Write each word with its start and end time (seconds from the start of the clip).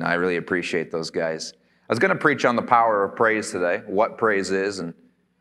I 0.00 0.14
really 0.14 0.36
appreciate 0.36 0.90
those 0.90 1.10
guys. 1.10 1.52
I 1.88 1.92
was 1.92 1.98
going 1.98 2.12
to 2.12 2.18
preach 2.18 2.44
on 2.44 2.56
the 2.56 2.62
power 2.62 3.04
of 3.04 3.14
praise 3.16 3.50
today, 3.50 3.82
what 3.86 4.18
praise 4.18 4.50
is 4.50 4.78
and 4.78 4.94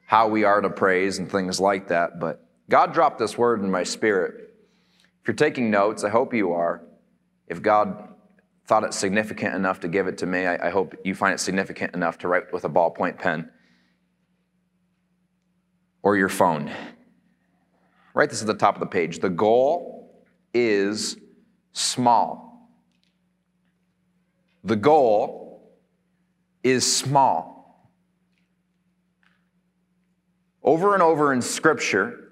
how 0.06 0.28
we 0.28 0.44
are 0.44 0.62
to 0.62 0.70
praise 0.70 1.18
and 1.18 1.32
things 1.32 1.60
like 1.60 1.88
that, 1.88 2.20
but 2.20 2.46
God 2.70 2.94
dropped 2.94 3.18
this 3.18 3.38
word 3.38 3.62
in 3.62 3.72
my 3.72 3.84
spirit. 3.84 4.54
If 5.22 5.28
you're 5.28 5.36
taking 5.36 5.72
notes, 5.72 6.04
I 6.04 6.10
hope 6.10 6.34
you 6.34 6.52
are. 6.54 6.84
If 7.48 7.62
God 7.62 8.10
thought 8.68 8.84
it 8.84 8.94
significant 8.94 9.56
enough 9.56 9.80
to 9.82 9.88
give 9.88 10.08
it 10.08 10.18
to 10.20 10.26
me, 10.26 10.46
I, 10.46 10.68
I 10.68 10.70
hope 10.70 10.96
you 11.04 11.16
find 11.16 11.34
it 11.34 11.40
significant 11.40 11.96
enough 11.96 12.18
to 12.20 12.28
write 12.28 12.54
with 12.54 12.66
a 12.66 12.70
ballpoint 12.70 13.20
pen 13.20 13.50
or 16.02 16.18
your 16.18 16.30
phone. 16.30 16.72
Write 18.14 18.30
this 18.30 18.42
at 18.42 18.48
the 18.48 18.54
top 18.54 18.76
of 18.76 18.80
the 18.82 18.86
page. 18.86 19.20
The 19.20 19.30
goal 19.30 20.26
is 20.54 21.18
small. 21.72 22.53
The 24.64 24.76
goal 24.76 25.74
is 26.64 26.96
small. 26.96 27.90
Over 30.64 30.94
and 30.94 31.04
over 31.04 31.34
in 31.34 31.42
Scripture, 31.42 32.30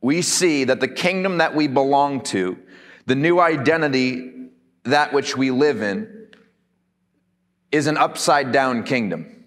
we 0.00 0.22
see 0.22 0.64
that 0.64 0.80
the 0.80 0.88
kingdom 0.88 1.38
that 1.38 1.54
we 1.54 1.66
belong 1.66 2.22
to, 2.22 2.58
the 3.06 3.16
new 3.16 3.40
identity 3.40 4.32
that 4.84 5.12
which 5.12 5.36
we 5.36 5.50
live 5.50 5.82
in, 5.82 6.28
is 7.72 7.86
an 7.86 7.96
upside 7.96 8.52
down 8.52 8.84
kingdom. 8.84 9.44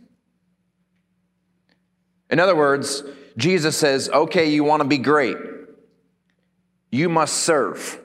In 2.29 2.39
other 2.39 2.55
words, 2.55 3.03
Jesus 3.37 3.77
says, 3.77 4.09
okay, 4.09 4.49
you 4.49 4.63
want 4.63 4.81
to 4.81 4.87
be 4.87 4.97
great, 4.97 5.37
you 6.91 7.09
must 7.09 7.35
serve. 7.35 8.02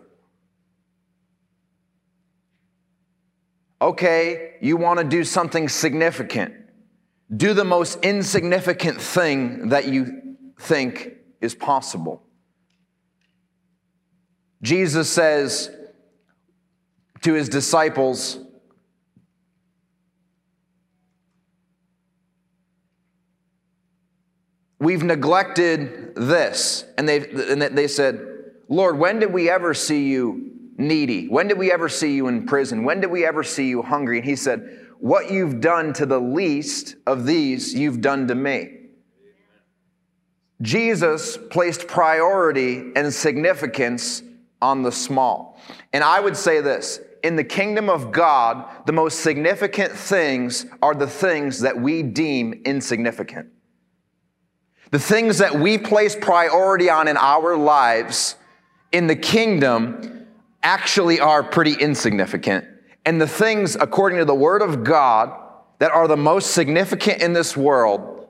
Okay, 3.80 4.54
you 4.60 4.76
want 4.76 4.98
to 4.98 5.04
do 5.04 5.22
something 5.22 5.68
significant. 5.68 6.54
Do 7.34 7.54
the 7.54 7.64
most 7.64 7.98
insignificant 8.02 9.00
thing 9.00 9.68
that 9.68 9.86
you 9.86 10.36
think 10.58 11.12
is 11.40 11.54
possible. 11.54 12.22
Jesus 14.62 15.08
says 15.08 15.70
to 17.22 17.34
his 17.34 17.48
disciples, 17.48 18.38
We've 24.80 25.02
neglected 25.02 26.14
this. 26.14 26.84
And 26.96 27.08
they, 27.08 27.28
and 27.28 27.60
they 27.60 27.88
said, 27.88 28.24
Lord, 28.68 28.96
when 28.96 29.18
did 29.18 29.32
we 29.32 29.50
ever 29.50 29.74
see 29.74 30.06
you 30.06 30.57
needy? 30.78 31.26
When 31.28 31.48
did 31.48 31.58
we 31.58 31.70
ever 31.70 31.88
see 31.88 32.14
you 32.14 32.28
in 32.28 32.46
prison? 32.46 32.84
When 32.84 33.00
did 33.00 33.10
we 33.10 33.26
ever 33.26 33.42
see 33.42 33.68
you 33.68 33.82
hungry? 33.82 34.18
And 34.18 34.26
he 34.26 34.36
said, 34.36 34.86
What 34.98 35.30
you've 35.30 35.60
done 35.60 35.92
to 35.94 36.06
the 36.06 36.20
least 36.20 36.96
of 37.06 37.26
these, 37.26 37.74
you've 37.74 38.00
done 38.00 38.28
to 38.28 38.34
me. 38.34 38.76
Jesus 40.62 41.36
placed 41.50 41.86
priority 41.86 42.92
and 42.96 43.12
significance 43.12 44.22
on 44.60 44.82
the 44.82 44.90
small. 44.90 45.60
And 45.92 46.02
I 46.02 46.18
would 46.18 46.36
say 46.36 46.60
this 46.60 47.00
in 47.22 47.36
the 47.36 47.44
kingdom 47.44 47.88
of 47.90 48.12
God, 48.12 48.68
the 48.86 48.92
most 48.92 49.20
significant 49.20 49.92
things 49.92 50.66
are 50.82 50.94
the 50.94 51.06
things 51.06 51.60
that 51.60 51.78
we 51.78 52.02
deem 52.02 52.62
insignificant. 52.64 53.48
The 54.90 54.98
things 54.98 55.38
that 55.38 55.54
we 55.54 55.78
place 55.78 56.16
priority 56.16 56.88
on 56.88 57.08
in 57.08 57.16
our 57.16 57.56
lives 57.56 58.36
in 58.90 59.06
the 59.06 59.16
kingdom 59.16 60.17
actually 60.62 61.20
are 61.20 61.42
pretty 61.42 61.74
insignificant. 61.74 62.64
And 63.04 63.20
the 63.20 63.28
things, 63.28 63.76
according 63.76 64.18
to 64.18 64.24
the 64.24 64.34
Word 64.34 64.62
of 64.62 64.84
God, 64.84 65.32
that 65.78 65.92
are 65.92 66.08
the 66.08 66.16
most 66.16 66.52
significant 66.52 67.22
in 67.22 67.32
this 67.32 67.56
world 67.56 68.26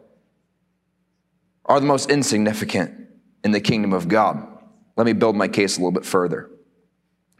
are 1.65 1.81
the 1.81 1.87
most 1.87 2.11
insignificant 2.11 3.09
in 3.45 3.51
the 3.51 3.61
kingdom 3.61 3.93
of 3.93 4.09
God. 4.09 4.47
Let 4.97 5.07
me 5.07 5.13
build 5.13 5.37
my 5.37 5.49
case 5.49 5.77
a 5.77 5.81
little 5.81 5.93
bit 5.93 6.05
further. 6.05 6.51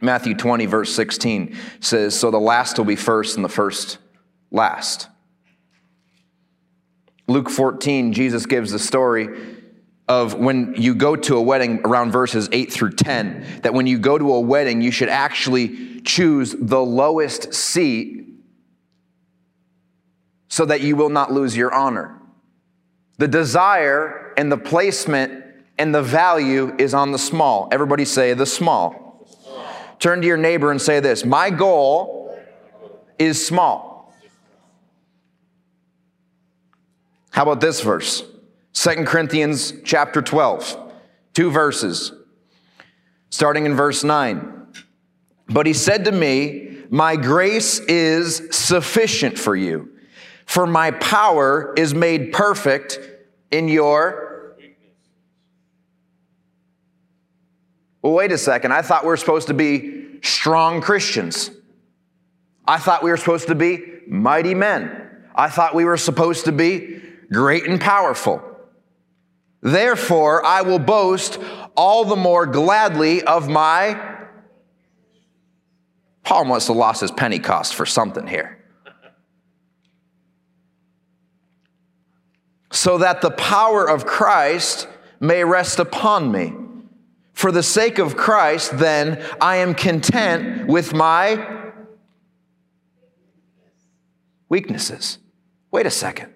Matthew 0.01 0.33
20, 0.33 0.65
verse 0.65 0.93
16 0.93 1.57
says, 1.81 2.17
So 2.17 2.31
the 2.31 2.39
last 2.39 2.77
will 2.77 2.85
be 2.85 2.95
first 2.95 3.35
and 3.35 3.43
the 3.43 3.49
first 3.49 3.97
last. 4.49 5.07
Luke 7.27 7.49
14, 7.49 8.13
Jesus 8.13 8.45
gives 8.45 8.71
the 8.71 8.79
story 8.79 9.58
of 10.09 10.33
when 10.33 10.73
you 10.75 10.95
go 10.95 11.15
to 11.15 11.37
a 11.37 11.41
wedding 11.41 11.81
around 11.85 12.11
verses 12.11 12.49
8 12.51 12.73
through 12.73 12.93
10, 12.93 13.61
that 13.61 13.75
when 13.75 13.85
you 13.85 13.99
go 13.99 14.17
to 14.17 14.33
a 14.33 14.39
wedding, 14.39 14.81
you 14.81 14.91
should 14.91 15.07
actually 15.07 16.01
choose 16.01 16.55
the 16.59 16.79
lowest 16.79 17.53
seat 17.53 18.27
so 20.47 20.65
that 20.65 20.81
you 20.81 20.95
will 20.95 21.09
not 21.09 21.31
lose 21.31 21.55
your 21.55 21.71
honor. 21.71 22.19
The 23.19 23.27
desire 23.27 24.33
and 24.35 24.51
the 24.51 24.57
placement 24.57 25.45
and 25.77 25.93
the 25.93 26.01
value 26.01 26.75
is 26.79 26.95
on 26.95 27.11
the 27.11 27.19
small. 27.19 27.69
Everybody 27.71 28.03
say 28.03 28.33
the 28.33 28.47
small. 28.47 29.27
Turn 29.99 30.21
to 30.21 30.27
your 30.27 30.37
neighbor 30.37 30.71
and 30.71 30.81
say 30.81 30.99
this 30.99 31.23
My 31.23 31.51
goal 31.51 32.35
is 33.19 33.45
small. 33.45 34.13
How 37.29 37.43
about 37.43 37.61
this 37.61 37.81
verse? 37.81 38.23
2 38.73 39.05
Corinthians 39.05 39.73
chapter 39.83 40.21
12, 40.21 40.93
two 41.33 41.51
verses, 41.51 42.13
starting 43.29 43.65
in 43.65 43.75
verse 43.75 44.03
9. 44.03 44.67
But 45.47 45.65
he 45.65 45.73
said 45.73 46.05
to 46.05 46.11
me, 46.11 46.83
My 46.89 47.15
grace 47.15 47.79
is 47.79 48.47
sufficient 48.51 49.37
for 49.37 49.55
you, 49.55 49.89
for 50.45 50.67
my 50.67 50.91
power 50.91 51.73
is 51.75 51.93
made 51.93 52.31
perfect 52.31 52.99
in 53.51 53.67
your 53.67 54.29
Well, 58.01 58.13
wait 58.13 58.31
a 58.31 58.37
second. 58.37 58.71
I 58.71 58.81
thought 58.81 59.03
we 59.03 59.09
were 59.09 59.17
supposed 59.17 59.47
to 59.47 59.53
be 59.53 60.21
strong 60.21 60.81
Christians. 60.81 61.51
I 62.67 62.77
thought 62.77 63.03
we 63.03 63.09
were 63.09 63.17
supposed 63.17 63.47
to 63.47 63.55
be 63.55 63.83
mighty 64.07 64.53
men. 64.53 65.09
I 65.35 65.49
thought 65.49 65.75
we 65.75 65.85
were 65.85 65.97
supposed 65.97 66.45
to 66.45 66.51
be 66.51 67.01
great 67.31 67.65
and 67.67 67.79
powerful. 67.79 68.41
Therefore, 69.61 70.45
I 70.45 70.61
will 70.61 70.79
boast 70.79 71.37
all 71.75 72.05
the 72.05 72.15
more 72.15 72.45
gladly 72.45 73.23
of 73.23 73.49
my. 73.49 74.17
Paul 76.23 76.45
must 76.45 76.67
have 76.67 76.77
lost 76.77 77.01
his 77.01 77.11
Pentecost 77.11 77.75
for 77.75 77.85
something 77.85 78.27
here. 78.27 78.63
So 82.71 82.99
that 82.99 83.21
the 83.21 83.31
power 83.31 83.89
of 83.89 84.05
Christ 84.05 84.87
may 85.19 85.43
rest 85.43 85.79
upon 85.79 86.31
me. 86.31 86.53
For 87.33 87.51
the 87.51 87.63
sake 87.63 87.99
of 87.99 88.15
Christ, 88.15 88.77
then, 88.77 89.25
I 89.39 89.57
am 89.57 89.73
content 89.73 90.67
with 90.67 90.93
my 90.93 91.71
weaknesses. 94.49 95.19
Wait 95.71 95.85
a 95.85 95.91
second. 95.91 96.33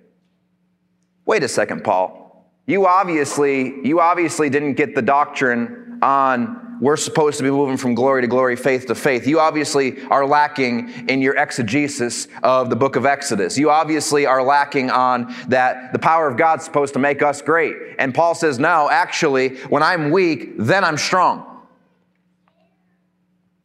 Wait 1.25 1.43
a 1.43 1.47
second, 1.47 1.83
Paul. 1.83 2.22
You 2.65 2.87
obviously, 2.87 3.85
you 3.85 3.99
obviously 3.99 4.49
didn't 4.49 4.73
get 4.73 4.95
the 4.95 5.01
doctrine 5.01 5.99
on 6.01 6.63
we're 6.83 6.97
supposed 6.97 7.37
to 7.37 7.43
be 7.43 7.49
moving 7.49 7.77
from 7.77 7.95
glory 7.95 8.21
to 8.23 8.27
glory, 8.27 8.57
faith 8.57 8.87
to 8.87 8.95
faith. 8.95 9.25
You 9.25 9.39
obviously 9.39 10.01
are 10.07 10.25
lacking 10.25 11.07
in 11.07 11.21
your 11.21 11.33
exegesis 11.37 12.27
of 12.41 12.69
the 12.69 12.75
book 12.75 12.97
of 12.97 13.05
Exodus. 13.05 13.57
You 13.57 13.69
obviously 13.69 14.25
are 14.25 14.43
lacking 14.43 14.89
on 14.89 15.33
that 15.47 15.93
the 15.93 15.99
power 15.99 16.27
of 16.27 16.35
God's 16.35 16.65
supposed 16.65 16.93
to 16.93 16.99
make 16.99 17.21
us 17.21 17.41
great. 17.41 17.75
And 17.99 18.13
Paul 18.13 18.35
says, 18.35 18.59
no, 18.59 18.89
actually, 18.89 19.55
when 19.69 19.81
I'm 19.81 20.11
weak, 20.11 20.57
then 20.57 20.83
I'm 20.83 20.97
strong. 20.97 21.45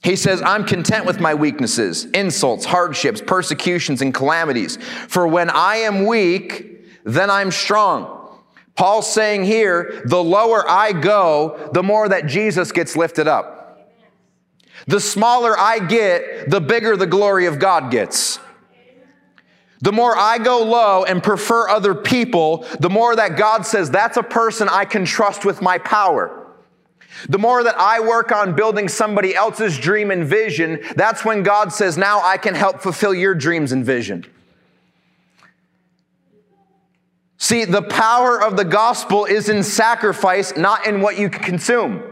He 0.01 0.15
says, 0.15 0.41
I'm 0.41 0.65
content 0.65 1.05
with 1.05 1.19
my 1.19 1.35
weaknesses, 1.35 2.05
insults, 2.05 2.65
hardships, 2.65 3.21
persecutions, 3.21 4.01
and 4.01 4.15
calamities. 4.15 4.77
For 5.09 5.27
when 5.27 5.51
I 5.51 5.77
am 5.79 6.07
weak, 6.07 6.85
then 7.05 7.31
I'm 7.31 7.51
strong. 7.51 8.18
Paul's 8.79 9.13
saying 9.13 9.43
here, 9.43 10.03
the 10.05 10.23
lower 10.23 10.65
I 10.71 10.93
go, 10.93 11.69
the 11.73 11.83
more 11.83 12.09
that 12.09 12.27
Jesus 12.27 12.71
gets 12.71 12.95
lifted 12.95 13.27
up. 13.27 13.91
The 14.87 15.01
smaller 15.01 15.59
I 15.59 15.81
get, 15.81 16.49
the 16.49 16.61
bigger 16.61 16.97
the 16.97 17.09
glory 17.09 17.47
of 17.47 17.59
God 17.59 17.91
gets. 17.91 18.39
The 19.81 19.91
more 19.91 20.17
I 20.17 20.39
go 20.39 20.63
low 20.63 21.05
and 21.05 21.21
prefer 21.21 21.69
other 21.69 21.93
people, 21.93 22.65
the 22.79 22.89
more 22.89 23.17
that 23.17 23.37
God 23.37 23.67
says, 23.67 23.91
that's 23.91 24.17
a 24.17 24.23
person 24.23 24.69
I 24.71 24.85
can 24.85 25.05
trust 25.05 25.45
with 25.45 25.61
my 25.61 25.79
power. 25.79 26.47
The 27.29 27.39
more 27.39 27.65
that 27.65 27.77
I 27.81 27.99
work 27.99 28.31
on 28.31 28.55
building 28.55 28.87
somebody 28.87 29.35
else's 29.35 29.77
dream 29.77 30.13
and 30.13 30.25
vision, 30.25 30.85
that's 30.95 31.25
when 31.25 31.43
God 31.43 31.73
says, 31.73 31.99
now 31.99 32.21
I 32.23 32.37
can 32.37 32.55
help 32.55 32.81
fulfill 32.81 33.13
your 33.13 33.35
dreams 33.35 33.73
and 33.73 33.85
vision. 33.85 34.25
See, 37.39 37.65
the 37.65 37.83
power 37.83 38.43
of 38.43 38.57
the 38.57 38.65
gospel 38.65 39.25
is 39.25 39.49
in 39.49 39.63
sacrifice, 39.63 40.57
not 40.57 40.87
in 40.87 41.01
what 41.01 41.17
you 41.17 41.31
consume. 41.31 42.03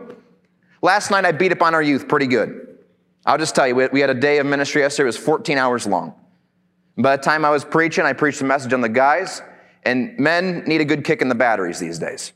Last 0.82 1.10
night 1.10 1.24
I 1.24 1.32
beat 1.32 1.50
up 1.50 1.62
on 1.62 1.74
our 1.74 1.82
youth 1.82 2.06
pretty 2.06 2.28
good. 2.28 2.78
I'll 3.26 3.36
just 3.36 3.56
tell 3.56 3.66
you, 3.66 3.74
we 3.74 4.00
had 4.00 4.08
a 4.08 4.14
day 4.14 4.38
of 4.38 4.46
ministry 4.46 4.82
yesterday, 4.82 5.06
it 5.06 5.08
was 5.08 5.16
14 5.16 5.58
hours 5.58 5.84
long. 5.84 6.14
By 6.96 7.16
the 7.16 7.22
time 7.22 7.44
I 7.44 7.50
was 7.50 7.64
preaching, 7.64 8.04
I 8.04 8.12
preached 8.12 8.40
a 8.40 8.44
message 8.44 8.72
on 8.72 8.80
the 8.80 8.88
guys, 8.88 9.42
and 9.82 10.16
men 10.16 10.62
need 10.64 10.80
a 10.80 10.84
good 10.84 11.04
kick 11.04 11.20
in 11.22 11.28
the 11.28 11.34
batteries 11.34 11.80
these 11.80 11.98
days. 11.98 12.32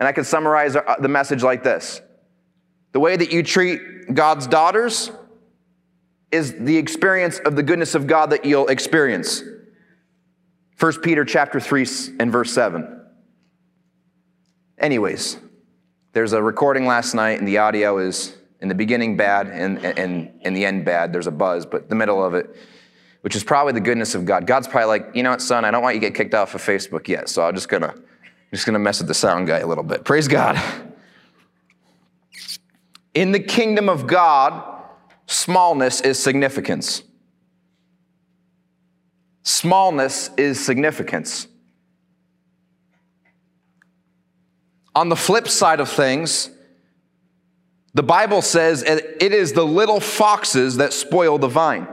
And 0.00 0.08
I 0.08 0.12
could 0.12 0.24
summarize 0.24 0.76
uh, 0.76 0.96
the 0.98 1.08
message 1.08 1.42
like 1.42 1.62
this 1.62 2.00
The 2.92 3.00
way 3.00 3.16
that 3.16 3.30
you 3.30 3.42
treat 3.42 4.14
God's 4.14 4.46
daughters 4.46 5.10
is 6.32 6.54
the 6.54 6.78
experience 6.78 7.38
of 7.40 7.54
the 7.54 7.62
goodness 7.62 7.94
of 7.94 8.06
God 8.06 8.30
that 8.30 8.46
you'll 8.46 8.68
experience. 8.68 9.42
1 10.78 11.00
Peter 11.00 11.24
chapter 11.24 11.58
3 11.58 11.86
and 12.20 12.30
verse 12.30 12.52
7. 12.52 13.00
Anyways, 14.78 15.38
there's 16.12 16.32
a 16.32 16.42
recording 16.42 16.86
last 16.86 17.14
night, 17.14 17.38
and 17.38 17.48
the 17.48 17.58
audio 17.58 17.98
is 17.98 18.36
in 18.60 18.68
the 18.68 18.74
beginning 18.76 19.16
bad 19.16 19.48
and, 19.48 19.84
and, 19.84 20.30
in 20.42 20.54
the 20.54 20.64
end 20.64 20.84
bad. 20.84 21.12
There's 21.12 21.26
a 21.26 21.32
buzz, 21.32 21.66
but 21.66 21.88
the 21.88 21.96
middle 21.96 22.24
of 22.24 22.34
it, 22.34 22.54
which 23.22 23.34
is 23.34 23.42
probably 23.42 23.72
the 23.72 23.80
goodness 23.80 24.14
of 24.14 24.24
God. 24.24 24.46
God's 24.46 24.68
probably 24.68 24.86
like, 24.86 25.10
you 25.14 25.24
know 25.24 25.30
what, 25.30 25.42
son, 25.42 25.64
I 25.64 25.72
don't 25.72 25.82
want 25.82 25.96
you 25.96 26.00
to 26.00 26.06
get 26.06 26.14
kicked 26.14 26.34
off 26.34 26.54
of 26.54 26.62
Facebook 26.62 27.08
yet, 27.08 27.28
so 27.28 27.42
I'm 27.42 27.54
just 27.54 27.68
gonna, 27.68 27.88
I'm 27.88 28.04
just 28.52 28.64
gonna 28.64 28.78
mess 28.78 29.00
with 29.00 29.08
the 29.08 29.14
sound 29.14 29.48
guy 29.48 29.58
a 29.58 29.66
little 29.66 29.84
bit. 29.84 30.04
Praise 30.04 30.28
God. 30.28 30.60
In 33.14 33.32
the 33.32 33.40
kingdom 33.40 33.88
of 33.88 34.06
God, 34.06 34.62
smallness 35.26 36.00
is 36.02 36.20
significance. 36.20 37.02
Smallness 39.48 40.28
is 40.36 40.62
significance. 40.62 41.48
On 44.94 45.08
the 45.08 45.16
flip 45.16 45.48
side 45.48 45.80
of 45.80 45.88
things, 45.88 46.50
the 47.94 48.02
Bible 48.02 48.42
says 48.42 48.82
it 48.82 49.32
is 49.32 49.54
the 49.54 49.64
little 49.64 50.00
foxes 50.00 50.76
that 50.76 50.92
spoil 50.92 51.38
the 51.38 51.48
vine. 51.48 51.88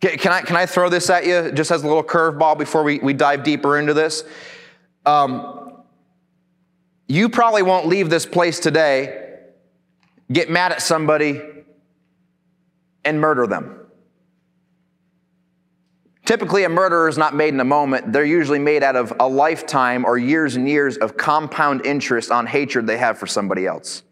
Can 0.00 0.30
I, 0.30 0.42
can 0.42 0.54
I 0.54 0.66
throw 0.66 0.88
this 0.88 1.10
at 1.10 1.26
you 1.26 1.50
just 1.50 1.72
as 1.72 1.82
a 1.82 1.88
little 1.88 2.04
curveball 2.04 2.56
before 2.56 2.84
we, 2.84 3.00
we 3.00 3.12
dive 3.12 3.42
deeper 3.42 3.76
into 3.76 3.92
this? 3.92 4.22
Um, 5.04 5.82
you 7.08 7.28
probably 7.28 7.62
won't 7.62 7.88
leave 7.88 8.08
this 8.08 8.24
place 8.24 8.60
today, 8.60 9.40
get 10.30 10.48
mad 10.48 10.70
at 10.70 10.80
somebody, 10.80 11.42
and 13.04 13.20
murder 13.20 13.48
them. 13.48 13.79
Typically, 16.24 16.64
a 16.64 16.68
murderer 16.68 17.08
is 17.08 17.18
not 17.18 17.34
made 17.34 17.54
in 17.54 17.60
a 17.60 17.64
moment. 17.64 18.12
They're 18.12 18.24
usually 18.24 18.58
made 18.58 18.82
out 18.82 18.94
of 18.94 19.12
a 19.18 19.28
lifetime 19.28 20.04
or 20.04 20.16
years 20.18 20.54
and 20.56 20.68
years 20.68 20.96
of 20.96 21.16
compound 21.16 21.84
interest 21.84 22.30
on 22.30 22.46
hatred 22.46 22.86
they 22.86 22.98
have 22.98 23.18
for 23.18 23.26
somebody 23.26 23.66
else. 23.66 24.02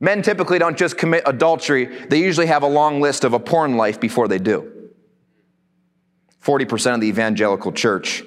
Men 0.00 0.22
typically 0.22 0.58
don't 0.58 0.76
just 0.76 0.96
commit 0.96 1.24
adultery, 1.26 1.86
they 1.86 2.20
usually 2.20 2.46
have 2.46 2.62
a 2.62 2.68
long 2.68 3.00
list 3.00 3.24
of 3.24 3.32
a 3.32 3.40
porn 3.40 3.76
life 3.76 3.98
before 3.98 4.28
they 4.28 4.38
do. 4.38 4.72
40% 6.42 6.94
of 6.94 7.00
the 7.00 7.08
evangelical 7.08 7.72
church 7.72 8.22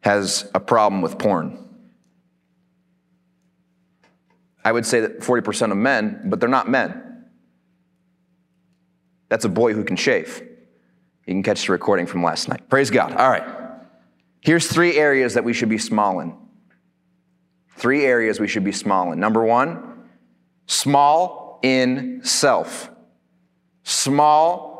has 0.00 0.50
a 0.54 0.60
problem 0.60 1.00
with 1.00 1.18
porn. 1.18 1.58
I 4.64 4.72
would 4.72 4.86
say 4.86 5.00
that 5.00 5.20
40% 5.20 5.70
of 5.70 5.76
men, 5.76 6.22
but 6.24 6.40
they're 6.40 6.48
not 6.48 6.68
men. 6.68 7.26
That's 9.28 9.44
a 9.44 9.48
boy 9.48 9.72
who 9.74 9.84
can 9.84 9.96
shave. 9.96 10.42
You 11.26 11.34
can 11.34 11.42
catch 11.42 11.66
the 11.66 11.72
recording 11.72 12.06
from 12.06 12.22
last 12.22 12.48
night. 12.48 12.68
Praise 12.68 12.90
God. 12.90 13.12
All 13.12 13.30
right. 13.30 13.44
Here's 14.40 14.66
three 14.66 14.96
areas 14.96 15.34
that 15.34 15.44
we 15.44 15.52
should 15.52 15.68
be 15.68 15.78
small 15.78 16.20
in. 16.20 16.34
Three 17.76 18.04
areas 18.04 18.40
we 18.40 18.48
should 18.48 18.64
be 18.64 18.72
small 18.72 19.12
in. 19.12 19.20
Number 19.20 19.44
one, 19.44 20.08
small 20.66 21.60
in 21.62 22.20
self. 22.24 22.90
Small 23.84 24.72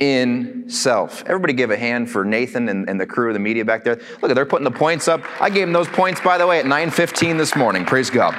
in 0.00 0.68
self. 0.68 1.24
Everybody 1.26 1.54
give 1.54 1.70
a 1.70 1.76
hand 1.78 2.10
for 2.10 2.24
Nathan 2.24 2.68
and, 2.68 2.88
and 2.88 3.00
the 3.00 3.06
crew 3.06 3.28
of 3.28 3.34
the 3.34 3.40
media 3.40 3.64
back 3.64 3.84
there. 3.84 4.00
Look, 4.20 4.30
at 4.30 4.34
they're 4.34 4.44
putting 4.44 4.64
the 4.64 4.70
points 4.70 5.08
up. 5.08 5.22
I 5.40 5.48
gave 5.48 5.66
them 5.66 5.72
those 5.72 5.88
points, 5.88 6.20
by 6.20 6.36
the 6.36 6.46
way, 6.46 6.58
at 6.58 6.66
9.15 6.66 7.38
this 7.38 7.56
morning. 7.56 7.86
Praise 7.86 8.10
God. 8.10 8.34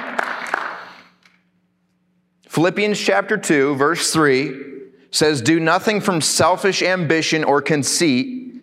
Philippians 2.48 2.98
chapter 2.98 3.36
2, 3.36 3.74
verse 3.74 4.12
3 4.12 4.75
says, 5.16 5.40
Do 5.40 5.58
nothing 5.58 6.00
from 6.00 6.20
selfish 6.20 6.82
ambition 6.82 7.42
or 7.42 7.62
conceit, 7.62 8.54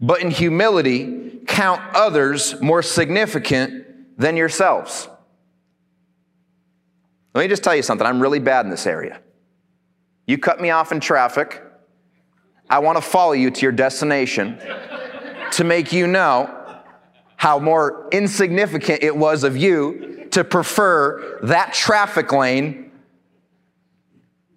but 0.00 0.20
in 0.20 0.30
humility 0.30 1.40
count 1.46 1.80
others 1.94 2.60
more 2.60 2.82
significant 2.82 4.18
than 4.18 4.36
yourselves. 4.36 5.08
Let 7.34 7.42
me 7.42 7.48
just 7.48 7.64
tell 7.64 7.74
you 7.74 7.82
something. 7.82 8.06
I'm 8.06 8.20
really 8.20 8.38
bad 8.38 8.66
in 8.66 8.70
this 8.70 8.86
area. 8.86 9.20
You 10.26 10.38
cut 10.38 10.60
me 10.60 10.70
off 10.70 10.92
in 10.92 11.00
traffic. 11.00 11.62
I 12.68 12.78
want 12.78 12.96
to 12.96 13.02
follow 13.02 13.32
you 13.32 13.50
to 13.50 13.60
your 13.62 13.72
destination 13.72 14.58
to 15.52 15.64
make 15.64 15.92
you 15.92 16.06
know 16.06 16.58
how 17.36 17.58
more 17.58 18.08
insignificant 18.12 19.02
it 19.02 19.16
was 19.16 19.44
of 19.44 19.56
you 19.56 20.28
to 20.30 20.44
prefer 20.44 21.40
that 21.42 21.74
traffic 21.74 22.32
lane 22.32 22.91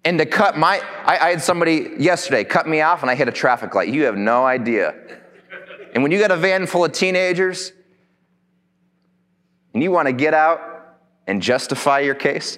and 0.06 0.18
to 0.18 0.24
cut 0.24 0.56
my, 0.56 0.80
I, 1.04 1.18
I, 1.18 1.30
had 1.30 1.42
somebody 1.42 1.90
yesterday 1.98 2.44
cut 2.44 2.68
me 2.68 2.80
off 2.80 3.02
and 3.02 3.10
I 3.10 3.16
hit 3.16 3.26
a 3.26 3.32
traffic 3.32 3.74
light. 3.74 3.88
You 3.88 4.04
have 4.04 4.16
no 4.16 4.46
idea. 4.46 4.94
And 5.94 6.02
when 6.04 6.12
you 6.12 6.20
got 6.20 6.30
a 6.30 6.36
van 6.36 6.68
full 6.68 6.84
of 6.84 6.92
teenagers 6.92 7.72
and 9.74 9.82
you 9.82 9.90
want 9.90 10.06
to 10.06 10.12
get 10.12 10.32
out 10.32 10.60
and 11.26 11.42
justify 11.42 12.00
your 12.00 12.14
case, 12.14 12.56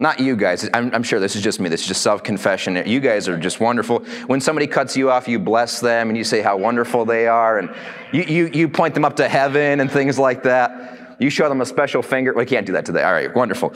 not 0.00 0.18
you 0.18 0.34
guys. 0.34 0.68
I'm, 0.74 0.92
I'm, 0.92 1.04
sure 1.04 1.20
this 1.20 1.36
is 1.36 1.42
just 1.42 1.60
me. 1.60 1.68
This 1.68 1.82
is 1.82 1.86
just 1.86 2.02
self 2.02 2.24
confession. 2.24 2.82
You 2.84 2.98
guys 2.98 3.28
are 3.28 3.38
just 3.38 3.60
wonderful. 3.60 4.00
When 4.26 4.40
somebody 4.40 4.66
cuts 4.66 4.96
you 4.96 5.08
off, 5.08 5.28
you 5.28 5.38
bless 5.38 5.78
them 5.78 6.08
and 6.08 6.18
you 6.18 6.24
say 6.24 6.42
how 6.42 6.56
wonderful 6.56 7.04
they 7.04 7.28
are. 7.28 7.58
And 7.58 7.72
you, 8.12 8.24
you, 8.24 8.50
you 8.52 8.68
point 8.68 8.92
them 8.92 9.04
up 9.04 9.16
to 9.16 9.28
heaven 9.28 9.78
and 9.78 9.90
things 9.90 10.18
like 10.18 10.42
that. 10.42 11.16
You 11.20 11.30
show 11.30 11.48
them 11.48 11.60
a 11.60 11.66
special 11.66 12.02
finger. 12.02 12.34
We 12.34 12.44
can't 12.44 12.66
do 12.66 12.72
that 12.72 12.84
today. 12.84 13.04
All 13.04 13.12
right, 13.12 13.34
wonderful. 13.34 13.72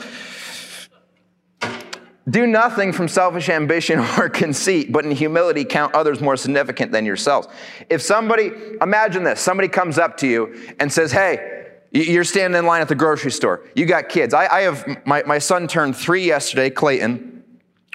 Do 2.29 2.45
nothing 2.45 2.93
from 2.93 3.07
selfish 3.07 3.49
ambition 3.49 3.99
or 4.17 4.29
conceit, 4.29 4.91
but 4.91 5.05
in 5.05 5.11
humility 5.11 5.65
count 5.65 5.95
others 5.95 6.21
more 6.21 6.37
significant 6.37 6.91
than 6.91 7.05
yourselves. 7.05 7.47
If 7.89 8.01
somebody, 8.01 8.51
imagine 8.81 9.23
this, 9.23 9.39
somebody 9.39 9.67
comes 9.67 9.97
up 9.97 10.17
to 10.17 10.27
you 10.27 10.73
and 10.79 10.91
says, 10.91 11.11
Hey, 11.11 11.61
you're 11.91 12.23
standing 12.23 12.57
in 12.57 12.65
line 12.65 12.81
at 12.81 12.87
the 12.87 12.95
grocery 12.95 13.31
store. 13.31 13.65
You 13.75 13.85
got 13.85 14.07
kids. 14.07 14.33
I, 14.33 14.47
I 14.47 14.61
have, 14.61 15.05
my, 15.05 15.23
my 15.23 15.39
son 15.39 15.67
turned 15.67 15.95
three 15.95 16.25
yesterday, 16.25 16.69
Clayton. 16.69 17.43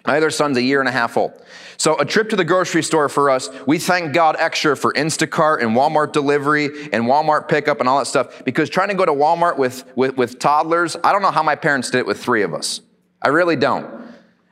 My 0.06 0.18
other 0.18 0.30
son's 0.30 0.56
a 0.56 0.62
year 0.62 0.80
and 0.80 0.88
a 0.88 0.92
half 0.92 1.16
old. 1.16 1.32
So 1.78 1.98
a 1.98 2.04
trip 2.04 2.28
to 2.30 2.36
the 2.36 2.44
grocery 2.44 2.82
store 2.82 3.08
for 3.08 3.30
us, 3.30 3.48
we 3.66 3.78
thank 3.78 4.12
God 4.12 4.36
extra 4.38 4.76
for 4.76 4.92
Instacart 4.92 5.62
and 5.62 5.72
Walmart 5.72 6.12
delivery 6.12 6.66
and 6.92 7.04
Walmart 7.04 7.48
pickup 7.48 7.80
and 7.80 7.88
all 7.88 7.98
that 7.98 8.06
stuff 8.06 8.44
because 8.44 8.70
trying 8.70 8.88
to 8.88 8.94
go 8.94 9.04
to 9.04 9.12
Walmart 9.12 9.58
with, 9.58 9.84
with, 9.96 10.16
with 10.16 10.38
toddlers, 10.38 10.96
I 11.02 11.12
don't 11.12 11.22
know 11.22 11.30
how 11.30 11.42
my 11.42 11.56
parents 11.56 11.90
did 11.90 11.98
it 11.98 12.06
with 12.06 12.22
three 12.22 12.42
of 12.42 12.54
us. 12.54 12.80
I 13.20 13.28
really 13.28 13.56
don't. 13.56 13.95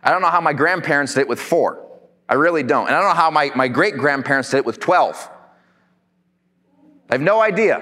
I 0.04 0.10
don't 0.10 0.20
know 0.20 0.28
how 0.28 0.42
my 0.42 0.52
grandparents 0.52 1.14
did 1.14 1.22
it 1.22 1.28
with 1.28 1.40
four. 1.40 1.84
I 2.28 2.34
really 2.34 2.62
don't. 2.62 2.86
And 2.86 2.94
I 2.94 3.00
don't 3.00 3.08
know 3.08 3.14
how 3.14 3.30
my, 3.30 3.50
my 3.56 3.68
great 3.68 3.96
grandparents 3.96 4.50
did 4.50 4.58
it 4.58 4.66
with 4.66 4.78
12. 4.78 5.30
I 7.10 7.14
have 7.14 7.22
no 7.22 7.40
idea. 7.40 7.78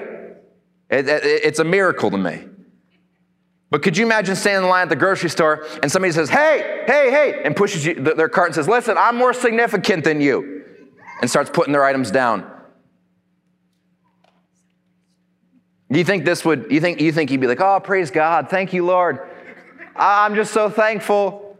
It, 0.88 1.08
it, 1.08 1.24
it's 1.24 1.58
a 1.58 1.64
miracle 1.64 2.10
to 2.10 2.18
me. 2.18 2.44
But 3.70 3.82
could 3.82 3.96
you 3.96 4.04
imagine 4.04 4.36
standing 4.36 4.64
in 4.64 4.70
line 4.70 4.82
at 4.82 4.88
the 4.90 4.96
grocery 4.96 5.30
store 5.30 5.66
and 5.82 5.90
somebody 5.90 6.12
says, 6.12 6.28
hey, 6.28 6.84
hey, 6.86 7.10
hey, 7.10 7.42
and 7.42 7.56
pushes 7.56 7.86
you, 7.86 7.94
their 7.94 8.28
cart 8.28 8.48
and 8.48 8.54
says, 8.54 8.68
listen, 8.68 8.98
I'm 8.98 9.16
more 9.16 9.32
significant 9.32 10.04
than 10.04 10.20
you, 10.20 10.64
and 11.22 11.30
starts 11.30 11.50
putting 11.50 11.72
their 11.72 11.82
items 11.82 12.10
down? 12.10 12.48
Do 15.90 15.98
you 15.98 16.04
think 16.04 16.26
this 16.26 16.44
would, 16.44 16.70
you 16.70 16.80
think, 16.80 17.00
you 17.00 17.12
think 17.12 17.30
he'd 17.30 17.40
be 17.40 17.46
like, 17.46 17.60
oh, 17.62 17.80
praise 17.80 18.10
God, 18.10 18.50
thank 18.50 18.74
you, 18.74 18.84
Lord. 18.84 19.20
I'm 19.96 20.34
just 20.34 20.52
so 20.52 20.68
thankful. 20.68 21.51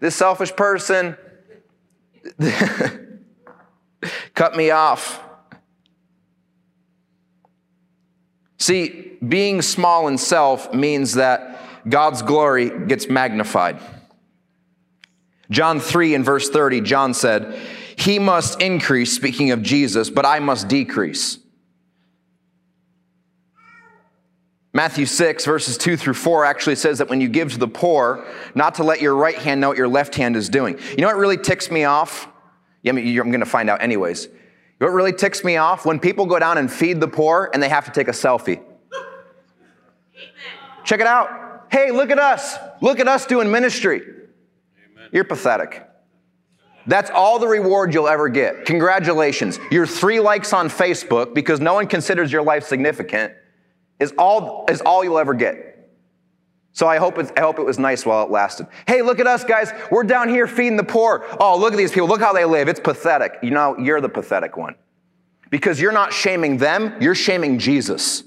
This 0.00 0.16
selfish 0.16 0.56
person 0.56 1.16
cut 4.34 4.56
me 4.56 4.70
off. 4.70 5.22
See, 8.58 9.18
being 9.26 9.62
small 9.62 10.08
in 10.08 10.18
self 10.18 10.72
means 10.72 11.14
that 11.14 11.60
God's 11.88 12.22
glory 12.22 12.86
gets 12.86 13.08
magnified. 13.08 13.78
John 15.50 15.80
3 15.80 16.14
and 16.14 16.24
verse 16.24 16.48
30, 16.48 16.80
John 16.82 17.12
said, 17.12 17.58
He 17.96 18.18
must 18.18 18.60
increase, 18.60 19.14
speaking 19.14 19.50
of 19.50 19.62
Jesus, 19.62 20.08
but 20.08 20.24
I 20.24 20.38
must 20.38 20.68
decrease. 20.68 21.39
Matthew 24.72 25.04
6, 25.04 25.44
verses 25.44 25.76
2 25.76 25.96
through 25.96 26.14
4 26.14 26.44
actually 26.44 26.76
says 26.76 26.98
that 26.98 27.08
when 27.08 27.20
you 27.20 27.28
give 27.28 27.52
to 27.52 27.58
the 27.58 27.66
poor, 27.66 28.24
not 28.54 28.76
to 28.76 28.84
let 28.84 29.00
your 29.00 29.16
right 29.16 29.34
hand 29.34 29.60
know 29.60 29.68
what 29.68 29.76
your 29.76 29.88
left 29.88 30.14
hand 30.14 30.36
is 30.36 30.48
doing. 30.48 30.78
You 30.90 30.98
know 30.98 31.08
what 31.08 31.16
really 31.16 31.38
ticks 31.38 31.70
me 31.70 31.84
off? 31.84 32.28
Yeah, 32.82 32.92
I 32.92 32.94
mean, 32.94 33.18
I'm 33.18 33.30
going 33.30 33.40
to 33.40 33.46
find 33.46 33.68
out 33.68 33.82
anyways. 33.82 34.26
You 34.26 34.32
know 34.80 34.86
what 34.86 34.94
really 34.94 35.12
ticks 35.12 35.42
me 35.42 35.56
off? 35.56 35.84
When 35.84 35.98
people 35.98 36.24
go 36.24 36.38
down 36.38 36.56
and 36.56 36.70
feed 36.70 37.00
the 37.00 37.08
poor 37.08 37.50
and 37.52 37.60
they 37.60 37.68
have 37.68 37.84
to 37.86 37.90
take 37.90 38.06
a 38.06 38.12
selfie. 38.12 38.62
Check 40.84 41.00
it 41.00 41.06
out. 41.06 41.66
Hey, 41.70 41.90
look 41.90 42.10
at 42.10 42.18
us. 42.18 42.56
Look 42.80 43.00
at 43.00 43.08
us 43.08 43.26
doing 43.26 43.50
ministry. 43.50 44.02
You're 45.12 45.24
pathetic. 45.24 45.86
That's 46.86 47.10
all 47.10 47.38
the 47.38 47.46
reward 47.46 47.92
you'll 47.92 48.08
ever 48.08 48.28
get. 48.28 48.64
Congratulations. 48.64 49.58
Your 49.70 49.86
three 49.86 50.20
likes 50.20 50.52
on 50.52 50.68
Facebook, 50.68 51.34
because 51.34 51.60
no 51.60 51.74
one 51.74 51.86
considers 51.86 52.32
your 52.32 52.42
life 52.42 52.64
significant, 52.64 53.34
is 54.00 54.12
all, 54.18 54.66
is 54.68 54.80
all 54.80 55.04
you'll 55.04 55.18
ever 55.18 55.34
get. 55.34 55.70
So 56.72 56.86
I 56.86 56.98
hope, 56.98 57.18
it, 57.18 57.30
I 57.36 57.40
hope 57.40 57.58
it 57.58 57.64
was 57.64 57.78
nice 57.78 58.06
while 58.06 58.24
it 58.24 58.30
lasted. 58.30 58.66
Hey, 58.86 59.02
look 59.02 59.18
at 59.18 59.26
us, 59.26 59.44
guys. 59.44 59.72
We're 59.90 60.04
down 60.04 60.28
here 60.28 60.46
feeding 60.46 60.76
the 60.76 60.84
poor. 60.84 61.26
Oh, 61.38 61.58
look 61.58 61.72
at 61.72 61.76
these 61.76 61.92
people. 61.92 62.08
Look 62.08 62.20
how 62.20 62.32
they 62.32 62.44
live. 62.44 62.68
It's 62.68 62.80
pathetic. 62.80 63.38
You 63.42 63.50
know, 63.50 63.76
you're 63.78 64.00
the 64.00 64.08
pathetic 64.08 64.56
one. 64.56 64.76
Because 65.50 65.80
you're 65.80 65.92
not 65.92 66.12
shaming 66.12 66.58
them, 66.58 66.94
you're 67.00 67.16
shaming 67.16 67.58
Jesus. 67.58 68.22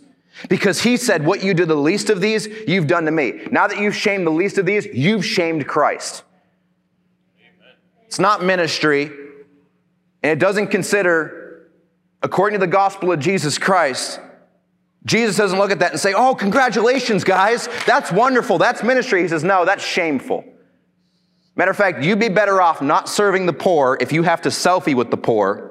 Because 0.50 0.82
he 0.82 0.98
said, 0.98 1.26
What 1.26 1.44
you 1.44 1.54
do 1.54 1.66
the 1.66 1.76
least 1.76 2.10
of 2.10 2.20
these, 2.20 2.48
you've 2.68 2.88
done 2.88 3.06
to 3.06 3.12
me. 3.12 3.48
Now 3.50 3.68
that 3.68 3.80
you've 3.80 3.96
shamed 3.96 4.28
the 4.28 4.32
least 4.32 4.58
of 4.58 4.66
these, 4.66 4.86
you've 4.88 5.26
shamed 5.26 5.66
Christ. 5.68 6.24
It's 8.08 8.20
not 8.20 8.44
ministry, 8.44 9.06
and 10.22 10.32
it 10.32 10.38
doesn't 10.38 10.68
consider, 10.68 11.72
according 12.22 12.60
to 12.60 12.66
the 12.66 12.72
gospel 12.72 13.12
of 13.12 13.20
Jesus 13.20 13.58
Christ, 13.58 14.20
Jesus 15.06 15.36
doesn't 15.36 15.60
look 15.60 15.72
at 15.72 15.80
that 15.80 15.92
and 15.92 16.00
say, 16.00 16.14
Oh, 16.14 16.34
congratulations, 16.34 17.24
guys. 17.24 17.68
That's 17.86 18.12
wonderful. 18.12 18.58
That's 18.58 18.84
ministry. 18.84 19.22
He 19.22 19.28
says, 19.28 19.44
No, 19.44 19.66
that's 19.66 19.84
shameful. 19.84 20.46
Matter 21.56 21.72
of 21.72 21.78
fact, 21.78 22.04
you'd 22.04 22.20
be 22.20 22.30
better 22.30 22.62
off 22.62 22.82
not 22.82 23.08
serving 23.08 23.46
the 23.46 23.54
poor 23.54 23.98
if 24.00 24.12
you 24.12 24.24
have 24.24 24.42
to 24.42 24.50
selfie 24.50 24.96
with 24.96 25.12
the 25.12 25.18
poor. 25.18 25.70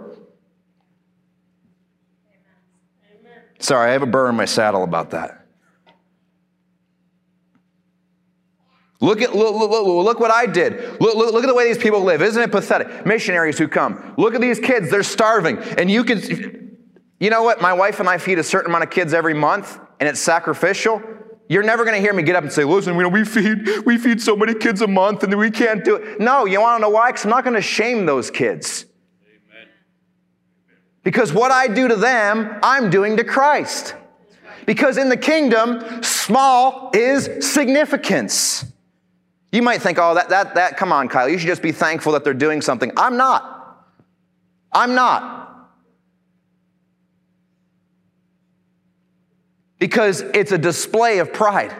Sorry, 3.59 3.91
I 3.91 3.93
have 3.93 4.03
a 4.03 4.07
burr 4.07 4.29
in 4.29 4.37
my 4.37 4.45
saddle 4.45 4.85
about 4.85 5.11
that. 5.11 5.47
Look 9.01 9.21
at 9.21 9.35
look, 9.35 9.57
look, 9.57 9.87
look, 9.87 10.21
what 10.21 10.31
I 10.31 10.47
did. 10.47 11.01
Look, 11.01 11.17
look, 11.17 11.33
look 11.33 11.43
at 11.43 11.49
the 11.49 11.55
way 11.55 11.65
these 11.65 11.83
people 11.83 12.03
live. 12.03 12.23
Isn't 12.23 12.41
it 12.41 12.53
pathetic? 12.53 13.05
Missionaries 13.05 13.59
who 13.59 13.67
come. 13.67 14.15
Look 14.17 14.35
at 14.35 14.41
these 14.41 14.61
kids. 14.61 14.91
They're 14.93 15.03
starving. 15.03 15.59
And 15.59 15.91
you 15.91 16.05
can, 16.05 16.21
you 17.23 17.31
know 17.31 17.45
what? 17.45 17.61
My 17.61 17.73
wife 17.73 18.01
and 18.01 18.09
I 18.09 18.19
feed 18.19 18.41
a 18.41 18.43
certain 18.43 18.73
amount 18.73 18.83
of 18.83 18.91
kids 18.91 19.15
every 19.15 19.33
month, 19.33 19.79
and 20.01 20.09
it's 20.09 20.19
sacrificial. 20.19 21.01
You're 21.49 21.63
never 21.63 21.85
going 21.85 21.95
to 21.95 22.01
hear 22.01 22.13
me 22.13 22.25
get 22.25 22.35
up 22.35 22.43
and 22.43 22.53
say, 22.53 22.65
listen, 22.65 22.97
we, 22.97 23.07
we, 23.07 23.25
feed, 23.25 23.85
we 23.87 23.97
feed 23.97 24.21
so 24.21 24.35
many 24.35 24.55
kids 24.55 24.83
a 24.83 24.89
month 24.89 25.23
and 25.23 25.39
we 25.39 25.51
can't 25.51 25.85
do 25.85 25.97
it. 25.97 26.19
No, 26.19 26.47
you 26.47 26.61
want 26.61 26.79
to 26.79 26.83
know 26.83 26.89
why? 26.89 27.11
Because 27.11 27.25
I'm 27.25 27.31
not 27.31 27.45
going 27.45 27.55
to 27.55 27.63
shame 27.63 28.07
those 28.07 28.29
kids. 28.29 28.87
Amen. 29.23 29.69
Because 31.05 31.33
what 31.33 31.53
I 31.53 31.69
do 31.69 31.87
to 31.87 31.95
them, 31.95 32.59
I'm 32.63 32.91
doing 32.91 33.17
to 33.19 33.25
Christ. 33.25 33.95
Because 34.67 34.97
in 34.97 35.09
the 35.09 35.17
kingdom, 35.17 36.03
small 36.03 36.91
is 36.95 37.47
significance. 37.47 38.65
You 39.53 39.63
might 39.63 39.81
think, 39.83 39.99
oh, 40.01 40.15
that, 40.15 40.31
that, 40.31 40.57
that, 40.57 40.77
come 40.77 40.91
on, 40.93 41.09
Kyle, 41.09 41.29
you 41.29 41.39
should 41.39 41.49
just 41.49 41.63
be 41.63 41.73
thankful 41.73 42.13
that 42.13 42.25
they're 42.25 42.35
doing 42.35 42.63
something. 42.63 42.91
I'm 42.97 43.17
not. 43.17 43.85
I'm 44.73 44.95
not. 44.97 45.42
Because 49.83 50.21
it's 50.21 50.53
a 50.53 50.59
display 50.59 51.19
of 51.19 51.33
pride. 51.33 51.75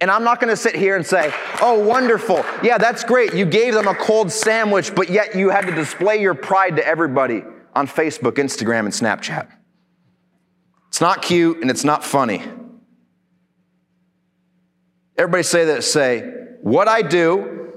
And 0.00 0.10
I'm 0.10 0.24
not 0.24 0.40
going 0.40 0.50
to 0.50 0.56
sit 0.56 0.74
here 0.74 0.96
and 0.96 1.06
say, 1.06 1.32
oh, 1.62 1.78
wonderful. 1.86 2.44
Yeah, 2.64 2.78
that's 2.78 3.04
great. 3.04 3.32
You 3.32 3.44
gave 3.44 3.74
them 3.74 3.86
a 3.86 3.94
cold 3.94 4.32
sandwich, 4.32 4.92
but 4.92 5.08
yet 5.08 5.36
you 5.36 5.50
had 5.50 5.66
to 5.66 5.72
display 5.72 6.20
your 6.20 6.34
pride 6.34 6.74
to 6.78 6.84
everybody 6.84 7.44
on 7.76 7.86
Facebook, 7.86 8.32
Instagram, 8.32 8.80
and 8.80 8.88
Snapchat. 8.88 9.46
It's 10.88 11.00
not 11.00 11.22
cute 11.22 11.58
and 11.60 11.70
it's 11.70 11.84
not 11.84 12.02
funny. 12.02 12.42
Everybody 15.16 15.44
say 15.44 15.66
that, 15.66 15.84
say, 15.84 16.22
what 16.60 16.88
I 16.88 17.02
do 17.02 17.72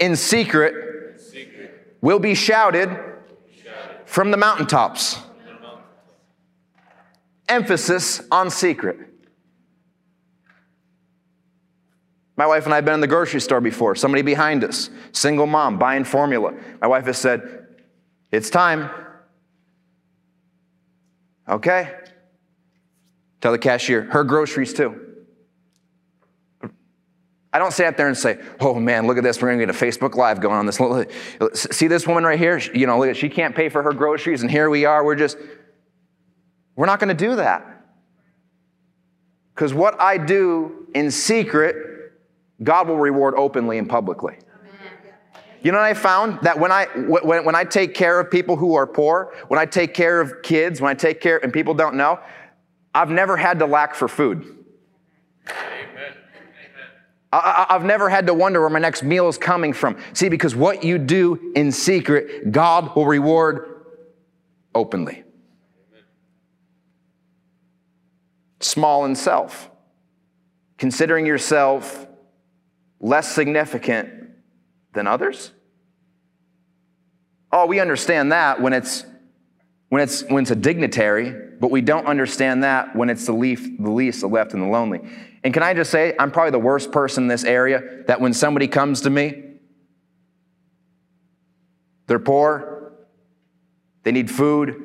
in 0.00 0.14
secret 0.14 0.74
will 2.00 2.20
be 2.20 2.36
shouted 2.36 2.96
from 4.06 4.30
the 4.30 4.36
mountaintops. 4.36 5.18
Emphasis 7.48 8.22
on 8.30 8.50
secret. 8.50 8.98
My 12.36 12.46
wife 12.46 12.64
and 12.66 12.72
I 12.72 12.76
have 12.76 12.84
been 12.84 12.94
in 12.94 13.00
the 13.00 13.08
grocery 13.08 13.40
store 13.40 13.60
before. 13.60 13.96
Somebody 13.96 14.22
behind 14.22 14.62
us, 14.62 14.90
single 15.12 15.46
mom, 15.46 15.78
buying 15.78 16.04
formula. 16.04 16.52
My 16.80 16.86
wife 16.86 17.06
has 17.06 17.18
said, 17.18 17.66
It's 18.30 18.48
time. 18.48 18.90
Okay. 21.48 21.92
Tell 23.40 23.52
the 23.52 23.58
cashier, 23.58 24.02
her 24.02 24.24
groceries 24.24 24.72
too. 24.72 25.08
I 27.52 27.58
don't 27.58 27.72
sit 27.72 27.96
there 27.96 28.08
and 28.08 28.16
say, 28.16 28.38
oh 28.60 28.74
man, 28.74 29.06
look 29.06 29.16
at 29.16 29.24
this. 29.24 29.40
We're 29.40 29.48
going 29.48 29.60
to 29.60 29.66
get 29.66 29.74
a 29.74 29.84
Facebook 29.84 30.14
Live 30.14 30.40
going 30.40 30.54
on 30.54 30.66
this. 30.66 31.66
See 31.72 31.86
this 31.86 32.06
woman 32.06 32.24
right 32.24 32.38
here? 32.38 32.58
You 32.58 32.86
know, 32.86 32.98
look, 32.98 33.16
she 33.16 33.28
can't 33.28 33.56
pay 33.56 33.68
for 33.68 33.82
her 33.82 33.92
groceries, 33.92 34.42
and 34.42 34.50
here 34.50 34.68
we 34.68 34.84
are. 34.84 35.02
We're 35.04 35.14
just, 35.14 35.38
we're 36.78 36.86
not 36.86 37.00
going 37.00 37.08
to 37.08 37.26
do 37.26 37.34
that. 37.34 37.66
Because 39.52 39.74
what 39.74 40.00
I 40.00 40.16
do 40.16 40.86
in 40.94 41.10
secret, 41.10 42.12
God 42.62 42.86
will 42.86 42.98
reward 42.98 43.34
openly 43.36 43.78
and 43.78 43.88
publicly. 43.88 44.38
You 45.60 45.72
know 45.72 45.78
what 45.78 45.86
I 45.86 45.94
found? 45.94 46.38
That 46.42 46.60
when 46.60 46.70
I, 46.70 46.84
when, 46.84 47.44
when 47.44 47.56
I 47.56 47.64
take 47.64 47.94
care 47.94 48.20
of 48.20 48.30
people 48.30 48.54
who 48.54 48.76
are 48.76 48.86
poor, 48.86 49.34
when 49.48 49.58
I 49.58 49.66
take 49.66 49.92
care 49.92 50.20
of 50.20 50.40
kids, 50.44 50.80
when 50.80 50.88
I 50.88 50.94
take 50.94 51.20
care, 51.20 51.42
and 51.42 51.52
people 51.52 51.74
don't 51.74 51.96
know, 51.96 52.20
I've 52.94 53.10
never 53.10 53.36
had 53.36 53.58
to 53.58 53.66
lack 53.66 53.96
for 53.96 54.06
food. 54.06 54.64
I, 57.32 57.66
have 57.70 57.84
never 57.84 58.08
had 58.08 58.28
to 58.28 58.34
wonder 58.34 58.60
where 58.60 58.70
my 58.70 58.78
next 58.78 59.02
meal 59.02 59.28
is 59.28 59.36
coming 59.36 59.72
from. 59.72 59.98
See, 60.12 60.28
because 60.28 60.54
what 60.54 60.84
you 60.84 60.98
do 60.98 61.52
in 61.56 61.72
secret, 61.72 62.52
God 62.52 62.94
will 62.94 63.04
reward 63.04 63.82
openly. 64.76 65.24
Small 68.60 69.04
in 69.04 69.14
self, 69.14 69.70
considering 70.76 71.26
yourself 71.26 72.06
less 73.00 73.32
significant 73.32 74.10
than 74.94 75.06
others. 75.06 75.52
Oh, 77.52 77.66
we 77.66 77.80
understand 77.80 78.32
that 78.32 78.60
when 78.60 78.72
it's 78.72 79.04
when 79.88 80.02
it's 80.02 80.22
when 80.24 80.42
it's 80.42 80.50
a 80.50 80.56
dignitary, 80.56 81.34
but 81.60 81.70
we 81.70 81.80
don't 81.80 82.06
understand 82.06 82.64
that 82.64 82.94
when 82.94 83.08
it's 83.08 83.26
the 83.26 83.32
least, 83.32 83.70
the 83.78 83.90
least, 83.90 84.20
the 84.20 84.28
left, 84.28 84.52
and 84.52 84.62
the 84.62 84.66
lonely. 84.66 85.00
And 85.44 85.54
can 85.54 85.62
I 85.62 85.72
just 85.72 85.90
say, 85.90 86.14
I'm 86.18 86.30
probably 86.30 86.50
the 86.50 86.58
worst 86.58 86.92
person 86.92 87.24
in 87.24 87.28
this 87.28 87.44
area 87.44 88.02
that 88.06 88.20
when 88.20 88.34
somebody 88.34 88.68
comes 88.68 89.02
to 89.02 89.10
me, 89.10 89.44
they're 92.06 92.18
poor, 92.18 92.92
they 94.02 94.12
need 94.12 94.30
food. 94.30 94.84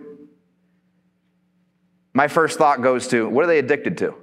My 2.14 2.28
first 2.28 2.58
thought 2.58 2.82
goes 2.82 3.08
to, 3.10 3.28
what 3.28 3.44
are 3.44 3.48
they 3.48 3.60
addicted 3.60 3.98
to? 4.00 4.16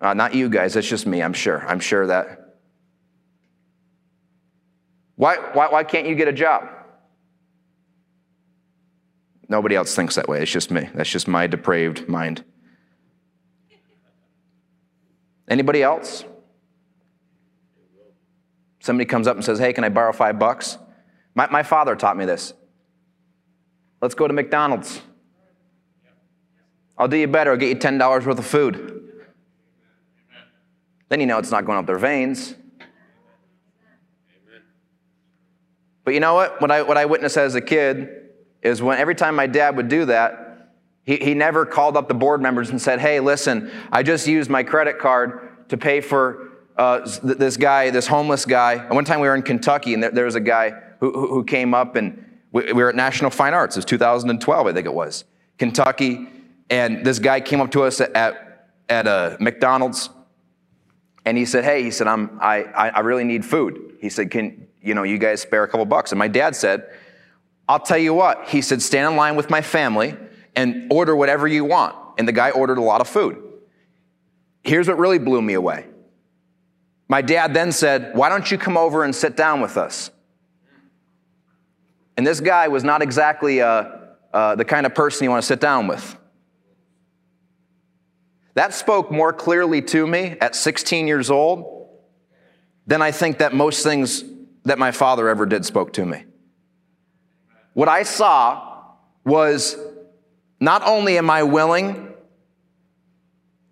Uh, 0.00 0.14
not 0.14 0.34
you 0.34 0.48
guys, 0.48 0.76
it's 0.76 0.88
just 0.88 1.06
me, 1.06 1.22
I'm 1.22 1.32
sure. 1.32 1.66
I'm 1.66 1.80
sure 1.80 2.06
that. 2.08 2.58
Why, 5.16 5.36
why, 5.52 5.68
why 5.68 5.84
can't 5.84 6.06
you 6.06 6.14
get 6.14 6.28
a 6.28 6.32
job? 6.32 6.68
Nobody 9.48 9.76
else 9.76 9.94
thinks 9.94 10.16
that 10.16 10.28
way. 10.28 10.42
It's 10.42 10.50
just 10.50 10.70
me. 10.70 10.88
That's 10.94 11.10
just 11.10 11.28
my 11.28 11.46
depraved 11.46 12.08
mind. 12.08 12.44
Anybody 15.48 15.82
else? 15.82 16.24
Somebody 18.80 19.04
comes 19.04 19.28
up 19.28 19.36
and 19.36 19.44
says, 19.44 19.58
Hey, 19.58 19.72
can 19.72 19.84
I 19.84 19.90
borrow 19.90 20.12
five 20.12 20.38
bucks? 20.38 20.78
My, 21.34 21.48
my 21.50 21.62
father 21.62 21.94
taught 21.94 22.16
me 22.16 22.24
this. 22.24 22.54
Let's 24.00 24.14
go 24.14 24.26
to 24.26 24.32
McDonald's. 24.32 25.00
I'll 27.02 27.08
do 27.08 27.16
you 27.16 27.26
better. 27.26 27.50
I'll 27.50 27.56
get 27.56 27.68
you 27.68 27.74
$10 27.74 28.26
worth 28.26 28.38
of 28.38 28.46
food. 28.46 29.10
Then 31.08 31.18
you 31.18 31.26
know 31.26 31.38
it's 31.38 31.50
not 31.50 31.64
going 31.64 31.78
up 31.78 31.84
their 31.84 31.98
veins. 31.98 32.54
But 36.04 36.14
you 36.14 36.20
know 36.20 36.34
what? 36.34 36.60
What 36.60 36.70
I, 36.70 36.82
what 36.82 36.96
I 36.96 37.06
witnessed 37.06 37.36
as 37.36 37.56
a 37.56 37.60
kid 37.60 38.08
is 38.62 38.80
when 38.80 38.98
every 38.98 39.16
time 39.16 39.34
my 39.34 39.48
dad 39.48 39.76
would 39.76 39.88
do 39.88 40.04
that, 40.04 40.74
he, 41.02 41.16
he 41.16 41.34
never 41.34 41.66
called 41.66 41.96
up 41.96 42.06
the 42.06 42.14
board 42.14 42.40
members 42.40 42.70
and 42.70 42.80
said, 42.80 43.00
Hey, 43.00 43.18
listen, 43.18 43.72
I 43.90 44.04
just 44.04 44.28
used 44.28 44.48
my 44.48 44.62
credit 44.62 45.00
card 45.00 45.68
to 45.70 45.76
pay 45.76 46.00
for 46.00 46.50
uh, 46.76 47.00
this 47.24 47.56
guy, 47.56 47.90
this 47.90 48.06
homeless 48.06 48.44
guy. 48.44 48.76
One 48.94 49.04
time 49.04 49.18
we 49.18 49.26
were 49.26 49.34
in 49.34 49.42
Kentucky 49.42 49.92
and 49.92 50.04
there, 50.04 50.12
there 50.12 50.24
was 50.24 50.36
a 50.36 50.40
guy 50.40 50.80
who, 51.00 51.10
who 51.10 51.42
came 51.42 51.74
up 51.74 51.96
and 51.96 52.24
we 52.52 52.72
were 52.72 52.90
at 52.90 52.94
National 52.94 53.32
Fine 53.32 53.54
Arts. 53.54 53.74
It 53.76 53.78
was 53.78 53.86
2012, 53.86 54.66
I 54.68 54.72
think 54.72 54.86
it 54.86 54.94
was. 54.94 55.24
Kentucky. 55.58 56.28
And 56.70 57.04
this 57.04 57.18
guy 57.18 57.40
came 57.40 57.60
up 57.60 57.70
to 57.72 57.82
us 57.82 58.00
at, 58.00 58.14
at, 58.14 58.68
at 58.88 59.06
a 59.06 59.36
McDonald's 59.40 60.10
and 61.24 61.36
he 61.36 61.44
said, 61.44 61.64
Hey, 61.64 61.82
he 61.82 61.90
said, 61.90 62.06
I'm, 62.06 62.38
I, 62.40 62.64
I 62.64 63.00
really 63.00 63.24
need 63.24 63.44
food. 63.44 63.96
He 64.00 64.08
said, 64.08 64.30
Can 64.30 64.66
you 64.80 64.94
know, 64.94 65.02
you 65.02 65.18
guys 65.18 65.40
spare 65.40 65.62
a 65.62 65.68
couple 65.68 65.84
bucks? 65.86 66.12
And 66.12 66.18
my 66.18 66.28
dad 66.28 66.56
said, 66.56 66.86
I'll 67.68 67.80
tell 67.80 67.98
you 67.98 68.14
what. 68.14 68.48
He 68.48 68.60
said, 68.60 68.82
Stand 68.82 69.12
in 69.12 69.16
line 69.16 69.36
with 69.36 69.50
my 69.50 69.60
family 69.60 70.16
and 70.56 70.92
order 70.92 71.14
whatever 71.14 71.46
you 71.46 71.64
want. 71.64 71.96
And 72.18 72.26
the 72.26 72.32
guy 72.32 72.50
ordered 72.50 72.78
a 72.78 72.82
lot 72.82 73.00
of 73.00 73.08
food. 73.08 73.42
here's 74.64 74.88
what 74.88 74.98
really 74.98 75.18
blew 75.18 75.40
me 75.40 75.54
away. 75.54 75.86
My 77.08 77.22
dad 77.22 77.54
then 77.54 77.72
said, 77.72 78.14
Why 78.14 78.28
don't 78.28 78.50
you 78.50 78.58
come 78.58 78.76
over 78.76 79.04
and 79.04 79.14
sit 79.14 79.36
down 79.36 79.60
with 79.60 79.76
us? 79.76 80.10
And 82.16 82.26
this 82.26 82.40
guy 82.40 82.68
was 82.68 82.84
not 82.84 83.02
exactly 83.02 83.60
uh, 83.60 83.84
uh, 84.32 84.54
the 84.54 84.64
kind 84.64 84.86
of 84.86 84.94
person 84.94 85.24
you 85.24 85.30
want 85.30 85.42
to 85.42 85.46
sit 85.46 85.60
down 85.60 85.86
with. 85.86 86.16
That 88.54 88.74
spoke 88.74 89.10
more 89.10 89.32
clearly 89.32 89.80
to 89.82 90.06
me 90.06 90.36
at 90.40 90.54
16 90.54 91.06
years 91.06 91.30
old 91.30 91.88
than 92.86 93.00
I 93.00 93.10
think 93.10 93.38
that 93.38 93.54
most 93.54 93.82
things 93.82 94.24
that 94.64 94.78
my 94.78 94.90
father 94.90 95.28
ever 95.28 95.46
did 95.46 95.64
spoke 95.64 95.92
to 95.94 96.04
me. 96.04 96.24
What 97.74 97.88
I 97.88 98.02
saw 98.02 98.82
was 99.24 99.76
not 100.60 100.82
only 100.86 101.16
am 101.16 101.30
I 101.30 101.42
willing 101.44 102.12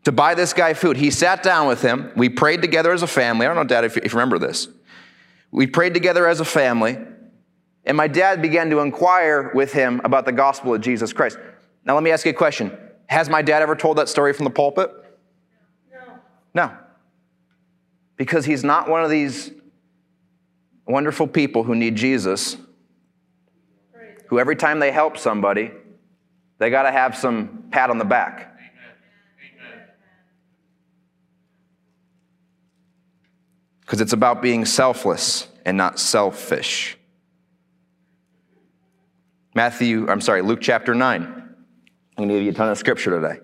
to 0.05 0.13
buy 0.13 0.35
this 0.35 0.53
guy 0.53 0.73
food, 0.73 0.97
he 0.97 1.11
sat 1.11 1.43
down 1.43 1.69
with 1.69 1.83
him. 1.83 2.11
We 2.17 2.31
prayed 2.31 2.63
together 2.63 2.93
as 2.93 3.03
a 3.03 3.07
family. 3.07 3.47
I 3.47 3.49
don't 3.49 3.57
know, 3.57 3.65
Dad, 3.65 3.85
if 3.85 3.97
you 3.97 4.03
remember 4.03 4.39
this. 4.39 4.69
We 5.51 5.67
prayed 5.67 5.95
together 5.95 6.27
as 6.27 6.41
a 6.41 6.45
family, 6.45 6.97
and 7.85 7.97
my 7.97 8.07
dad 8.07 8.41
began 8.41 8.71
to 8.71 8.79
inquire 8.79 9.51
with 9.53 9.73
him 9.73 10.01
about 10.05 10.25
the 10.25 10.33
gospel 10.33 10.75
of 10.75 10.81
Jesus 10.81 11.13
Christ. 11.13 11.39
Now, 11.85 11.95
let 11.95 12.03
me 12.03 12.11
ask 12.13 12.25
you 12.25 12.31
a 12.31 12.35
question 12.35 12.77
Has 13.11 13.29
my 13.29 13.43
dad 13.43 13.61
ever 13.61 13.75
told 13.75 13.99
that 13.99 14.09
story 14.09 14.33
from 14.33 14.45
the 14.45 14.51
pulpit? 14.51 14.89
No. 15.91 15.99
No. 16.55 16.77
Because 18.17 18.45
he's 18.45 18.63
not 18.63 18.89
one 18.89 19.03
of 19.03 19.11
these 19.11 19.51
wonderful 20.87 21.27
people 21.27 21.65
who 21.65 21.75
need 21.75 21.97
Jesus, 21.97 22.57
who 24.29 24.39
every 24.39 24.55
time 24.55 24.79
they 24.79 24.93
help 24.93 25.19
somebody, 25.19 25.73
they 26.59 26.71
got 26.71 26.85
to 26.85 26.93
have 26.93 27.17
some 27.17 27.65
pat 27.73 27.91
on 27.91 27.99
the 27.99 28.05
back. 28.05 28.57
Because 33.81 34.01
it's 34.01 34.13
about 34.13 34.41
being 34.41 34.65
selfless 34.65 35.49
and 35.67 35.77
not 35.77 35.99
selfish. 35.99 36.97
Matthew, 39.53 40.09
I'm 40.09 40.21
sorry, 40.21 40.43
Luke 40.43 40.61
chapter 40.61 40.95
9. 40.95 41.40
I'm 42.21 42.29
going 42.29 42.29
to 42.29 42.35
give 42.37 42.45
you 42.45 42.51
a 42.51 42.55
ton 42.55 42.69
of 42.69 42.79
scripture 42.79 43.11
today. 43.11 43.41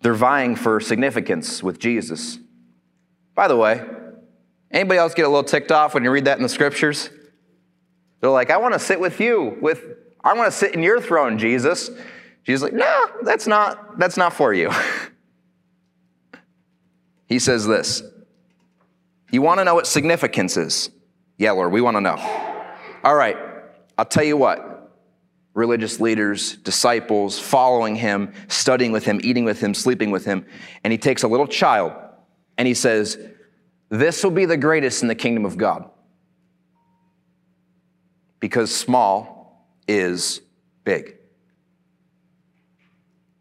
They're 0.00 0.14
vying 0.14 0.56
for 0.56 0.80
significance 0.80 1.62
with 1.62 1.78
Jesus. 1.78 2.38
By 3.34 3.48
the 3.48 3.56
way, 3.56 3.84
Anybody 4.70 4.98
else 4.98 5.14
get 5.14 5.24
a 5.24 5.28
little 5.28 5.44
ticked 5.44 5.72
off 5.72 5.94
when 5.94 6.04
you 6.04 6.10
read 6.10 6.26
that 6.26 6.36
in 6.36 6.42
the 6.42 6.48
scriptures? 6.48 7.08
They're 8.20 8.30
like, 8.30 8.50
I 8.50 8.58
want 8.58 8.74
to 8.74 8.80
sit 8.80 9.00
with 9.00 9.20
you, 9.20 9.56
with 9.60 9.82
I 10.22 10.34
want 10.34 10.52
to 10.52 10.56
sit 10.56 10.74
in 10.74 10.82
your 10.82 11.00
throne, 11.00 11.38
Jesus. 11.38 11.90
Jesus 12.44 12.62
like, 12.62 12.72
no, 12.72 13.06
that's 13.22 13.46
not, 13.46 13.98
that's 13.98 14.16
not 14.16 14.32
for 14.32 14.52
you. 14.52 14.70
he 17.26 17.38
says 17.38 17.66
this. 17.66 18.02
You 19.30 19.42
want 19.42 19.60
to 19.60 19.64
know 19.64 19.74
what 19.74 19.86
significance 19.86 20.56
is? 20.56 20.90
Yeah, 21.38 21.52
Lord, 21.52 21.72
we 21.72 21.80
want 21.80 21.96
to 21.96 22.00
know. 22.00 22.16
All 23.04 23.14
right, 23.14 23.36
I'll 23.96 24.04
tell 24.04 24.24
you 24.24 24.36
what. 24.36 24.67
Religious 25.58 25.98
leaders, 25.98 26.54
disciples, 26.58 27.36
following 27.36 27.96
him, 27.96 28.32
studying 28.46 28.92
with 28.92 29.04
him, 29.04 29.20
eating 29.24 29.44
with 29.44 29.58
him, 29.58 29.74
sleeping 29.74 30.12
with 30.12 30.24
him. 30.24 30.46
And 30.84 30.92
he 30.92 30.98
takes 30.98 31.24
a 31.24 31.28
little 31.28 31.48
child 31.48 31.92
and 32.56 32.68
he 32.68 32.74
says, 32.74 33.18
this 33.88 34.22
will 34.22 34.30
be 34.30 34.44
the 34.44 34.56
greatest 34.56 35.02
in 35.02 35.08
the 35.08 35.16
kingdom 35.16 35.44
of 35.44 35.56
God. 35.56 35.90
Because 38.38 38.72
small 38.72 39.68
is 39.88 40.42
big. 40.84 41.16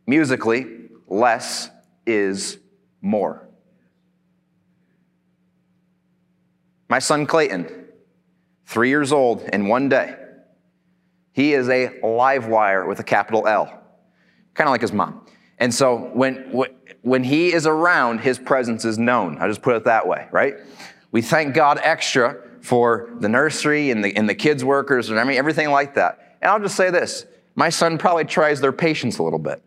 Musically, 0.07 0.89
less 1.07 1.69
is 2.07 2.57
more. 2.99 3.47
My 6.89 6.97
son 6.97 7.27
Clayton, 7.27 7.85
three 8.65 8.89
years 8.89 9.11
old, 9.11 9.43
in 9.53 9.67
one 9.67 9.87
day, 9.87 10.15
he 11.37 11.53
is 11.53 11.69
a 11.69 11.99
live 12.01 12.47
wire 12.47 12.87
with 12.87 12.99
a 12.99 13.03
capital 13.03 13.47
L, 13.47 13.65
kind 14.55 14.67
of 14.67 14.71
like 14.71 14.81
his 14.81 14.91
mom. 14.91 15.23
And 15.59 15.71
so 15.71 16.09
when, 16.15 16.51
when 17.03 17.23
he 17.23 17.53
is 17.53 17.67
around, 17.67 18.21
his 18.21 18.39
presence 18.39 18.85
is 18.85 18.97
known. 18.97 19.37
I 19.37 19.47
just 19.47 19.61
put 19.61 19.75
it 19.75 19.83
that 19.83 20.07
way, 20.07 20.27
right? 20.31 20.55
We 21.11 21.21
thank 21.21 21.53
God 21.53 21.79
extra 21.83 22.41
for 22.61 23.11
the 23.19 23.29
nursery 23.29 23.91
and 23.91 24.03
the, 24.03 24.17
and 24.17 24.27
the 24.27 24.33
kids' 24.33 24.65
workers 24.65 25.11
and 25.11 25.19
everything 25.19 25.69
like 25.69 25.93
that. 25.93 26.39
And 26.41 26.49
I'll 26.49 26.59
just 26.59 26.75
say 26.75 26.89
this 26.89 27.27
my 27.53 27.69
son 27.69 27.99
probably 27.99 28.25
tries 28.25 28.59
their 28.59 28.73
patience 28.73 29.19
a 29.19 29.23
little 29.23 29.37
bit. 29.37 29.61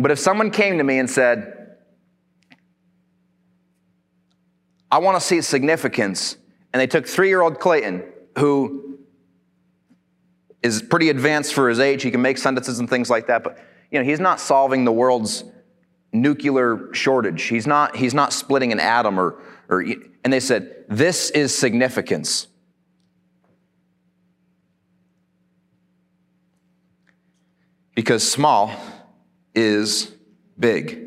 But 0.00 0.10
if 0.10 0.18
someone 0.18 0.50
came 0.50 0.78
to 0.78 0.84
me 0.84 0.98
and 0.98 1.08
said, 1.08 1.76
I 4.90 4.98
want 4.98 5.16
to 5.16 5.24
see 5.24 5.40
significance, 5.42 6.36
and 6.72 6.80
they 6.80 6.88
took 6.88 7.06
three 7.06 7.28
year 7.28 7.42
old 7.42 7.60
Clayton, 7.60 8.02
who 8.36 8.85
is 10.66 10.82
pretty 10.82 11.08
advanced 11.08 11.54
for 11.54 11.68
his 11.68 11.80
age, 11.80 12.02
he 12.02 12.10
can 12.10 12.20
make 12.20 12.38
sentences 12.38 12.78
and 12.78 12.90
things 12.90 13.08
like 13.08 13.28
that, 13.28 13.44
but 13.44 13.58
you 13.90 13.98
know, 13.98 14.04
he's 14.04 14.20
not 14.20 14.40
solving 14.40 14.84
the 14.84 14.92
world's 14.92 15.44
nuclear 16.12 16.92
shortage. 16.92 17.44
He's 17.44 17.66
not, 17.66 17.96
he's 17.96 18.14
not 18.14 18.32
splitting 18.32 18.72
an 18.72 18.80
atom 18.80 19.18
or, 19.18 19.40
or, 19.68 19.84
and 20.24 20.32
they 20.32 20.40
said, 20.40 20.84
this 20.88 21.30
is 21.30 21.56
significance. 21.56 22.48
Because 27.94 28.28
small 28.28 28.72
is 29.54 30.12
big. 30.58 31.02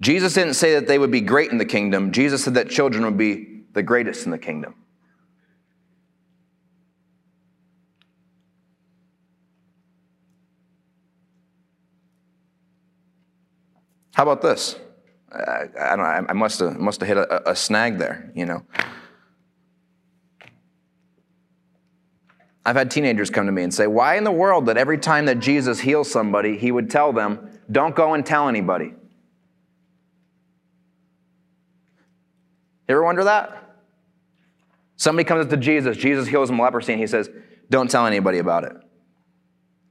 Jesus 0.00 0.34
didn't 0.34 0.54
say 0.54 0.74
that 0.74 0.86
they 0.86 0.98
would 0.98 1.10
be 1.10 1.20
great 1.20 1.50
in 1.50 1.58
the 1.58 1.64
kingdom. 1.64 2.12
Jesus 2.12 2.44
said 2.44 2.54
that 2.54 2.68
children 2.68 3.04
would 3.04 3.18
be 3.18 3.62
the 3.72 3.82
greatest 3.82 4.24
in 4.24 4.30
the 4.30 4.38
kingdom. 4.38 4.74
How 14.20 14.24
about 14.24 14.42
this? 14.42 14.76
I, 15.32 15.64
I 15.80 15.96
don't 15.96 16.30
I 16.30 16.34
must 16.34 16.60
have 16.60 16.78
must 16.78 17.00
have 17.00 17.08
hit 17.08 17.16
a, 17.16 17.52
a 17.52 17.56
snag 17.56 17.96
there, 17.96 18.30
you 18.34 18.44
know. 18.44 18.66
I've 22.66 22.76
had 22.76 22.90
teenagers 22.90 23.30
come 23.30 23.46
to 23.46 23.52
me 23.52 23.62
and 23.62 23.72
say, 23.72 23.86
Why 23.86 24.18
in 24.18 24.24
the 24.24 24.30
world 24.30 24.66
that 24.66 24.76
every 24.76 24.98
time 24.98 25.24
that 25.24 25.38
Jesus 25.38 25.80
heals 25.80 26.10
somebody, 26.10 26.58
he 26.58 26.70
would 26.70 26.90
tell 26.90 27.14
them, 27.14 27.48
Don't 27.72 27.96
go 27.96 28.12
and 28.12 28.26
tell 28.26 28.46
anybody? 28.46 28.92
You 32.88 32.90
ever 32.90 33.02
wonder 33.02 33.24
that? 33.24 33.74
Somebody 34.96 35.24
comes 35.24 35.46
up 35.46 35.50
to 35.50 35.56
Jesus, 35.56 35.96
Jesus 35.96 36.28
heals 36.28 36.50
him 36.50 36.58
leprosy, 36.58 36.92
and 36.92 37.00
he 37.00 37.06
says, 37.06 37.30
Don't 37.70 37.90
tell 37.90 38.04
anybody 38.06 38.36
about 38.36 38.64
it. 38.64 38.76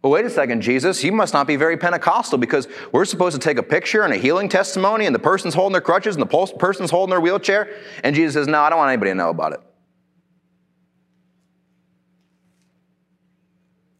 Well, 0.02 0.14
wait 0.14 0.24
a 0.24 0.30
second, 0.30 0.62
Jesus, 0.62 1.04
you 1.04 1.12
must 1.12 1.34
not 1.34 1.46
be 1.46 1.58
very 1.58 1.76
Pentecostal 1.76 2.38
because 2.38 2.70
we're 2.94 3.04
supposed 3.04 3.36
to 3.36 3.46
take 3.46 3.58
a 3.58 3.64
picture 3.64 4.04
and 4.04 4.14
a 4.14 4.18
healing 4.18 4.48
testimony, 4.48 5.06
and 5.06 5.14
the 5.14 5.20
person's 5.20 5.54
holding 5.54 5.74
their 5.74 5.82
crutches 5.82 6.16
and 6.16 6.24
the 6.24 6.54
person's 6.58 6.90
holding 6.90 7.12
their 7.12 7.20
wheelchair. 7.20 7.76
And 8.04 8.16
Jesus 8.16 8.36
says, 8.36 8.48
No, 8.48 8.62
I 8.62 8.70
don't 8.70 8.78
want 8.78 8.90
anybody 8.90 9.12
to 9.12 9.16
know 9.16 9.30
about 9.30 9.54
it. 9.54 9.60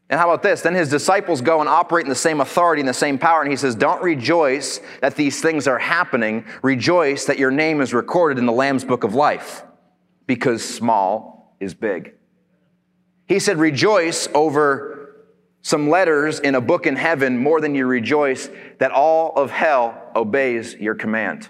And 0.08 0.18
how 0.18 0.28
about 0.28 0.42
this? 0.42 0.62
Then 0.62 0.74
his 0.74 0.88
disciples 0.88 1.40
go 1.40 1.60
and 1.60 1.68
operate 1.68 2.04
in 2.04 2.08
the 2.08 2.16
same 2.16 2.40
authority 2.40 2.80
and 2.80 2.88
the 2.88 2.94
same 2.94 3.16
power. 3.16 3.42
And 3.42 3.50
he 3.50 3.56
says, 3.56 3.74
Don't 3.74 4.02
rejoice 4.02 4.80
that 5.02 5.16
these 5.16 5.40
things 5.42 5.68
are 5.68 5.78
happening. 5.78 6.46
Rejoice 6.62 7.26
that 7.26 7.38
your 7.38 7.50
name 7.50 7.80
is 7.82 7.92
recorded 7.92 8.38
in 8.38 8.46
the 8.46 8.52
Lamb's 8.52 8.84
book 8.84 9.04
of 9.04 9.14
life 9.14 9.62
because 10.26 10.64
small 10.64 11.54
is 11.60 11.74
big. 11.74 12.14
He 13.26 13.38
said, 13.38 13.58
Rejoice 13.58 14.28
over 14.34 14.99
some 15.62 15.88
letters 15.90 16.40
in 16.40 16.54
a 16.54 16.60
book 16.60 16.86
in 16.86 16.96
heaven 16.96 17.38
more 17.38 17.60
than 17.60 17.74
you 17.74 17.86
rejoice 17.86 18.48
that 18.78 18.92
all 18.92 19.32
of 19.36 19.50
hell 19.50 20.10
obeys 20.16 20.74
your 20.74 20.94
command. 20.94 21.48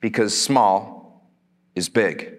Because 0.00 0.40
small 0.40 1.30
is 1.74 1.88
big. 1.88 2.36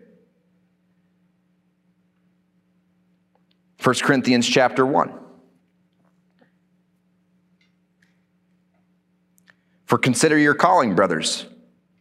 1 3.83 3.95
Corinthians 4.03 4.47
chapter 4.47 4.85
1. 4.85 5.11
For 9.85 9.97
consider 9.97 10.37
your 10.37 10.53
calling, 10.53 10.95
brothers. 10.95 11.47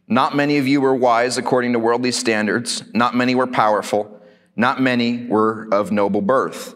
Not 0.07 0.35
many 0.35 0.57
of 0.57 0.67
you 0.67 0.79
were 0.79 0.95
wise 0.95 1.37
according 1.37 1.73
to 1.73 1.79
worldly 1.79 2.11
standards, 2.11 2.83
not 2.93 3.15
many 3.15 3.35
were 3.35 3.47
powerful, 3.47 4.21
not 4.55 4.81
many 4.81 5.25
were 5.25 5.67
of 5.71 5.91
noble 5.91 6.21
birth. 6.21 6.75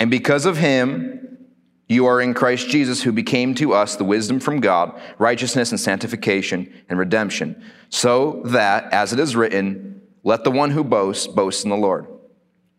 And 0.00 0.10
because 0.10 0.46
of 0.46 0.56
him, 0.56 1.38
you 1.86 2.06
are 2.06 2.20
in 2.20 2.34
Christ 2.34 2.68
Jesus, 2.68 3.02
who 3.02 3.12
became 3.12 3.54
to 3.56 3.74
us 3.74 3.96
the 3.96 4.04
wisdom 4.04 4.40
from 4.40 4.60
God, 4.60 4.98
righteousness 5.18 5.72
and 5.72 5.78
sanctification 5.78 6.72
and 6.88 6.98
redemption, 6.98 7.62
so 7.90 8.40
that, 8.46 8.92
as 8.92 9.12
it 9.12 9.20
is 9.20 9.36
written, 9.36 10.00
let 10.24 10.42
the 10.42 10.50
one 10.50 10.70
who 10.70 10.84
boasts 10.84 11.26
boast 11.26 11.64
in 11.64 11.70
the 11.70 11.76
Lord. 11.76 12.06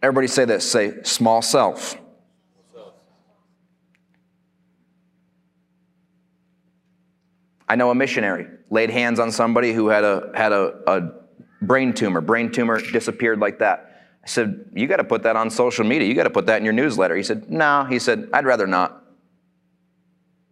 Everybody 0.02 0.28
say 0.28 0.46
this 0.46 0.70
say, 0.70 1.04
small 1.04 1.42
self. 1.42 1.98
I 7.68 7.76
know 7.76 7.90
a 7.90 7.96
missionary 7.96 8.48
laid 8.70 8.90
hands 8.90 9.20
on 9.20 9.32
somebody 9.32 9.74
who 9.74 9.90
had 9.90 10.04
a, 10.04 10.32
had 10.34 10.52
a, 10.52 10.74
a 10.88 11.02
brain 11.62 11.94
tumor. 11.94 12.20
Brain 12.20 12.52
tumor 12.52 12.82
disappeared 12.82 13.40
like 13.40 13.60
that. 13.60 13.91
I 14.24 14.28
said, 14.28 14.66
You 14.74 14.88
got 14.88 14.98
to 14.98 15.04
put 15.04 15.24
that 15.24 15.36
on 15.36 15.50
social 15.50 15.86
media. 15.86 16.08
You 16.08 16.14
got 16.14 16.24
to 16.24 16.30
put 16.30 16.46
that 16.48 16.58
in 16.58 16.64
your 16.64 16.74
newsletter. 16.74 17.16
He 17.16 17.24
said, 17.24 17.50
No. 17.50 17.86
He 17.86 18.00
said, 18.00 18.30
I'd 18.34 18.46
rather 18.46 18.68
not. 18.68 19.04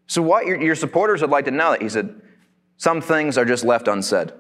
So, 0.08 0.22
what 0.22 0.46
your, 0.46 0.60
your 0.60 0.76
supporters 0.76 1.22
would 1.22 1.30
like 1.30 1.46
to 1.46 1.52
know 1.52 1.72
that. 1.72 1.82
He 1.82 1.90
said, 1.90 2.22
Some 2.78 3.02
things 3.02 3.38
are 3.38 3.46
just 3.46 3.64
left 3.64 3.88
unsaid. 3.88 4.34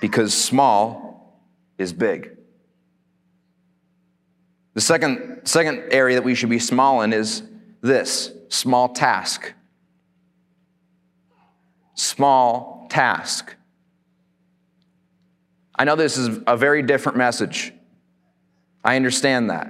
Because 0.00 0.32
small 0.32 1.40
is 1.76 1.92
big. 1.92 2.36
The 4.74 4.80
second, 4.80 5.40
second 5.42 5.88
area 5.90 6.14
that 6.14 6.22
we 6.22 6.36
should 6.36 6.50
be 6.50 6.60
small 6.60 7.02
in 7.02 7.12
is 7.12 7.42
this 7.80 8.30
small 8.48 8.90
task. 8.90 9.52
Small 11.94 12.86
task. 12.88 13.56
I 15.78 15.84
know 15.84 15.94
this 15.94 16.16
is 16.18 16.40
a 16.46 16.56
very 16.56 16.82
different 16.82 17.16
message. 17.16 17.72
I 18.84 18.96
understand 18.96 19.50
that. 19.50 19.68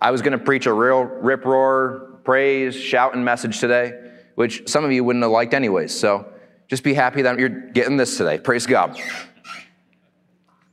I 0.00 0.12
was 0.12 0.22
going 0.22 0.38
to 0.38 0.44
preach 0.44 0.66
a 0.66 0.72
real 0.72 1.02
rip 1.02 1.44
roar, 1.44 2.20
praise, 2.22 2.76
shouting 2.76 3.24
message 3.24 3.58
today, 3.58 3.92
which 4.36 4.68
some 4.68 4.84
of 4.84 4.92
you 4.92 5.02
wouldn't 5.02 5.24
have 5.24 5.32
liked 5.32 5.52
anyways. 5.52 5.98
So 5.98 6.32
just 6.68 6.84
be 6.84 6.94
happy 6.94 7.22
that 7.22 7.38
you're 7.40 7.48
getting 7.48 7.96
this 7.96 8.16
today. 8.16 8.38
Praise 8.38 8.66
God. 8.66 9.00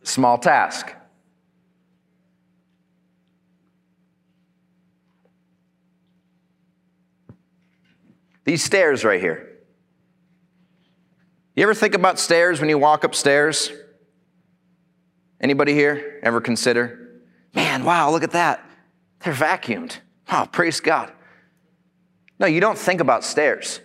Small 0.03 0.37
task. 0.37 0.93
These 8.45 8.63
stairs 8.63 9.03
right 9.03 9.21
here. 9.21 9.49
You 11.55 11.63
ever 11.63 11.73
think 11.73 11.95
about 11.95 12.19
stairs 12.19 12.59
when 12.59 12.69
you 12.69 12.77
walk 12.77 13.03
upstairs? 13.03 13.71
Anybody 15.43 15.73
here 15.73 16.21
ever 16.23 16.39
consider? 16.39 17.19
Man, 17.53 17.83
wow, 17.83 18.09
look 18.09 18.23
at 18.23 18.31
that. 18.31 18.65
They're 19.19 19.33
vacuumed. 19.33 19.97
Oh, 20.31 20.47
praise 20.49 20.79
God. 20.79 21.11
No, 22.39 22.47
you 22.47 22.61
don't 22.61 22.77
think 22.77 23.01
about 23.01 23.25
stairs. 23.25 23.81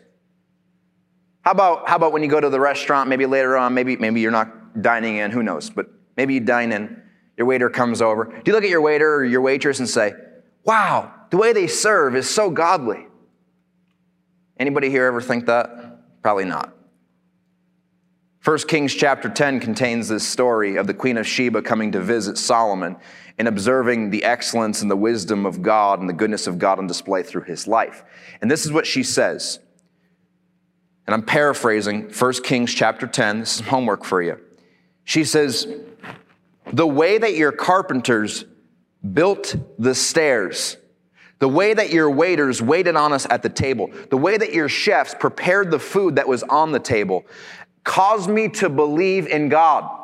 How 1.42 1.50
about, 1.50 1.88
how 1.88 1.96
about 1.96 2.12
when 2.12 2.22
you 2.22 2.28
go 2.28 2.40
to 2.40 2.48
the 2.48 2.60
restaurant, 2.60 3.08
maybe 3.08 3.26
later 3.26 3.56
on, 3.56 3.74
maybe, 3.74 3.96
maybe 3.96 4.20
you're 4.20 4.30
not 4.30 4.80
dining 4.80 5.16
in, 5.16 5.32
who 5.32 5.42
knows, 5.42 5.68
but 5.68 5.88
maybe 6.16 6.34
you 6.34 6.40
dine 6.40 6.70
in, 6.70 7.02
your 7.36 7.46
waiter 7.48 7.68
comes 7.68 8.00
over. 8.00 8.26
Do 8.26 8.42
you 8.46 8.52
look 8.52 8.64
at 8.64 8.70
your 8.70 8.80
waiter 8.80 9.16
or 9.16 9.24
your 9.24 9.40
waitress 9.40 9.80
and 9.80 9.88
say, 9.88 10.12
wow, 10.62 11.12
the 11.30 11.36
way 11.36 11.52
they 11.52 11.66
serve 11.66 12.14
is 12.14 12.30
so 12.30 12.50
godly? 12.50 13.04
Anybody 14.58 14.90
here 14.90 15.06
ever 15.06 15.20
think 15.20 15.46
that? 15.46 16.22
Probably 16.22 16.44
not. 16.44 16.77
1 18.44 18.58
Kings 18.68 18.94
chapter 18.94 19.28
10 19.28 19.58
contains 19.60 20.08
this 20.08 20.26
story 20.26 20.76
of 20.76 20.86
the 20.86 20.94
Queen 20.94 21.16
of 21.16 21.26
Sheba 21.26 21.60
coming 21.60 21.92
to 21.92 22.00
visit 22.00 22.38
Solomon 22.38 22.96
and 23.36 23.48
observing 23.48 24.10
the 24.10 24.24
excellence 24.24 24.80
and 24.80 24.90
the 24.90 24.96
wisdom 24.96 25.44
of 25.44 25.60
God 25.60 25.98
and 26.00 26.08
the 26.08 26.14
goodness 26.14 26.46
of 26.46 26.58
God 26.58 26.78
on 26.78 26.86
display 26.86 27.22
through 27.22 27.42
his 27.42 27.66
life. 27.66 28.04
And 28.40 28.50
this 28.50 28.64
is 28.64 28.72
what 28.72 28.86
she 28.86 29.02
says. 29.02 29.58
And 31.06 31.14
I'm 31.14 31.22
paraphrasing 31.22 32.10
1 32.10 32.32
Kings 32.44 32.72
chapter 32.72 33.06
10. 33.06 33.40
This 33.40 33.56
is 33.56 33.66
homework 33.66 34.04
for 34.04 34.22
you. 34.22 34.38
She 35.04 35.24
says, 35.24 35.66
The 36.72 36.86
way 36.86 37.18
that 37.18 37.34
your 37.34 37.50
carpenters 37.50 38.44
built 39.14 39.56
the 39.78 39.94
stairs, 39.94 40.76
the 41.38 41.48
way 41.48 41.72
that 41.74 41.90
your 41.90 42.10
waiters 42.10 42.60
waited 42.60 42.94
on 42.94 43.12
us 43.12 43.26
at 43.30 43.42
the 43.42 43.48
table, 43.48 43.90
the 44.10 44.16
way 44.16 44.36
that 44.36 44.52
your 44.52 44.68
chefs 44.68 45.14
prepared 45.14 45.70
the 45.70 45.78
food 45.78 46.16
that 46.16 46.28
was 46.28 46.42
on 46.44 46.72
the 46.72 46.80
table, 46.80 47.24
caused 47.84 48.28
me 48.28 48.48
to 48.48 48.68
believe 48.68 49.26
in 49.26 49.48
God. 49.48 49.96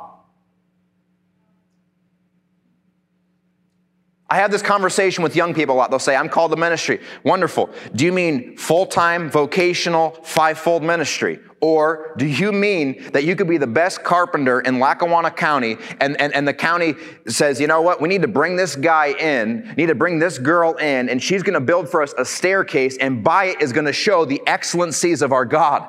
I 4.30 4.38
have 4.38 4.50
this 4.50 4.62
conversation 4.62 5.22
with 5.22 5.36
young 5.36 5.54
people 5.54 5.74
a 5.74 5.76
lot. 5.76 5.90
They'll 5.90 6.00
say, 6.00 6.16
I'm 6.16 6.28
called 6.28 6.50
to 6.50 6.56
ministry. 6.56 6.98
Wonderful. 7.24 7.70
Do 7.94 8.04
you 8.04 8.12
mean 8.12 8.56
full 8.56 8.86
time, 8.86 9.30
vocational, 9.30 10.10
five-fold 10.24 10.82
ministry? 10.82 11.38
Or 11.60 12.14
do 12.18 12.26
you 12.26 12.50
mean 12.50 13.10
that 13.12 13.24
you 13.24 13.36
could 13.36 13.48
be 13.48 13.58
the 13.58 13.66
best 13.66 14.02
carpenter 14.02 14.60
in 14.60 14.80
Lackawanna 14.80 15.30
County 15.30 15.76
and, 16.00 16.20
and, 16.20 16.34
and 16.34 16.48
the 16.48 16.52
county 16.52 16.94
says, 17.28 17.60
you 17.60 17.66
know 17.66 17.80
what, 17.80 18.00
we 18.00 18.08
need 18.08 18.22
to 18.22 18.28
bring 18.28 18.56
this 18.56 18.74
guy 18.76 19.12
in, 19.12 19.72
need 19.76 19.86
to 19.86 19.94
bring 19.94 20.18
this 20.18 20.38
girl 20.38 20.74
in, 20.74 21.08
and 21.08 21.22
she's 21.22 21.42
going 21.42 21.54
to 21.54 21.60
build 21.60 21.88
for 21.88 22.02
us 22.02 22.12
a 22.18 22.24
staircase, 22.24 22.98
and 22.98 23.22
by 23.22 23.44
it 23.44 23.62
is 23.62 23.72
going 23.72 23.86
to 23.86 23.92
show 23.92 24.24
the 24.24 24.42
excellencies 24.46 25.22
of 25.22 25.32
our 25.32 25.44
God? 25.44 25.88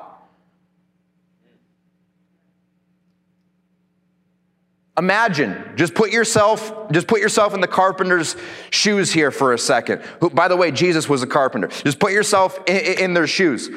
Imagine, 4.98 5.72
just 5.76 5.94
put 5.94 6.10
yourself, 6.10 6.90
just 6.90 7.06
put 7.06 7.20
yourself 7.20 7.52
in 7.52 7.60
the 7.60 7.68
carpenter's 7.68 8.34
shoes 8.70 9.12
here 9.12 9.30
for 9.30 9.52
a 9.52 9.58
second. 9.58 10.02
Who, 10.20 10.30
by 10.30 10.48
the 10.48 10.56
way, 10.56 10.70
Jesus 10.70 11.06
was 11.06 11.22
a 11.22 11.26
carpenter. 11.26 11.68
Just 11.68 11.98
put 11.98 12.12
yourself 12.12 12.58
in, 12.66 12.98
in 12.98 13.14
their 13.14 13.26
shoes. 13.26 13.68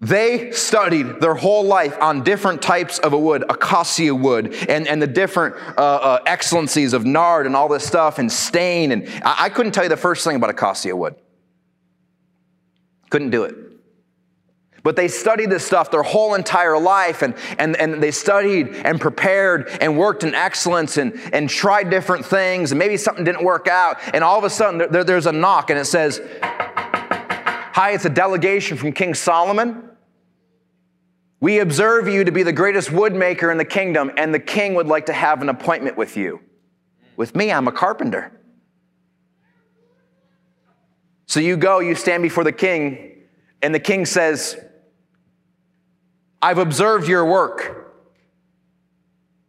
They 0.00 0.52
studied 0.52 1.20
their 1.20 1.34
whole 1.34 1.64
life 1.64 1.96
on 2.00 2.22
different 2.22 2.60
types 2.60 2.98
of 2.98 3.14
a 3.14 3.18
wood, 3.18 3.42
acacia 3.48 4.14
wood, 4.14 4.54
and, 4.68 4.86
and 4.86 5.00
the 5.00 5.06
different 5.06 5.56
uh, 5.76 5.80
uh, 5.80 6.22
excellencies 6.26 6.92
of 6.92 7.04
nard 7.04 7.46
and 7.46 7.56
all 7.56 7.68
this 7.68 7.86
stuff, 7.86 8.18
and 8.18 8.30
stain. 8.30 8.92
And 8.92 9.08
I, 9.24 9.46
I 9.46 9.48
couldn't 9.48 9.72
tell 9.72 9.84
you 9.84 9.88
the 9.88 9.96
first 9.96 10.24
thing 10.24 10.36
about 10.36 10.50
acacia 10.50 10.94
wood. 10.94 11.16
Couldn't 13.10 13.30
do 13.30 13.44
it. 13.44 13.56
But 14.88 14.96
they 14.96 15.08
studied 15.08 15.50
this 15.50 15.66
stuff 15.66 15.90
their 15.90 16.02
whole 16.02 16.34
entire 16.34 16.78
life, 16.78 17.20
and, 17.20 17.34
and, 17.58 17.76
and 17.76 18.02
they 18.02 18.10
studied 18.10 18.74
and 18.74 18.98
prepared 18.98 19.68
and 19.82 19.98
worked 19.98 20.24
in 20.24 20.34
excellence 20.34 20.96
and, 20.96 21.12
and 21.30 21.46
tried 21.50 21.90
different 21.90 22.24
things, 22.24 22.72
and 22.72 22.78
maybe 22.78 22.96
something 22.96 23.22
didn't 23.22 23.44
work 23.44 23.68
out, 23.68 23.98
and 24.14 24.24
all 24.24 24.38
of 24.38 24.44
a 24.44 24.48
sudden 24.48 24.90
there, 24.90 25.04
there's 25.04 25.26
a 25.26 25.32
knock, 25.32 25.68
and 25.68 25.78
it 25.78 25.84
says, 25.84 26.22
Hi, 26.40 27.90
it's 27.90 28.06
a 28.06 28.08
delegation 28.08 28.78
from 28.78 28.92
King 28.92 29.12
Solomon. 29.12 29.90
We 31.38 31.58
observe 31.58 32.08
you 32.08 32.24
to 32.24 32.32
be 32.32 32.42
the 32.42 32.54
greatest 32.54 32.88
woodmaker 32.88 33.52
in 33.52 33.58
the 33.58 33.66
kingdom, 33.66 34.10
and 34.16 34.32
the 34.32 34.40
king 34.40 34.72
would 34.72 34.86
like 34.86 35.04
to 35.04 35.12
have 35.12 35.42
an 35.42 35.50
appointment 35.50 35.98
with 35.98 36.16
you. 36.16 36.40
With 37.14 37.36
me, 37.36 37.52
I'm 37.52 37.68
a 37.68 37.72
carpenter. 37.72 38.32
So 41.26 41.40
you 41.40 41.58
go, 41.58 41.80
you 41.80 41.94
stand 41.94 42.22
before 42.22 42.44
the 42.44 42.52
king, 42.52 43.26
and 43.60 43.74
the 43.74 43.80
king 43.80 44.06
says, 44.06 44.56
I've 46.40 46.58
observed 46.58 47.08
your 47.08 47.24
work, 47.24 47.92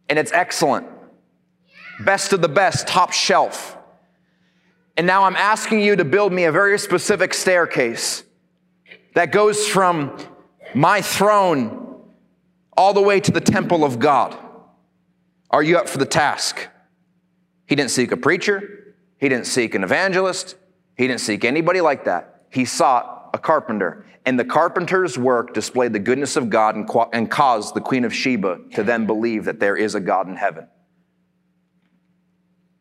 and 0.08 0.18
it's 0.18 0.32
excellent. 0.32 0.86
Best 2.00 2.32
of 2.32 2.40
the 2.40 2.48
best, 2.48 2.88
top 2.88 3.12
shelf. 3.12 3.76
And 4.96 5.06
now 5.06 5.24
I'm 5.24 5.36
asking 5.36 5.80
you 5.80 5.96
to 5.96 6.04
build 6.04 6.32
me 6.32 6.44
a 6.44 6.52
very 6.52 6.78
specific 6.78 7.32
staircase 7.32 8.24
that 9.14 9.32
goes 9.32 9.66
from 9.66 10.16
my 10.74 11.00
throne 11.00 12.02
all 12.76 12.92
the 12.92 13.00
way 13.00 13.20
to 13.20 13.30
the 13.30 13.40
temple 13.40 13.84
of 13.84 13.98
God. 13.98 14.36
Are 15.50 15.62
you 15.62 15.76
up 15.78 15.88
for 15.88 15.98
the 15.98 16.06
task? 16.06 16.68
He 17.66 17.76
didn't 17.76 17.90
seek 17.90 18.12
a 18.12 18.16
preacher, 18.16 18.94
he 19.18 19.28
didn't 19.28 19.46
seek 19.46 19.74
an 19.74 19.84
evangelist, 19.84 20.56
he 20.96 21.06
didn't 21.06 21.20
seek 21.20 21.44
anybody 21.44 21.80
like 21.80 22.04
that. 22.04 22.46
He 22.50 22.64
sought 22.64 23.19
carpenter. 23.42 24.06
And 24.26 24.38
the 24.38 24.44
carpenter's 24.44 25.18
work 25.18 25.54
displayed 25.54 25.92
the 25.92 25.98
goodness 25.98 26.36
of 26.36 26.50
God 26.50 26.76
and, 26.76 26.88
and 27.12 27.30
caused 27.30 27.74
the 27.74 27.80
Queen 27.80 28.04
of 28.04 28.14
Sheba 28.14 28.58
to 28.74 28.82
then 28.82 29.06
believe 29.06 29.44
that 29.46 29.60
there 29.60 29.76
is 29.76 29.94
a 29.94 30.00
God 30.00 30.28
in 30.28 30.36
heaven. 30.36 30.68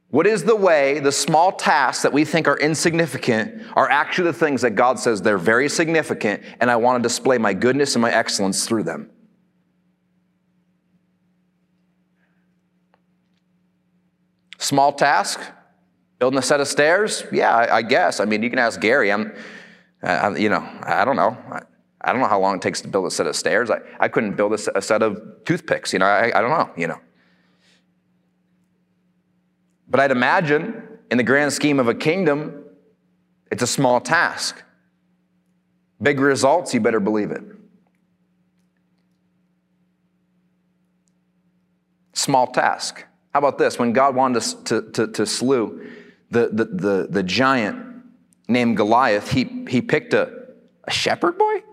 What 0.09 0.25
is 0.25 0.43
the 0.43 0.55
way 0.55 0.99
the 0.99 1.11
small 1.11 1.51
tasks 1.51 2.03
that 2.03 2.11
we 2.11 2.25
think 2.25 2.47
are 2.47 2.57
insignificant 2.57 3.63
are 3.75 3.89
actually 3.89 4.31
the 4.31 4.37
things 4.37 4.63
that 4.63 4.71
God 4.71 4.99
says 4.99 5.21
they're 5.21 5.37
very 5.37 5.69
significant, 5.69 6.43
and 6.59 6.69
I 6.71 6.77
want 6.77 7.01
to 7.01 7.07
display 7.07 7.37
my 7.37 7.53
goodness 7.53 7.95
and 7.95 8.01
my 8.01 8.11
excellence 8.11 8.65
through 8.65 8.83
them? 8.83 9.11
Small 14.57 14.91
task, 14.93 15.39
Building 16.19 16.37
a 16.37 16.41
set 16.41 16.59
of 16.59 16.67
stairs? 16.67 17.23
Yeah, 17.31 17.55
I, 17.71 17.81
guess. 17.81 18.19
I 18.19 18.25
mean, 18.25 18.43
you 18.43 18.49
can 18.49 18.59
ask 18.59 18.79
Gary. 18.79 19.09
I'm, 19.09 19.33
uh, 20.03 20.33
you 20.37 20.49
know, 20.49 20.67
I 20.83 21.03
don't 21.05 21.15
know. 21.15 21.37
I, 21.51 21.61
I, 22.01 22.11
don't 22.11 22.21
know 22.21 22.27
how 22.27 22.39
long 22.39 22.55
it 22.55 22.61
takes 22.61 22.81
to 22.81 22.87
build 22.87 23.05
a 23.05 23.11
set 23.11 23.27
of 23.27 23.35
stairs. 23.35 23.69
I, 23.69 23.79
I 23.99 24.07
couldn't 24.07 24.35
build 24.35 24.53
a, 24.53 24.77
a 24.77 24.81
set 24.81 25.03
of 25.03 25.21
toothpicks. 25.45 25.91
You 25.91 25.99
know, 25.99 26.05
I, 26.05 26.31
I 26.37 26.41
don't 26.41 26.51
know, 26.51 26.69
you 26.77 26.87
know. 26.87 26.99
But 29.89 29.99
I'd 29.99 30.11
imagine 30.11 30.87
in 31.11 31.17
the 31.17 31.23
grand 31.23 31.51
scheme 31.51 31.79
of 31.79 31.87
a 31.87 31.95
kingdom, 31.95 32.63
it's 33.51 33.63
a 33.63 33.67
small 33.67 33.99
task. 33.99 34.63
Big 36.01 36.19
results, 36.19 36.73
you 36.73 36.79
better 36.79 36.99
believe 36.99 37.31
it. 37.31 37.43
Small 42.13 42.47
task. 42.47 43.05
How 43.33 43.39
about 43.39 43.57
this? 43.57 43.77
When 43.77 43.91
God 43.91 44.15
wanted 44.15 44.41
to, 44.41 44.63
to, 44.63 44.91
to, 44.91 45.07
to 45.07 45.25
slew 45.25 45.87
the, 46.31 46.49
the, 46.51 46.65
the, 46.65 47.07
the 47.09 47.23
giant 47.23 47.88
named 48.49 48.77
Goliath, 48.77 49.31
he, 49.31 49.65
he 49.69 49.81
picked 49.81 50.13
a, 50.13 50.47
a 50.83 50.91
shepherd 50.91 51.37
boy? 51.37 51.63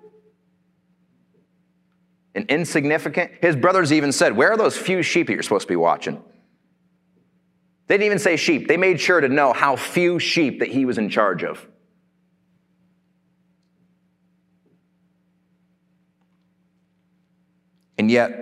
An 2.34 2.46
insignificant? 2.48 3.32
His 3.40 3.56
brothers 3.56 3.92
even 3.92 4.12
said, 4.12 4.36
Where 4.36 4.52
are 4.52 4.56
those 4.56 4.76
few 4.76 5.02
sheep 5.02 5.26
that 5.28 5.32
you're 5.32 5.42
supposed 5.42 5.66
to 5.66 5.72
be 5.72 5.76
watching? 5.76 6.22
They 7.86 7.94
didn't 7.94 8.06
even 8.06 8.18
say 8.18 8.36
sheep. 8.36 8.68
They 8.68 8.76
made 8.76 9.00
sure 9.00 9.20
to 9.20 9.28
know 9.28 9.52
how 9.52 9.76
few 9.76 10.18
sheep 10.18 10.60
that 10.60 10.68
he 10.68 10.84
was 10.84 10.98
in 10.98 11.08
charge 11.08 11.44
of. 11.44 11.66
And 17.98 18.10
yet, 18.10 18.38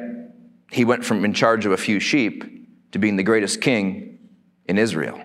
he 0.73 0.85
went 0.85 1.05
from 1.05 1.25
in 1.25 1.33
charge 1.33 1.67
of 1.67 1.73
a 1.73 1.77
few 1.77 2.01
sheep 2.01 2.91
to 2.91 2.99
being 2.99 3.15
the 3.17 3.23
greatest 3.23 3.61
king 3.61 4.19
in 4.67 4.79
Israel. 4.79 5.23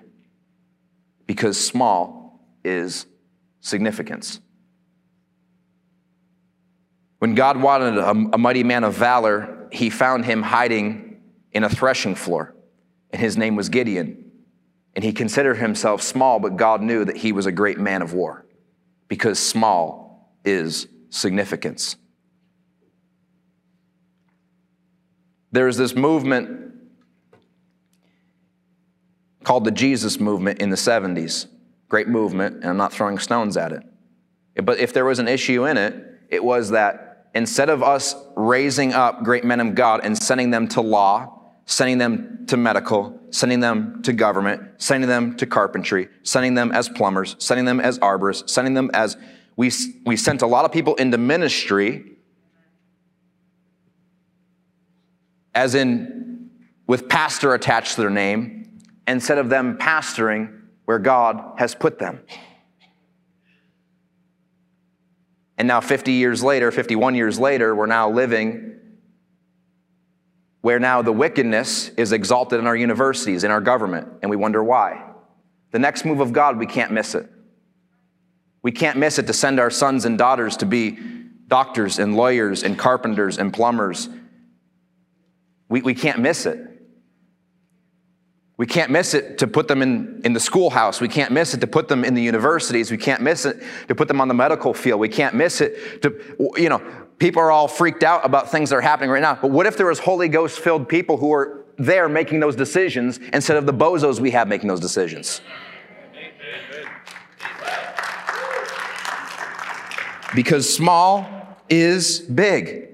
Because 1.26 1.58
small 1.58 2.19
is 2.64 3.06
significance. 3.60 4.40
When 7.18 7.34
God 7.34 7.60
wanted 7.60 7.98
a, 7.98 8.10
a 8.10 8.38
mighty 8.38 8.64
man 8.64 8.84
of 8.84 8.94
valor, 8.94 9.68
he 9.72 9.90
found 9.90 10.24
him 10.24 10.42
hiding 10.42 11.20
in 11.52 11.64
a 11.64 11.68
threshing 11.68 12.14
floor, 12.14 12.54
and 13.10 13.20
his 13.20 13.36
name 13.36 13.56
was 13.56 13.68
Gideon. 13.68 14.30
And 14.94 15.04
he 15.04 15.12
considered 15.12 15.54
himself 15.54 16.02
small, 16.02 16.40
but 16.40 16.56
God 16.56 16.82
knew 16.82 17.04
that 17.04 17.16
he 17.16 17.32
was 17.32 17.46
a 17.46 17.52
great 17.52 17.78
man 17.78 18.02
of 18.02 18.12
war 18.12 18.44
because 19.06 19.38
small 19.38 20.32
is 20.44 20.88
significance. 21.10 21.96
There's 25.52 25.76
this 25.76 25.94
movement 25.94 26.74
called 29.44 29.64
the 29.64 29.70
Jesus 29.70 30.20
movement 30.20 30.60
in 30.60 30.70
the 30.70 30.76
70s. 30.76 31.46
Great 31.90 32.08
movement, 32.08 32.54
and 32.56 32.66
I'm 32.66 32.76
not 32.76 32.92
throwing 32.92 33.18
stones 33.18 33.58
at 33.58 33.72
it. 33.72 33.82
But 34.64 34.78
if 34.78 34.94
there 34.94 35.04
was 35.04 35.18
an 35.18 35.28
issue 35.28 35.66
in 35.66 35.76
it, 35.76 35.94
it 36.28 36.42
was 36.42 36.70
that 36.70 37.26
instead 37.34 37.68
of 37.68 37.82
us 37.82 38.14
raising 38.36 38.94
up 38.94 39.24
great 39.24 39.44
men 39.44 39.60
of 39.60 39.74
God 39.74 40.00
and 40.04 40.16
sending 40.16 40.50
them 40.50 40.68
to 40.68 40.80
law, 40.80 41.40
sending 41.66 41.98
them 41.98 42.46
to 42.46 42.56
medical, 42.56 43.20
sending 43.30 43.58
them 43.58 44.02
to 44.02 44.12
government, 44.12 44.62
sending 44.78 45.08
them 45.08 45.36
to 45.36 45.46
carpentry, 45.46 46.08
sending 46.22 46.54
them 46.54 46.70
as 46.70 46.88
plumbers, 46.88 47.34
sending 47.40 47.64
them 47.66 47.80
as 47.80 47.98
arborists, 47.98 48.48
sending 48.48 48.74
them 48.74 48.90
as 48.94 49.16
we, 49.56 49.72
we 50.06 50.16
sent 50.16 50.42
a 50.42 50.46
lot 50.46 50.64
of 50.64 50.72
people 50.72 50.94
into 50.94 51.18
ministry 51.18 52.04
as 55.54 55.74
in 55.74 56.50
with 56.86 57.08
pastor 57.08 57.52
attached 57.54 57.96
to 57.96 58.00
their 58.00 58.10
name, 58.10 58.78
instead 59.08 59.38
of 59.38 59.48
them 59.48 59.76
pastoring 59.76 60.59
where 60.90 60.98
God 60.98 61.54
has 61.56 61.72
put 61.72 62.00
them. 62.00 62.18
And 65.56 65.68
now, 65.68 65.80
50 65.80 66.10
years 66.10 66.42
later, 66.42 66.72
51 66.72 67.14
years 67.14 67.38
later, 67.38 67.76
we're 67.76 67.86
now 67.86 68.10
living 68.10 68.74
where 70.62 70.80
now 70.80 71.00
the 71.00 71.12
wickedness 71.12 71.90
is 71.90 72.10
exalted 72.10 72.58
in 72.58 72.66
our 72.66 72.74
universities, 72.74 73.44
in 73.44 73.52
our 73.52 73.60
government, 73.60 74.08
and 74.20 74.30
we 74.30 74.36
wonder 74.36 74.64
why. 74.64 75.04
The 75.70 75.78
next 75.78 76.04
move 76.04 76.18
of 76.18 76.32
God, 76.32 76.58
we 76.58 76.66
can't 76.66 76.90
miss 76.90 77.14
it. 77.14 77.30
We 78.60 78.72
can't 78.72 78.98
miss 78.98 79.20
it 79.20 79.28
to 79.28 79.32
send 79.32 79.60
our 79.60 79.70
sons 79.70 80.04
and 80.06 80.18
daughters 80.18 80.56
to 80.56 80.66
be 80.66 80.98
doctors 81.46 82.00
and 82.00 82.16
lawyers 82.16 82.64
and 82.64 82.76
carpenters 82.76 83.38
and 83.38 83.52
plumbers 83.52 84.08
we, 85.70 85.82
we 85.82 85.94
can't 85.94 86.18
miss 86.18 86.46
it. 86.46 86.58
We 88.60 88.66
can't 88.66 88.90
miss 88.90 89.14
it 89.14 89.38
to 89.38 89.46
put 89.46 89.68
them 89.68 89.80
in, 89.80 90.20
in 90.22 90.34
the 90.34 90.38
schoolhouse. 90.38 91.00
We 91.00 91.08
can't 91.08 91.32
miss 91.32 91.54
it 91.54 91.62
to 91.62 91.66
put 91.66 91.88
them 91.88 92.04
in 92.04 92.12
the 92.12 92.20
universities. 92.20 92.90
We 92.90 92.98
can't 92.98 93.22
miss 93.22 93.46
it 93.46 93.56
to 93.88 93.94
put 93.94 94.06
them 94.06 94.20
on 94.20 94.28
the 94.28 94.34
medical 94.34 94.74
field. 94.74 95.00
We 95.00 95.08
can't 95.08 95.34
miss 95.34 95.62
it 95.62 96.02
to, 96.02 96.36
you 96.58 96.68
know, 96.68 96.82
people 97.18 97.40
are 97.40 97.50
all 97.50 97.68
freaked 97.68 98.02
out 98.02 98.22
about 98.22 98.50
things 98.50 98.68
that 98.68 98.76
are 98.76 98.82
happening 98.82 99.08
right 99.08 99.22
now. 99.22 99.38
But 99.40 99.50
what 99.50 99.64
if 99.64 99.78
there 99.78 99.86
was 99.86 99.98
Holy 99.98 100.28
Ghost 100.28 100.58
filled 100.58 100.90
people 100.90 101.16
who 101.16 101.32
are 101.32 101.64
there 101.78 102.06
making 102.06 102.40
those 102.40 102.54
decisions 102.54 103.16
instead 103.32 103.56
of 103.56 103.64
the 103.64 103.72
bozos 103.72 104.20
we 104.20 104.30
have 104.32 104.46
making 104.46 104.68
those 104.68 104.80
decisions? 104.80 105.40
Because 110.34 110.68
small 110.68 111.26
is 111.70 112.18
big. 112.18 112.89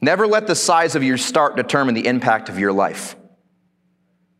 Never 0.00 0.26
let 0.26 0.46
the 0.46 0.54
size 0.54 0.94
of 0.94 1.02
your 1.02 1.16
start 1.16 1.56
determine 1.56 1.94
the 1.94 2.06
impact 2.06 2.48
of 2.48 2.58
your 2.58 2.72
life. 2.72 3.16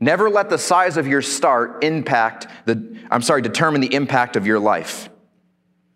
Never 0.01 0.31
let 0.31 0.49
the 0.49 0.59
size 0.59 0.97
of 0.97 1.07
your 1.07 1.23
start 1.23 1.83
impact 1.83 2.47
the, 2.67 2.97
I'm 3.11 3.23
sorry, 3.23 3.43
determine 3.43 3.81
the 3.81 3.93
impact 3.93 4.37
of 4.37 4.47
your 4.47 4.61
life. 4.61 5.09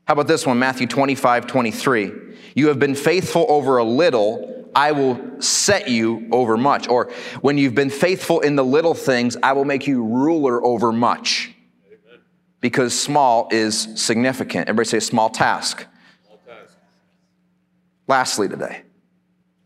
How 0.06 0.14
about 0.14 0.26
this 0.26 0.44
one, 0.44 0.58
Matthew 0.58 0.88
25, 0.88 1.46
23? 1.46 2.12
You 2.56 2.68
have 2.68 2.80
been 2.80 2.96
faithful 2.96 3.46
over 3.48 3.78
a 3.78 3.84
little, 3.84 4.68
I 4.74 4.92
will 4.92 5.40
set 5.40 5.88
you 5.88 6.28
over 6.32 6.56
much. 6.56 6.88
Or 6.88 7.12
when 7.40 7.58
you've 7.58 7.74
been 7.74 7.90
faithful 7.90 8.40
in 8.40 8.56
the 8.56 8.64
little 8.64 8.94
things, 8.94 9.36
I 9.42 9.52
will 9.52 9.64
make 9.64 9.86
you 9.86 10.02
ruler 10.02 10.64
over 10.64 10.90
much. 10.90 11.54
Because 12.60 12.98
small 12.98 13.48
is 13.50 13.88
significant. 13.96 14.68
Everybody 14.68 14.88
say 14.88 15.00
small 15.00 15.30
task. 15.30 15.86
Small 16.24 16.40
task. 16.46 16.76
Lastly, 18.06 18.48
today, 18.48 18.82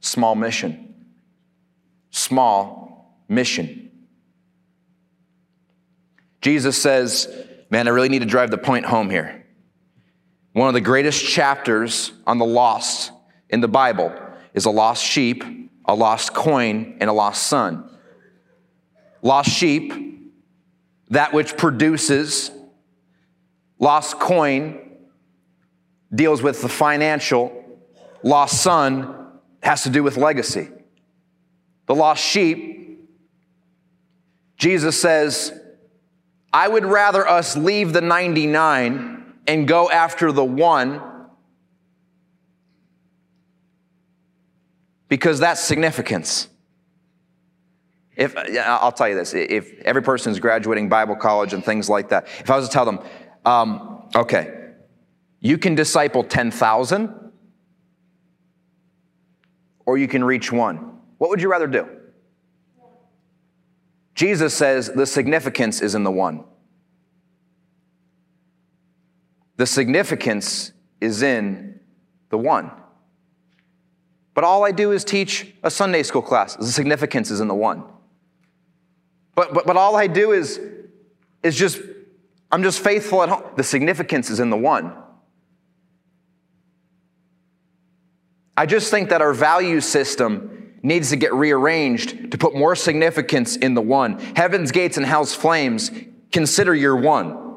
small 0.01 0.35
mission. 0.35 0.95
Small 2.11 3.21
mission. 3.29 3.91
Jesus 6.41 6.81
says, 6.81 7.33
Man, 7.71 7.89
I 7.89 7.91
really 7.91 8.09
need 8.09 8.21
to 8.21 8.27
drive 8.27 8.51
the 8.51 8.59
point 8.59 8.87
home 8.87 9.11
here. 9.11 9.45
One 10.53 10.69
of 10.69 10.75
the 10.75 10.81
greatest 10.81 11.25
chapters 11.25 12.13
on 12.27 12.39
the 12.39 12.45
lost 12.45 13.11
in 13.51 13.61
the 13.61 13.69
Bible 13.69 14.15
is 14.55 14.65
a 14.65 14.71
lost 14.71 15.05
sheep, 15.05 15.45
a 15.85 15.95
lost 15.95 16.33
coin, 16.33 16.97
and 17.01 17.11
a 17.11 17.13
lost 17.13 17.43
son. 17.49 17.91
Lost 19.21 19.51
sheep, 19.51 19.93
that 21.11 21.33
which 21.33 21.57
produces, 21.57 22.51
lost 23.79 24.19
coin 24.19 24.81
deals 26.15 26.43
with 26.43 26.63
the 26.63 26.69
financial, 26.69 27.53
lost 28.23 28.63
son 28.63 29.26
has 29.63 29.83
to 29.85 29.91
do 29.91 30.03
with 30.03 30.17
legacy. 30.17 30.69
The 31.87 31.95
lost 31.95 32.23
sheep, 32.23 33.01
Jesus 34.57 35.01
says, 35.01 35.53
I 36.53 36.69
would 36.69 36.85
rather 36.85 37.27
us 37.27 37.57
leave 37.57 37.93
the 37.93 38.01
99 38.01 39.35
and 39.47 39.69
go 39.69 39.91
after 39.91 40.33
the 40.33 40.45
one 40.45 41.01
because 45.09 45.39
that's 45.39 45.61
significance. 45.61 46.49
If 48.17 48.35
I'll 48.37 48.93
tell 48.93 49.09
you 49.09 49.15
this, 49.15 49.35
if 49.35 49.79
every 49.83 50.03
person 50.03 50.33
is 50.33 50.41
graduating 50.41 50.89
Bible 50.89 51.17
college 51.17 51.53
and 51.53 51.63
things 51.63 51.91
like 51.91 52.09
that, 52.09 52.27
if 52.41 52.51
I 52.51 52.57
was 52.57 52.67
to 52.69 52.73
tell 52.73 52.87
them, 52.87 53.01
um, 53.45 54.09
okay, 54.15 54.71
you 55.41 55.59
can 55.59 55.75
disciple 55.75 56.25
10,000 56.25 57.26
or 59.87 59.97
you 59.97 60.09
can 60.09 60.23
reach 60.23 60.53
one. 60.53 60.99
What 61.19 61.31
would 61.31 61.41
you 61.41 61.51
rather 61.51 61.67
do? 61.67 61.89
Jesus 64.15 64.55
says 64.55 64.91
the 64.91 65.07
significance 65.07 65.81
is 65.81 65.95
in 65.95 66.03
the 66.03 66.11
one. 66.11 66.45
The 69.57 69.67
significance 69.67 70.73
is 71.01 71.23
in 71.23 71.81
the 72.31 72.39
one. 72.39 72.71
But 74.35 74.45
all 74.45 74.65
I 74.65 74.73
do 74.73 74.93
is 74.93 75.05
teach 75.05 75.55
a 75.63 75.71
Sunday 75.71 76.03
school 76.03 76.23
class. 76.23 76.57
The 76.57 76.67
significance 76.67 77.31
is 77.31 77.41
in 77.41 77.49
the 77.49 77.55
one. 77.55 77.85
But, 79.35 79.55
but, 79.55 79.67
but 79.67 79.77
all 79.77 79.97
I 79.97 80.07
do 80.07 80.33
is, 80.33 80.61
is 81.43 81.57
just, 81.57 81.81
I'm 82.51 82.63
just 82.63 82.81
faithful 82.81 83.23
at 83.23 83.29
home. 83.29 83.45
The 83.57 83.65
significance 83.65 84.29
is 84.29 84.41
in 84.41 84.51
the 84.51 84.57
one. 84.57 84.95
I 88.57 88.67
just 88.67 88.91
think 88.91 89.11
that 89.11 89.21
our 89.21 89.35
value 89.35 89.81
system 89.81 90.75
needs 90.83 91.11
to 91.11 91.17
get 91.17 91.35
rearranged 91.35 92.31
to 92.31 92.39
put 92.39 92.55
more 92.55 92.77
significance 92.77 93.57
in 93.57 93.75
the 93.75 93.83
one. 93.83 94.19
Heaven's 94.37 94.73
gates 94.73 94.97
and 94.97 95.05
hell's 95.05 95.35
flames, 95.35 95.91
consider 96.33 96.75
your 96.75 96.97
one. 96.97 97.57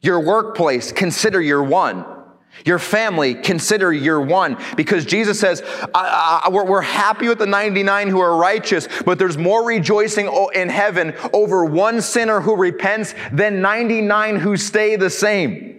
Your 0.00 0.20
workplace, 0.20 0.92
consider 0.92 1.40
your 1.40 1.62
one. 1.62 2.04
Your 2.64 2.78
family, 2.78 3.34
consider 3.34 3.92
your 3.92 4.20
one. 4.20 4.56
Because 4.76 5.04
Jesus 5.04 5.38
says, 5.38 5.62
I, 5.94 6.42
I, 6.44 6.48
we're, 6.48 6.64
we're 6.64 6.80
happy 6.80 7.28
with 7.28 7.38
the 7.38 7.46
99 7.46 8.08
who 8.08 8.20
are 8.20 8.36
righteous, 8.36 8.88
but 9.04 9.18
there's 9.18 9.36
more 9.36 9.64
rejoicing 9.64 10.28
in 10.54 10.68
heaven 10.68 11.14
over 11.32 11.64
one 11.64 12.00
sinner 12.00 12.40
who 12.40 12.56
repents 12.56 13.14
than 13.32 13.60
99 13.60 14.36
who 14.36 14.56
stay 14.56 14.96
the 14.96 15.10
same 15.10 15.77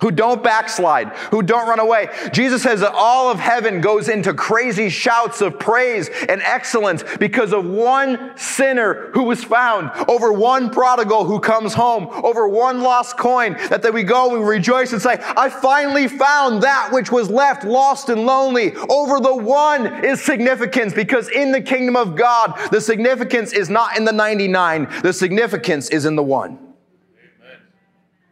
who 0.00 0.10
don't 0.10 0.42
backslide, 0.42 1.08
who 1.30 1.42
don't 1.42 1.68
run 1.68 1.78
away. 1.78 2.08
Jesus 2.32 2.62
says 2.62 2.80
that 2.80 2.92
all 2.94 3.30
of 3.30 3.38
heaven 3.38 3.80
goes 3.80 4.08
into 4.08 4.34
crazy 4.34 4.88
shouts 4.88 5.40
of 5.40 5.58
praise 5.58 6.08
and 6.28 6.42
excellence 6.42 7.04
because 7.18 7.52
of 7.52 7.64
one 7.64 8.36
sinner 8.36 9.10
who 9.12 9.24
was 9.24 9.44
found, 9.44 9.90
over 10.08 10.32
one 10.32 10.70
prodigal 10.70 11.24
who 11.24 11.40
comes 11.40 11.74
home, 11.74 12.08
over 12.24 12.48
one 12.48 12.80
lost 12.80 13.18
coin, 13.18 13.54
that 13.68 13.82
then 13.82 13.94
we 13.94 14.02
go, 14.02 14.28
we 14.28 14.44
rejoice 14.44 14.92
and 14.92 15.02
say, 15.02 15.18
I 15.20 15.48
finally 15.48 16.08
found 16.08 16.62
that 16.62 16.90
which 16.92 17.12
was 17.12 17.30
left 17.30 17.64
lost 17.64 18.08
and 18.08 18.24
lonely. 18.24 18.74
Over 18.88 19.20
the 19.20 19.36
one 19.36 20.04
is 20.04 20.22
significance 20.22 20.94
because 20.94 21.28
in 21.28 21.52
the 21.52 21.60
kingdom 21.60 21.96
of 21.96 22.16
God, 22.16 22.58
the 22.70 22.80
significance 22.80 23.52
is 23.52 23.68
not 23.68 23.96
in 23.96 24.04
the 24.04 24.12
99, 24.12 24.88
the 25.02 25.12
significance 25.12 25.90
is 25.90 26.06
in 26.06 26.16
the 26.16 26.22
one. 26.22 26.69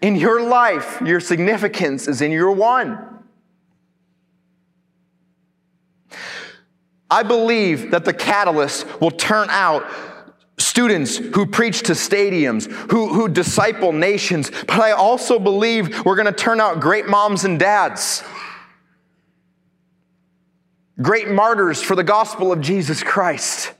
In 0.00 0.14
your 0.14 0.42
life, 0.42 1.00
your 1.04 1.20
significance 1.20 2.06
is 2.06 2.20
in 2.20 2.30
your 2.30 2.52
one. 2.52 3.04
I 7.10 7.22
believe 7.22 7.90
that 7.90 8.04
the 8.04 8.12
catalyst 8.12 9.00
will 9.00 9.10
turn 9.10 9.48
out 9.50 9.90
students 10.58 11.16
who 11.16 11.46
preach 11.46 11.82
to 11.84 11.92
stadiums, 11.92 12.70
who, 12.90 13.08
who 13.08 13.28
disciple 13.28 13.92
nations, 13.92 14.50
but 14.66 14.80
I 14.80 14.92
also 14.92 15.38
believe 15.38 16.04
we're 16.04 16.16
going 16.16 16.26
to 16.26 16.32
turn 16.32 16.60
out 16.60 16.80
great 16.80 17.06
moms 17.06 17.44
and 17.44 17.58
dads, 17.58 18.22
great 21.00 21.28
martyrs 21.28 21.82
for 21.82 21.96
the 21.96 22.04
gospel 22.04 22.52
of 22.52 22.60
Jesus 22.60 23.02
Christ. 23.02 23.72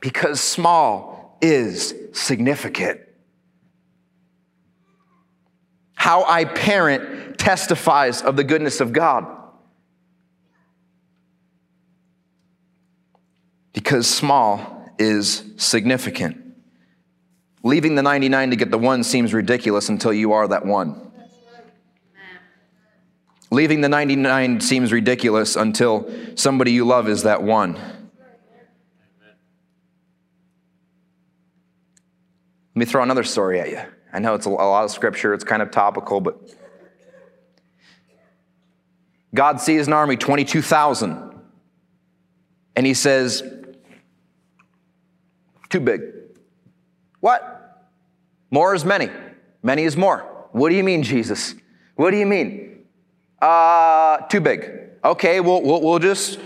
Because 0.00 0.40
small 0.40 1.38
is 1.40 1.94
significant. 2.12 3.00
How 6.02 6.24
I 6.24 6.46
parent 6.46 7.38
testifies 7.38 8.22
of 8.22 8.34
the 8.34 8.42
goodness 8.42 8.80
of 8.80 8.92
God. 8.92 9.24
Because 13.72 14.08
small 14.08 14.88
is 14.98 15.44
significant. 15.58 16.56
Leaving 17.62 17.94
the 17.94 18.02
99 18.02 18.50
to 18.50 18.56
get 18.56 18.72
the 18.72 18.78
one 18.78 19.04
seems 19.04 19.32
ridiculous 19.32 19.88
until 19.90 20.12
you 20.12 20.32
are 20.32 20.48
that 20.48 20.66
one. 20.66 21.12
Leaving 23.52 23.80
the 23.80 23.88
99 23.88 24.60
seems 24.60 24.90
ridiculous 24.92 25.54
until 25.54 26.12
somebody 26.34 26.72
you 26.72 26.84
love 26.84 27.08
is 27.08 27.22
that 27.22 27.44
one. 27.44 27.74
Let 27.74 27.94
me 32.74 32.86
throw 32.86 33.04
another 33.04 33.22
story 33.22 33.60
at 33.60 33.70
you. 33.70 33.82
I 34.12 34.18
know 34.18 34.34
it's 34.34 34.46
a 34.46 34.50
lot 34.50 34.84
of 34.84 34.90
scripture, 34.90 35.32
it's 35.32 35.44
kind 35.44 35.62
of 35.62 35.70
topical, 35.70 36.20
but 36.20 36.38
God 39.34 39.60
sees 39.60 39.86
an 39.86 39.92
army, 39.92 40.16
22,000, 40.16 41.32
and 42.76 42.86
he 42.86 42.92
says, 42.92 43.42
too 45.70 45.80
big. 45.80 46.02
What? 47.20 47.88
More 48.50 48.74
is 48.74 48.84
many. 48.84 49.08
Many 49.62 49.84
is 49.84 49.96
more. 49.96 50.46
What 50.52 50.68
do 50.68 50.74
you 50.74 50.84
mean, 50.84 51.02
Jesus? 51.02 51.54
What 51.94 52.10
do 52.10 52.18
you 52.18 52.26
mean? 52.26 52.84
Uh, 53.40 54.18
too 54.26 54.40
big. 54.40 54.70
Okay, 55.02 55.40
we'll, 55.40 55.62
we'll, 55.62 55.80
we'll 55.80 55.98
just 55.98 56.38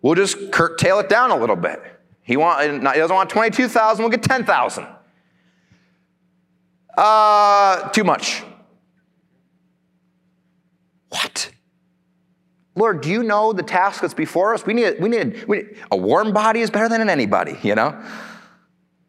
we'll 0.00 0.14
just 0.14 0.50
curtail 0.50 0.98
it 0.98 1.08
down 1.08 1.30
a 1.30 1.36
little 1.36 1.56
bit. 1.56 1.80
He, 2.22 2.36
want, 2.36 2.62
he 2.62 2.78
doesn't 2.78 3.14
want 3.14 3.28
22,000, 3.28 4.02
we'll 4.02 4.10
get 4.10 4.22
10,000. 4.22 4.86
Uh, 7.00 7.88
too 7.92 8.04
much. 8.04 8.42
What? 11.08 11.50
Lord, 12.74 13.00
do 13.00 13.08
you 13.08 13.22
know 13.22 13.54
the 13.54 13.62
task 13.62 14.02
that's 14.02 14.12
before 14.12 14.52
us? 14.52 14.66
We 14.66 14.74
need, 14.74 15.00
we 15.00 15.08
need, 15.08 15.48
we 15.48 15.56
need 15.56 15.76
a 15.90 15.96
warm 15.96 16.34
body 16.34 16.60
is 16.60 16.68
better 16.68 16.90
than 16.90 17.08
anybody, 17.08 17.58
you 17.62 17.74
know? 17.74 17.98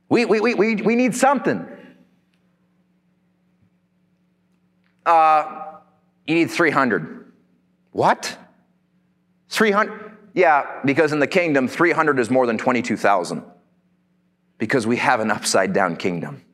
We, 0.07 0.23
we, 0.23 0.39
we, 0.39 0.53
we, 0.53 0.75
we 0.75 0.95
need 0.95 1.13
something. 1.13 1.67
Uh, 5.05 5.65
you 6.25 6.35
need 6.35 6.49
300. 6.49 7.33
What? 7.91 8.37
300? 9.49 10.17
Yeah, 10.33 10.79
because 10.85 11.11
in 11.11 11.19
the 11.19 11.27
kingdom, 11.27 11.67
300 11.67 12.19
is 12.19 12.29
more 12.29 12.47
than 12.47 12.57
22,000. 12.57 13.43
Because 14.57 14.87
we 14.87 14.95
have 14.95 15.19
an 15.19 15.29
upside 15.29 15.73
down 15.73 15.97
kingdom 15.97 16.45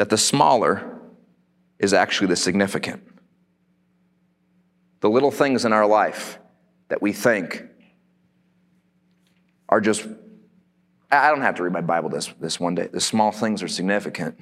that 0.00 0.08
the 0.08 0.16
smaller 0.16 0.98
is 1.78 1.92
actually 1.92 2.28
the 2.28 2.36
significant. 2.36 3.06
The 5.00 5.10
little 5.10 5.30
things 5.30 5.66
in 5.66 5.74
our 5.74 5.86
life 5.86 6.38
that 6.88 7.02
we 7.02 7.12
think 7.12 7.62
are 9.68 9.78
just, 9.78 10.08
I 11.10 11.28
don't 11.28 11.42
have 11.42 11.56
to 11.56 11.64
read 11.64 11.74
my 11.74 11.82
Bible 11.82 12.08
this, 12.08 12.28
this 12.40 12.58
one 12.58 12.74
day. 12.74 12.86
The 12.86 12.98
small 12.98 13.30
things 13.30 13.62
are 13.62 13.68
significant. 13.68 14.40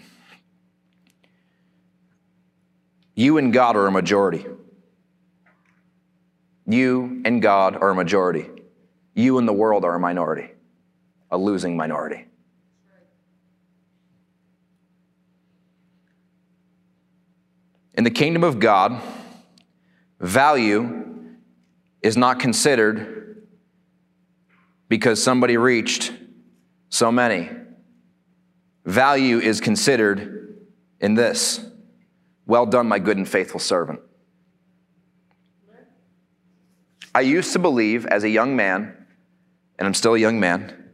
You 3.16 3.36
and 3.38 3.52
God 3.52 3.74
are 3.74 3.88
a 3.88 3.90
majority. 3.90 4.46
You 6.68 7.20
and 7.24 7.42
God 7.42 7.74
are 7.74 7.90
a 7.90 7.96
majority. 7.96 8.48
You 9.16 9.38
and 9.38 9.48
the 9.48 9.52
world 9.52 9.84
are 9.84 9.96
a 9.96 9.98
minority, 9.98 10.52
a 11.32 11.36
losing 11.36 11.76
minority. 11.76 12.28
In 17.98 18.04
the 18.04 18.10
kingdom 18.10 18.44
of 18.44 18.60
God, 18.60 19.02
value 20.20 21.34
is 22.00 22.16
not 22.16 22.38
considered 22.38 23.44
because 24.88 25.20
somebody 25.20 25.56
reached 25.56 26.12
so 26.90 27.10
many. 27.10 27.50
Value 28.84 29.40
is 29.40 29.60
considered 29.60 30.60
in 31.00 31.14
this 31.14 31.60
Well 32.46 32.66
done, 32.66 32.86
my 32.86 33.00
good 33.00 33.16
and 33.16 33.28
faithful 33.28 33.58
servant. 33.58 33.98
I 37.12 37.22
used 37.22 37.52
to 37.54 37.58
believe 37.58 38.06
as 38.06 38.22
a 38.22 38.28
young 38.28 38.54
man, 38.54 38.96
and 39.76 39.88
I'm 39.88 39.94
still 39.94 40.14
a 40.14 40.18
young 40.18 40.38
man. 40.38 40.92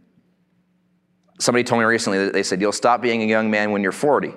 Somebody 1.38 1.64
told 1.64 1.80
me 1.80 1.84
recently 1.84 2.24
that 2.24 2.32
they 2.32 2.42
said, 2.42 2.62
You'll 2.62 2.72
stop 2.72 3.02
being 3.02 3.22
a 3.22 3.26
young 3.26 3.50
man 3.50 3.72
when 3.72 3.82
you're 3.82 3.92
40. 3.92 4.32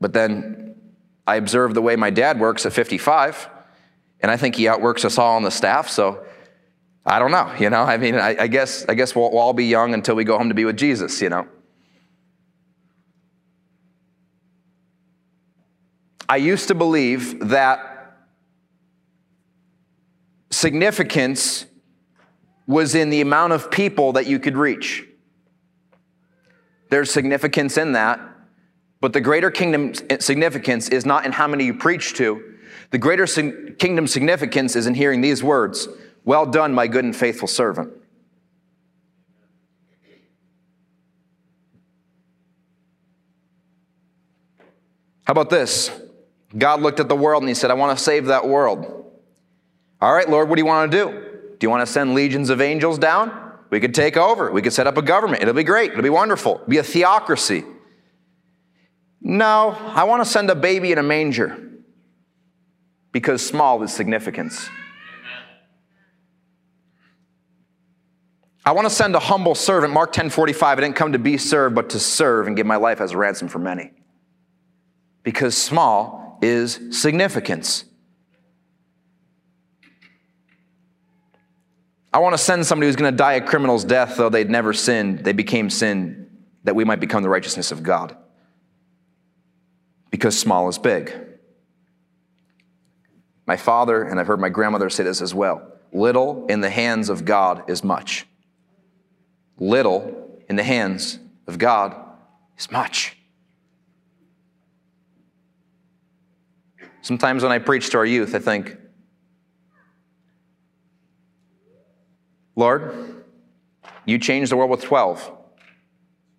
But 0.00 0.12
then 0.12 0.67
I 1.28 1.36
observe 1.36 1.74
the 1.74 1.82
way 1.82 1.94
my 1.94 2.08
dad 2.08 2.40
works 2.40 2.64
at 2.64 2.72
55, 2.72 3.50
and 4.20 4.30
I 4.30 4.38
think 4.38 4.56
he 4.56 4.66
outworks 4.66 5.04
us 5.04 5.18
all 5.18 5.36
on 5.36 5.42
the 5.42 5.50
staff, 5.50 5.90
so 5.90 6.24
I 7.04 7.18
don't 7.18 7.30
know, 7.30 7.52
you 7.60 7.68
know? 7.68 7.82
I 7.82 7.98
mean, 7.98 8.14
I, 8.14 8.44
I 8.44 8.46
guess, 8.46 8.86
I 8.88 8.94
guess 8.94 9.14
we'll, 9.14 9.30
we'll 9.30 9.40
all 9.40 9.52
be 9.52 9.66
young 9.66 9.92
until 9.92 10.14
we 10.14 10.24
go 10.24 10.38
home 10.38 10.48
to 10.48 10.54
be 10.54 10.64
with 10.64 10.78
Jesus, 10.78 11.20
you 11.20 11.28
know? 11.28 11.46
I 16.30 16.38
used 16.38 16.68
to 16.68 16.74
believe 16.74 17.48
that 17.50 18.16
significance 20.50 21.66
was 22.66 22.94
in 22.94 23.10
the 23.10 23.20
amount 23.20 23.52
of 23.52 23.70
people 23.70 24.12
that 24.12 24.26
you 24.26 24.38
could 24.38 24.56
reach. 24.56 25.06
There's 26.88 27.10
significance 27.10 27.76
in 27.76 27.92
that. 27.92 28.18
But 29.00 29.12
the 29.12 29.20
greater 29.20 29.50
kingdom 29.50 29.94
significance 30.18 30.88
is 30.88 31.06
not 31.06 31.24
in 31.24 31.32
how 31.32 31.46
many 31.46 31.64
you 31.64 31.74
preach 31.74 32.14
to. 32.14 32.56
The 32.90 32.98
greater 32.98 33.26
kingdom 33.26 34.06
significance 34.06 34.74
is 34.74 34.86
in 34.86 34.94
hearing 34.94 35.20
these 35.20 35.42
words 35.42 35.88
Well 36.24 36.46
done, 36.46 36.74
my 36.74 36.86
good 36.86 37.04
and 37.04 37.14
faithful 37.14 37.48
servant. 37.48 37.92
How 45.24 45.32
about 45.32 45.50
this? 45.50 45.90
God 46.56 46.80
looked 46.80 47.00
at 47.00 47.08
the 47.08 47.16
world 47.16 47.42
and 47.42 47.48
he 47.48 47.54
said, 47.54 47.70
I 47.70 47.74
want 47.74 47.96
to 47.96 48.02
save 48.02 48.26
that 48.26 48.48
world. 48.48 49.04
All 50.00 50.14
right, 50.14 50.28
Lord, 50.28 50.48
what 50.48 50.56
do 50.56 50.62
you 50.62 50.66
want 50.66 50.90
to 50.90 50.96
do? 50.96 51.10
Do 51.58 51.66
you 51.66 51.70
want 51.70 51.86
to 51.86 51.92
send 51.92 52.14
legions 52.14 52.48
of 52.48 52.62
angels 52.62 52.98
down? 52.98 53.52
We 53.68 53.78
could 53.78 53.94
take 53.94 54.16
over. 54.16 54.50
We 54.50 54.62
could 54.62 54.72
set 54.72 54.86
up 54.86 54.96
a 54.96 55.02
government. 55.02 55.42
It'll 55.42 55.52
be 55.52 55.64
great. 55.64 55.90
It'll 55.90 56.02
be 56.02 56.08
wonderful. 56.08 56.54
It'll 56.54 56.68
be 56.68 56.78
a 56.78 56.82
theocracy. 56.82 57.64
No, 59.20 59.76
I 59.80 60.04
want 60.04 60.24
to 60.24 60.30
send 60.30 60.50
a 60.50 60.54
baby 60.54 60.92
in 60.92 60.98
a 60.98 61.02
manger. 61.02 61.64
because 63.10 63.44
small 63.44 63.82
is 63.82 63.92
significance. 63.92 64.68
I 68.64 68.72
want 68.72 68.86
to 68.86 68.94
send 68.94 69.16
a 69.16 69.18
humble 69.18 69.54
servant. 69.54 69.94
Mark 69.94 70.12
10 70.12 70.28
45, 70.28 70.78
I 70.78 70.80
didn't 70.82 70.94
come 70.94 71.12
to 71.12 71.18
be 71.18 71.38
served, 71.38 71.74
but 71.74 71.90
to 71.90 71.98
serve 71.98 72.46
and 72.46 72.54
give 72.54 72.66
my 72.66 72.76
life 72.76 73.00
as 73.00 73.12
a 73.12 73.16
ransom 73.16 73.48
for 73.48 73.58
many. 73.58 73.92
Because 75.22 75.56
small 75.56 76.38
is 76.42 76.78
significance. 76.90 77.84
I 82.12 82.18
want 82.18 82.34
to 82.34 82.38
send 82.38 82.66
somebody 82.66 82.88
who's 82.88 82.96
going 82.96 83.12
to 83.12 83.16
die 83.16 83.34
a 83.34 83.40
criminal's 83.40 83.84
death, 83.84 84.16
though 84.16 84.28
they'd 84.28 84.50
never 84.50 84.72
sinned. 84.72 85.20
They 85.20 85.32
became 85.32 85.70
sin 85.70 86.30
that 86.64 86.74
we 86.76 86.84
might 86.84 87.00
become 87.00 87.22
the 87.22 87.28
righteousness 87.30 87.72
of 87.72 87.82
God. 87.82 88.16
Because 90.10 90.38
small 90.38 90.68
is 90.68 90.78
big. 90.78 91.12
My 93.46 93.56
father, 93.56 94.02
and 94.02 94.20
I've 94.20 94.26
heard 94.26 94.40
my 94.40 94.48
grandmother 94.48 94.90
say 94.90 95.04
this 95.04 95.22
as 95.22 95.34
well 95.34 95.72
little 95.92 96.46
in 96.48 96.60
the 96.60 96.70
hands 96.70 97.08
of 97.08 97.24
God 97.24 97.68
is 97.68 97.82
much. 97.82 98.26
Little 99.58 100.42
in 100.48 100.56
the 100.56 100.62
hands 100.62 101.18
of 101.46 101.58
God 101.58 101.96
is 102.58 102.70
much. 102.70 103.16
Sometimes 107.00 107.42
when 107.42 107.52
I 107.52 107.58
preach 107.58 107.90
to 107.90 107.98
our 107.98 108.04
youth, 108.04 108.34
I 108.34 108.38
think, 108.38 108.76
Lord, 112.54 113.24
you 114.04 114.18
changed 114.18 114.50
the 114.50 114.56
world 114.56 114.70
with 114.70 114.82
12. 114.82 115.32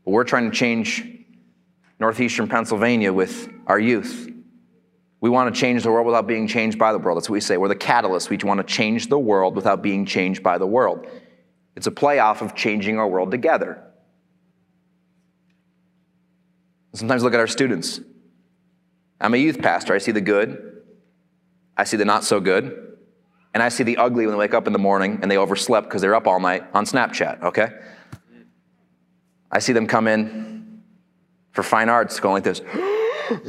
But 0.05 0.11
we're 0.11 0.23
trying 0.23 0.51
to 0.51 0.55
change 0.55 1.03
northeastern 1.99 2.47
Pennsylvania 2.47 3.11
with 3.11 3.49
our 3.69 3.79
youth. 3.79 4.29
We 5.21 5.29
want 5.29 5.53
to 5.53 5.59
change 5.59 5.83
the 5.83 5.91
world 5.91 6.07
without 6.07 6.27
being 6.27 6.47
changed 6.47 6.77
by 6.77 6.91
the 6.91 6.97
world. 6.97 7.17
That's 7.17 7.29
what 7.29 7.35
we 7.35 7.41
say. 7.41 7.57
We're 7.57 7.67
the 7.67 7.75
catalyst. 7.75 8.29
We 8.29 8.37
want 8.37 8.57
to 8.57 8.63
change 8.63 9.07
the 9.07 9.19
world 9.19 9.55
without 9.55 9.81
being 9.81 10.05
changed 10.05 10.43
by 10.43 10.57
the 10.57 10.67
world. 10.67 11.05
It's 11.75 11.87
a 11.87 11.91
playoff 11.91 12.41
of 12.41 12.55
changing 12.55 12.97
our 12.97 13.07
world 13.07 13.31
together. 13.31 13.83
Sometimes 16.93 17.23
look 17.23 17.33
at 17.33 17.39
our 17.39 17.47
students. 17.47 18.01
I'm 19.21 19.33
a 19.33 19.37
youth 19.37 19.61
pastor. 19.61 19.93
I 19.93 19.99
see 19.99 20.11
the 20.11 20.21
good, 20.21 20.81
I 21.77 21.83
see 21.83 21.97
the 21.97 22.05
not 22.05 22.23
so 22.23 22.39
good, 22.39 22.97
and 23.53 23.61
I 23.61 23.69
see 23.69 23.83
the 23.83 23.97
ugly 23.97 24.25
when 24.25 24.33
they 24.33 24.39
wake 24.39 24.53
up 24.53 24.67
in 24.67 24.73
the 24.73 24.79
morning 24.79 25.19
and 25.21 25.29
they 25.29 25.37
overslept 25.37 25.87
because 25.87 26.01
they're 26.01 26.15
up 26.15 26.27
all 26.27 26.39
night 26.39 26.63
on 26.73 26.85
Snapchat, 26.85 27.43
okay? 27.43 27.69
I 29.51 29.59
see 29.59 29.73
them 29.73 29.87
come 29.87 30.07
in 30.07 30.81
for 31.51 31.63
fine 31.63 31.89
arts 31.89 32.19
going 32.19 32.35
like 32.35 32.43
this. 32.43 32.61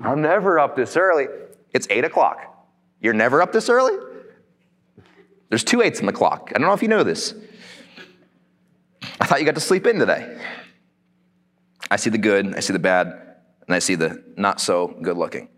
I'm 0.00 0.22
never 0.22 0.58
up 0.58 0.74
this 0.74 0.96
early. 0.96 1.26
It's 1.74 1.86
eight 1.90 2.04
o'clock. 2.04 2.38
You're 3.00 3.12
never 3.14 3.42
up 3.42 3.52
this 3.52 3.68
early? 3.68 3.98
There's 5.50 5.64
two 5.64 5.82
eights 5.82 6.00
in 6.00 6.06
the 6.06 6.12
clock. 6.12 6.50
I 6.54 6.58
don't 6.58 6.66
know 6.66 6.72
if 6.72 6.82
you 6.82 6.88
know 6.88 7.02
this. 7.02 7.34
I 9.20 9.26
thought 9.26 9.40
you 9.40 9.44
got 9.44 9.54
to 9.56 9.60
sleep 9.60 9.86
in 9.86 9.98
today. 9.98 10.38
I 11.90 11.96
see 11.96 12.08
the 12.08 12.18
good, 12.18 12.54
I 12.54 12.60
see 12.60 12.72
the 12.72 12.78
bad, 12.78 13.06
and 13.66 13.74
I 13.74 13.80
see 13.80 13.96
the 13.96 14.22
not 14.36 14.60
so 14.60 14.96
good 15.02 15.16
looking. 15.16 15.48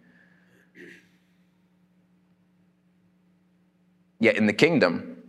Yet 4.19 4.37
in 4.37 4.47
the 4.47 4.53
kingdom, 4.53 5.23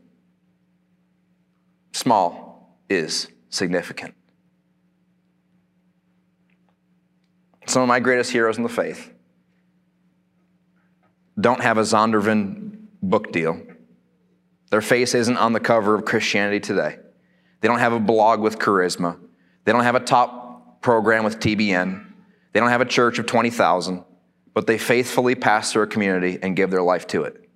small 1.92 2.80
is 2.90 3.28
significant. 3.50 4.16
Some 7.74 7.82
of 7.82 7.88
my 7.88 8.00
greatest 8.00 8.32
heroes 8.32 8.58
in 8.58 8.62
the 8.62 8.70
faith 8.70 9.12
don't 11.42 11.64
have 11.64 11.80
a 11.80 11.82
Zondervan 11.82 12.78
book 13.02 13.32
deal. 13.32 13.60
Their 14.70 14.80
face 14.80 15.16
isn't 15.16 15.38
on 15.38 15.54
the 15.54 15.60
cover 15.60 15.96
of 15.96 16.06
Christianity 16.06 16.60
Today. 16.60 17.00
They 17.62 17.68
don't 17.68 17.80
have 17.80 17.94
a 17.94 18.00
blog 18.00 18.42
with 18.42 18.60
charisma. 18.60 19.18
They 19.66 19.72
don't 19.72 19.86
have 19.86 19.96
a 19.96 20.00
top 20.00 20.84
program 20.84 21.24
with 21.24 21.40
TBN. 21.40 22.06
They 22.52 22.60
don't 22.60 22.70
have 22.70 22.82
a 22.82 22.86
church 22.86 23.18
of 23.18 23.26
20,000, 23.26 24.04
but 24.54 24.68
they 24.68 24.78
faithfully 24.78 25.34
pastor 25.34 25.82
a 25.82 25.88
community 25.88 26.38
and 26.44 26.56
give 26.56 26.70
their 26.70 26.84
life 26.84 27.08
to 27.08 27.24
it. 27.24 27.50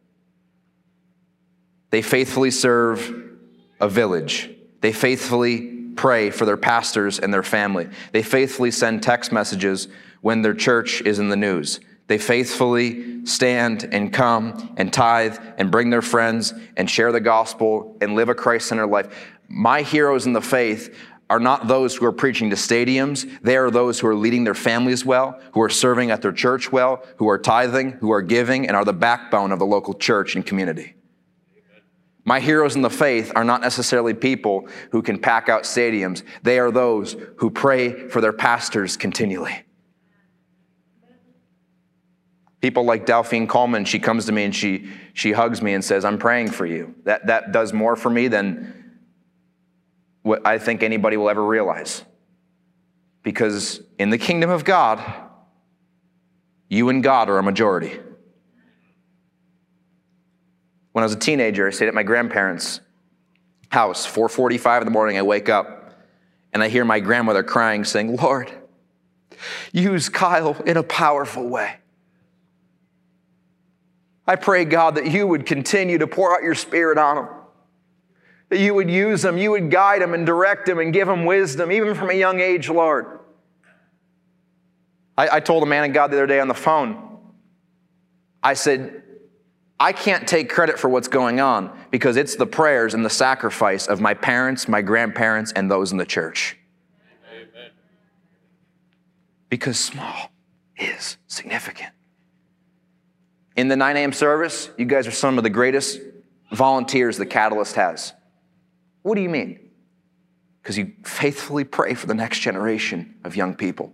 They 1.91 2.01
faithfully 2.01 2.49
serve 2.49 3.37
a 3.79 3.87
village. 3.87 4.49
They 4.81 4.93
faithfully 4.93 5.91
pray 5.95 6.31
for 6.31 6.45
their 6.45 6.57
pastors 6.57 7.19
and 7.19 7.31
their 7.31 7.43
family. 7.43 7.87
They 8.13 8.23
faithfully 8.23 8.71
send 8.71 9.03
text 9.03 9.31
messages 9.31 9.87
when 10.21 10.41
their 10.41 10.53
church 10.53 11.01
is 11.01 11.19
in 11.19 11.29
the 11.29 11.35
news. 11.35 11.79
They 12.07 12.17
faithfully 12.17 13.25
stand 13.25 13.89
and 13.91 14.13
come 14.13 14.73
and 14.77 14.91
tithe 14.91 15.37
and 15.57 15.69
bring 15.69 15.89
their 15.89 16.01
friends 16.01 16.53
and 16.77 16.89
share 16.89 17.11
the 17.11 17.19
gospel 17.19 17.97
and 17.99 18.15
live 18.15 18.29
a 18.29 18.35
Christ 18.35 18.67
centered 18.67 18.87
life. 18.87 19.13
My 19.49 19.81
heroes 19.81 20.25
in 20.25 20.33
the 20.33 20.41
faith 20.41 20.95
are 21.29 21.39
not 21.39 21.67
those 21.67 21.95
who 21.95 22.05
are 22.05 22.13
preaching 22.13 22.49
to 22.51 22.55
stadiums. 22.55 23.29
They 23.41 23.57
are 23.57 23.69
those 23.69 23.99
who 23.99 24.07
are 24.07 24.15
leading 24.15 24.45
their 24.45 24.53
families 24.53 25.03
well, 25.03 25.39
who 25.51 25.61
are 25.61 25.69
serving 25.69 26.09
at 26.09 26.21
their 26.21 26.31
church 26.31 26.71
well, 26.71 27.03
who 27.17 27.27
are 27.27 27.37
tithing, 27.37 27.93
who 27.93 28.11
are 28.11 28.21
giving, 28.21 28.67
and 28.67 28.77
are 28.77 28.85
the 28.85 28.93
backbone 28.93 29.51
of 29.51 29.59
the 29.59 29.65
local 29.65 29.93
church 29.93 30.35
and 30.35 30.45
community. 30.45 30.95
My 32.23 32.39
heroes 32.39 32.75
in 32.75 32.81
the 32.81 32.89
faith 32.89 33.31
are 33.35 33.43
not 33.43 33.61
necessarily 33.61 34.13
people 34.13 34.67
who 34.91 35.01
can 35.01 35.19
pack 35.19 35.49
out 35.49 35.63
stadiums. 35.63 36.23
They 36.43 36.59
are 36.59 36.71
those 36.71 37.15
who 37.37 37.49
pray 37.49 38.07
for 38.09 38.21
their 38.21 38.33
pastors 38.33 38.95
continually. 38.95 39.66
People 42.67 42.83
like 42.83 43.05
Delphine 43.05 43.47
Coleman, 43.47 43.85
she 43.85 43.97
comes 43.97 44.25
to 44.25 44.33
me 44.33 44.43
and 44.43 44.53
she, 44.53 44.89
she 45.13 45.31
hugs 45.31 45.61
me 45.61 45.73
and 45.73 45.81
says, 45.81 46.03
I'm 46.03 46.17
praying 46.17 46.49
for 46.49 46.65
you. 46.65 46.95
That, 47.05 47.27
that 47.27 47.53
does 47.53 47.71
more 47.71 47.95
for 47.95 48.09
me 48.09 48.27
than 48.27 48.99
what 50.21 50.45
I 50.45 50.57
think 50.57 50.83
anybody 50.83 51.15
will 51.15 51.29
ever 51.29 51.41
realize. 51.41 52.03
Because 53.23 53.79
in 53.97 54.09
the 54.09 54.17
kingdom 54.17 54.49
of 54.49 54.65
God, 54.65 55.01
you 56.67 56.89
and 56.89 57.01
God 57.01 57.29
are 57.29 57.37
a 57.37 57.41
majority. 57.41 57.97
When 60.91 61.03
I 61.03 61.05
was 61.05 61.13
a 61.13 61.19
teenager, 61.19 61.67
I 61.67 61.69
stayed 61.69 61.87
at 61.87 61.93
my 61.93 62.03
grandparents' 62.03 62.81
house, 63.69 64.05
4:45 64.05 64.81
in 64.81 64.85
the 64.85 64.91
morning. 64.91 65.17
I 65.17 65.21
wake 65.21 65.47
up 65.47 66.01
and 66.51 66.61
I 66.61 66.67
hear 66.67 66.83
my 66.83 66.99
grandmother 66.99 67.43
crying, 67.43 67.85
saying, 67.85 68.17
"Lord, 68.17 68.51
use 69.71 70.09
Kyle 70.09 70.61
in 70.65 70.75
a 70.75 70.83
powerful 70.83 71.47
way." 71.47 71.77
I 74.27 74.35
pray, 74.35 74.65
God, 74.65 74.95
that 74.95 75.09
you 75.09 75.25
would 75.25 75.45
continue 75.45 75.97
to 75.99 76.07
pour 76.07 76.35
out 76.35 76.43
your 76.43 76.55
spirit 76.55 76.97
on 76.97 77.15
them, 77.15 77.27
That 78.49 78.59
you 78.59 78.73
would 78.73 78.91
use 78.91 79.21
them, 79.21 79.37
you 79.37 79.51
would 79.51 79.71
guide 79.71 80.01
them 80.01 80.13
and 80.13 80.25
direct 80.25 80.65
them 80.65 80.79
and 80.79 80.91
give 80.91 81.07
them 81.07 81.25
wisdom, 81.25 81.71
even 81.71 81.95
from 81.95 82.09
a 82.09 82.13
young 82.13 82.41
age, 82.41 82.69
Lord. 82.69 83.19
I, 85.17 85.37
I 85.37 85.39
told 85.39 85.63
a 85.63 85.65
man 85.65 85.85
of 85.85 85.93
God 85.93 86.11
the 86.11 86.17
other 86.17 86.27
day 86.27 86.41
on 86.41 86.49
the 86.49 86.53
phone, 86.53 87.03
I 88.43 88.53
said, 88.53 89.03
I 89.79 89.93
can't 89.93 90.27
take 90.27 90.49
credit 90.49 90.79
for 90.79 90.89
what's 90.89 91.07
going 91.07 91.39
on 91.39 91.77
because 91.91 92.17
it's 92.17 92.35
the 92.35 92.47
prayers 92.47 92.93
and 92.93 93.05
the 93.05 93.09
sacrifice 93.09 93.87
of 93.87 94.01
my 94.01 94.13
parents, 94.13 94.67
my 94.67 94.81
grandparents, 94.81 95.51
and 95.53 95.69
those 95.69 95.91
in 95.91 95.97
the 95.97 96.05
church. 96.05 96.57
Amen. 97.31 97.71
Because 99.49 99.79
small 99.79 100.31
is 100.77 101.17
significant. 101.27 101.91
In 103.57 103.67
the 103.67 103.75
9 103.75 103.97
a.m. 103.97 104.13
service, 104.13 104.69
you 104.77 104.85
guys 104.85 105.07
are 105.07 105.11
some 105.11 105.39
of 105.39 105.43
the 105.43 105.49
greatest 105.49 105.99
volunteers 106.51 107.17
the 107.17 107.25
Catalyst 107.25 107.75
has. 107.75 108.13
What 109.01 109.15
do 109.15 109.21
you 109.21 109.29
mean? 109.29 109.71
Because 110.61 110.77
you 110.77 110.93
faithfully 111.03 111.63
pray 111.63 111.95
for 111.95 112.05
the 112.05 112.13
next 112.13 112.39
generation 112.39 113.15
of 113.23 113.35
young 113.35 113.55
people. 113.55 113.93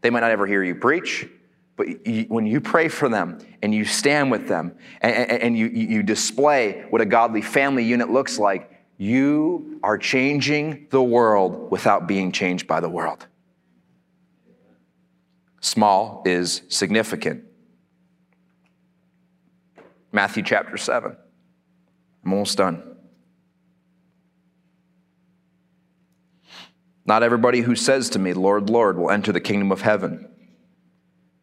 They 0.00 0.10
might 0.10 0.20
not 0.20 0.32
ever 0.32 0.46
hear 0.46 0.64
you 0.64 0.74
preach, 0.74 1.28
but 1.76 2.06
you, 2.06 2.24
when 2.24 2.46
you 2.46 2.60
pray 2.60 2.88
for 2.88 3.08
them 3.08 3.38
and 3.62 3.72
you 3.72 3.84
stand 3.84 4.32
with 4.32 4.48
them 4.48 4.76
and, 5.00 5.30
and 5.30 5.58
you, 5.58 5.68
you 5.68 6.02
display 6.02 6.84
what 6.90 7.00
a 7.00 7.06
godly 7.06 7.42
family 7.42 7.84
unit 7.84 8.10
looks 8.10 8.38
like, 8.38 8.72
you 8.96 9.78
are 9.84 9.98
changing 9.98 10.88
the 10.90 11.02
world 11.02 11.70
without 11.70 12.08
being 12.08 12.32
changed 12.32 12.66
by 12.66 12.80
the 12.80 12.88
world. 12.88 13.28
Small 15.60 16.22
is 16.24 16.62
significant. 16.68 17.44
Matthew 20.12 20.42
chapter 20.42 20.76
7. 20.76 21.16
I'm 22.24 22.32
almost 22.32 22.58
done. 22.58 22.96
Not 27.04 27.22
everybody 27.22 27.62
who 27.62 27.74
says 27.74 28.10
to 28.10 28.18
me, 28.18 28.32
Lord, 28.34 28.68
Lord, 28.68 28.98
will 28.98 29.10
enter 29.10 29.32
the 29.32 29.40
kingdom 29.40 29.72
of 29.72 29.80
heaven 29.80 30.28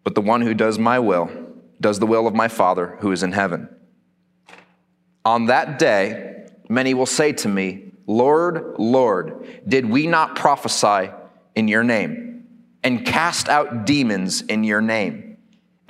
but 0.05 0.15
the 0.15 0.21
one 0.21 0.41
who 0.41 0.53
does 0.53 0.79
my 0.79 0.99
will 0.99 1.29
does 1.81 1.99
the 1.99 2.05
will 2.05 2.27
of 2.27 2.33
my 2.33 2.47
Father 2.47 2.95
who 3.01 3.11
is 3.11 3.23
in 3.23 3.33
heaven. 3.33 3.67
On 5.25 5.47
that 5.47 5.79
day, 5.79 6.45
many 6.69 6.93
will 6.93 7.07
say 7.07 7.33
to 7.33 7.49
me, 7.49 7.91
Lord, 8.07 8.75
Lord, 8.77 9.63
did 9.67 9.89
we 9.89 10.05
not 10.05 10.35
prophesy 10.35 11.11
in 11.55 11.67
your 11.67 11.83
name? 11.83 12.24
And 12.85 13.03
cast 13.03 13.49
out 13.49 13.87
demons 13.87 14.43
in 14.43 14.63
your 14.63 14.79
name, 14.79 15.37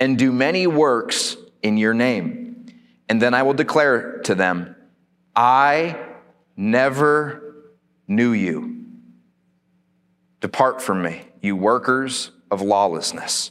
and 0.00 0.18
do 0.18 0.32
many 0.32 0.66
works 0.66 1.36
in 1.62 1.76
your 1.76 1.92
name. 1.92 2.66
And 3.06 3.20
then 3.20 3.34
I 3.34 3.42
will 3.42 3.52
declare 3.52 4.20
to 4.22 4.34
them, 4.34 4.74
I 5.36 5.98
never 6.56 7.74
knew 8.08 8.32
you. 8.32 8.86
Depart 10.40 10.80
from 10.80 11.02
me, 11.02 11.20
you 11.42 11.54
workers 11.54 12.30
of 12.50 12.62
lawlessness. 12.62 13.50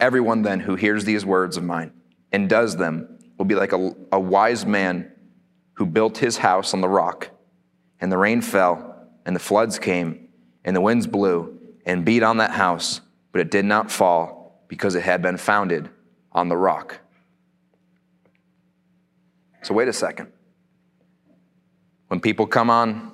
Everyone 0.00 0.40
then 0.40 0.60
who 0.60 0.76
hears 0.76 1.04
these 1.04 1.26
words 1.26 1.58
of 1.58 1.62
mine 1.62 1.92
and 2.32 2.48
does 2.48 2.76
them 2.76 3.18
will 3.36 3.44
be 3.44 3.54
like 3.54 3.72
a, 3.72 3.94
a 4.10 4.18
wise 4.18 4.64
man 4.64 5.12
who 5.74 5.84
built 5.84 6.16
his 6.18 6.38
house 6.38 6.72
on 6.72 6.80
the 6.80 6.88
rock. 6.88 7.28
And 8.00 8.10
the 8.10 8.18
rain 8.18 8.40
fell, 8.40 9.08
and 9.24 9.36
the 9.36 9.40
floods 9.40 9.78
came, 9.78 10.21
and 10.64 10.74
the 10.76 10.80
winds 10.80 11.06
blew 11.06 11.58
and 11.84 12.04
beat 12.04 12.22
on 12.22 12.36
that 12.38 12.52
house, 12.52 13.00
but 13.32 13.40
it 13.40 13.50
did 13.50 13.64
not 13.64 13.90
fall 13.90 14.64
because 14.68 14.94
it 14.94 15.02
had 15.02 15.22
been 15.22 15.36
founded 15.36 15.88
on 16.32 16.48
the 16.48 16.56
rock. 16.56 16.98
So, 19.62 19.74
wait 19.74 19.88
a 19.88 19.92
second. 19.92 20.32
When 22.08 22.20
people 22.20 22.46
come 22.46 22.70
on 22.70 23.12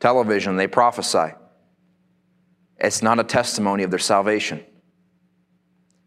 television, 0.00 0.56
they 0.56 0.66
prophesy, 0.66 1.34
it's 2.78 3.02
not 3.02 3.18
a 3.18 3.24
testimony 3.24 3.82
of 3.82 3.90
their 3.90 3.98
salvation. 3.98 4.64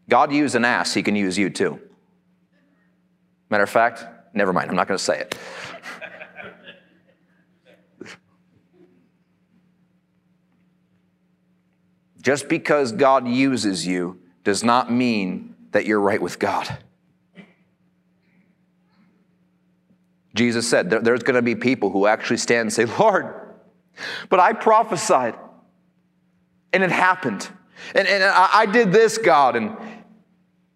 God 0.08 0.32
used 0.32 0.54
an 0.54 0.64
ass, 0.64 0.94
he 0.94 1.02
can 1.02 1.16
use 1.16 1.38
you 1.38 1.50
too. 1.50 1.80
Matter 3.48 3.64
of 3.64 3.70
fact, 3.70 4.04
never 4.34 4.52
mind, 4.52 4.70
I'm 4.70 4.76
not 4.76 4.86
going 4.86 4.98
to 4.98 5.04
say 5.04 5.18
it. 5.20 5.34
Just 12.20 12.48
because 12.48 12.92
God 12.92 13.26
uses 13.26 13.86
you 13.86 14.20
does 14.44 14.62
not 14.62 14.92
mean 14.92 15.54
that 15.72 15.86
you're 15.86 16.00
right 16.00 16.20
with 16.20 16.38
God. 16.38 16.78
Jesus 20.34 20.68
said 20.68 20.90
there's 20.90 21.22
going 21.22 21.34
to 21.34 21.42
be 21.42 21.54
people 21.54 21.90
who 21.90 22.06
actually 22.06 22.36
stand 22.36 22.60
and 22.60 22.72
say, 22.72 22.84
Lord, 22.84 23.34
but 24.28 24.38
I 24.38 24.52
prophesied 24.52 25.34
and 26.72 26.82
it 26.82 26.90
happened. 26.90 27.48
And, 27.94 28.06
and 28.06 28.22
I, 28.22 28.48
I 28.52 28.66
did 28.66 28.92
this, 28.92 29.18
God, 29.18 29.56
and, 29.56 29.76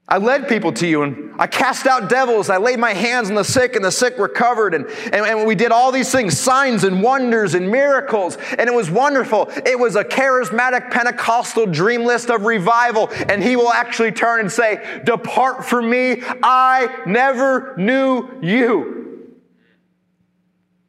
I 0.07 0.18
led 0.18 0.48
people 0.48 0.70
to 0.74 0.86
you 0.86 1.02
and 1.02 1.32
I 1.38 1.46
cast 1.46 1.86
out 1.86 2.11
devils. 2.11 2.50
I 2.50 2.59
laid 2.59 2.78
my 2.78 2.92
hands 2.92 3.30
on 3.30 3.34
the 3.34 3.44
sick 3.44 3.74
and 3.74 3.82
the 3.82 3.90
sick 3.90 4.18
recovered. 4.18 4.74
And, 4.74 4.84
and, 4.86 5.24
and, 5.24 5.46
we 5.46 5.55
did 5.55 5.72
all 5.72 5.90
these 5.90 6.12
things, 6.12 6.38
signs 6.38 6.84
and 6.84 7.02
wonders 7.02 7.55
and 7.55 7.70
miracles. 7.70 8.36
And 8.59 8.68
it 8.68 8.74
was 8.74 8.90
wonderful. 8.90 9.48
It 9.64 9.78
was 9.78 9.96
a 9.96 10.05
charismatic 10.05 10.90
Pentecostal 10.90 11.66
dream 11.66 12.05
list 12.05 12.28
of 12.28 12.42
revival. 12.42 13.09
And 13.28 13.42
he 13.42 13.57
will 13.57 13.72
actually 13.72 14.12
turn 14.12 14.40
and 14.40 14.52
say, 14.52 15.00
Depart 15.05 15.64
from 15.64 15.88
me. 15.88 16.22
I 16.42 17.02
never 17.07 17.74
knew 17.78 18.28
you. 18.42 19.32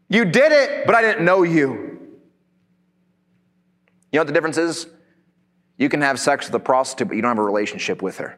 You 0.10 0.26
did 0.26 0.52
it, 0.52 0.86
but 0.86 0.94
I 0.94 1.02
didn't 1.02 1.24
know 1.24 1.44
you. 1.44 1.72
You 4.12 4.20
know 4.20 4.22
what 4.22 4.28
the 4.28 4.34
difference 4.34 4.58
is? 4.58 4.88
You 5.78 5.88
can 5.88 6.02
have 6.02 6.20
sex 6.20 6.48
with 6.48 6.56
a 6.56 6.60
prostitute, 6.60 7.08
but 7.08 7.16
you 7.16 7.22
don't 7.22 7.30
have 7.30 7.40
a 7.40 7.44
relationship 7.44 8.02
with 8.02 8.18
her. 8.18 8.38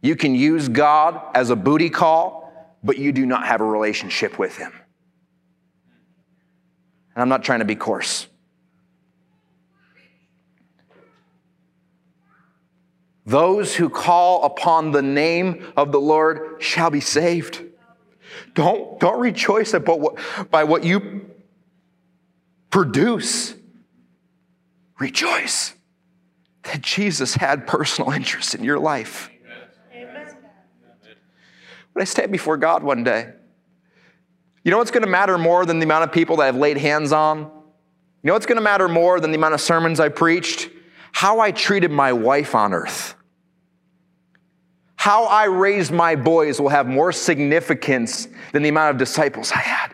You 0.00 0.16
can 0.16 0.34
use 0.34 0.68
God 0.68 1.20
as 1.34 1.50
a 1.50 1.56
booty 1.56 1.90
call, 1.90 2.52
but 2.84 2.98
you 2.98 3.12
do 3.12 3.26
not 3.26 3.46
have 3.46 3.60
a 3.60 3.64
relationship 3.64 4.38
with 4.38 4.56
Him. 4.56 4.72
And 7.14 7.22
I'm 7.22 7.28
not 7.28 7.42
trying 7.42 7.58
to 7.58 7.64
be 7.64 7.74
coarse. 7.74 8.28
Those 13.26 13.74
who 13.74 13.90
call 13.90 14.44
upon 14.44 14.92
the 14.92 15.02
name 15.02 15.72
of 15.76 15.92
the 15.92 16.00
Lord 16.00 16.62
shall 16.62 16.90
be 16.90 17.00
saved. 17.00 17.62
Don't, 18.54 18.98
don't 19.00 19.20
rejoice 19.20 19.74
about 19.74 20.00
what, 20.00 20.18
by 20.50 20.64
what 20.64 20.82
you 20.84 21.28
produce. 22.70 23.54
Rejoice 24.98 25.74
that 26.62 26.80
Jesus 26.80 27.34
had 27.34 27.66
personal 27.66 28.10
interest 28.12 28.54
in 28.54 28.64
your 28.64 28.78
life. 28.78 29.30
When 31.98 32.02
I 32.02 32.04
stand 32.04 32.30
before 32.30 32.56
God 32.56 32.84
one 32.84 33.02
day, 33.02 33.28
you 34.62 34.70
know 34.70 34.78
what's 34.78 34.92
going 34.92 35.02
to 35.02 35.10
matter 35.10 35.36
more 35.36 35.66
than 35.66 35.80
the 35.80 35.84
amount 35.84 36.04
of 36.04 36.12
people 36.12 36.36
that 36.36 36.46
I've 36.46 36.54
laid 36.54 36.76
hands 36.76 37.10
on? 37.10 37.38
You 37.38 37.48
know 38.22 38.34
what's 38.34 38.46
going 38.46 38.54
to 38.54 38.62
matter 38.62 38.86
more 38.86 39.18
than 39.18 39.32
the 39.32 39.36
amount 39.36 39.54
of 39.54 39.60
sermons 39.60 39.98
I 39.98 40.08
preached? 40.08 40.70
How 41.10 41.40
I 41.40 41.50
treated 41.50 41.90
my 41.90 42.12
wife 42.12 42.54
on 42.54 42.72
earth. 42.72 43.16
How 44.94 45.24
I 45.24 45.46
raised 45.46 45.90
my 45.90 46.14
boys 46.14 46.60
will 46.60 46.68
have 46.68 46.86
more 46.86 47.10
significance 47.10 48.28
than 48.52 48.62
the 48.62 48.68
amount 48.68 48.92
of 48.92 48.98
disciples 48.98 49.50
I 49.50 49.58
had. 49.58 49.92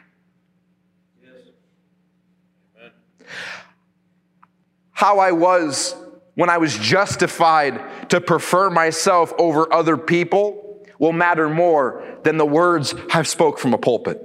How 4.90 5.20
I 5.20 5.32
was 5.32 5.96
when 6.34 6.50
I 6.50 6.58
was 6.58 6.76
justified 6.76 8.10
to 8.10 8.20
prefer 8.20 8.68
myself 8.68 9.32
over 9.38 9.72
other 9.72 9.96
people 9.96 10.63
will 11.04 11.12
matter 11.12 11.50
more 11.50 12.02
than 12.22 12.38
the 12.38 12.46
words 12.46 12.94
I've 13.12 13.28
spoke 13.28 13.58
from 13.58 13.74
a 13.74 13.78
pulpit. 13.78 14.22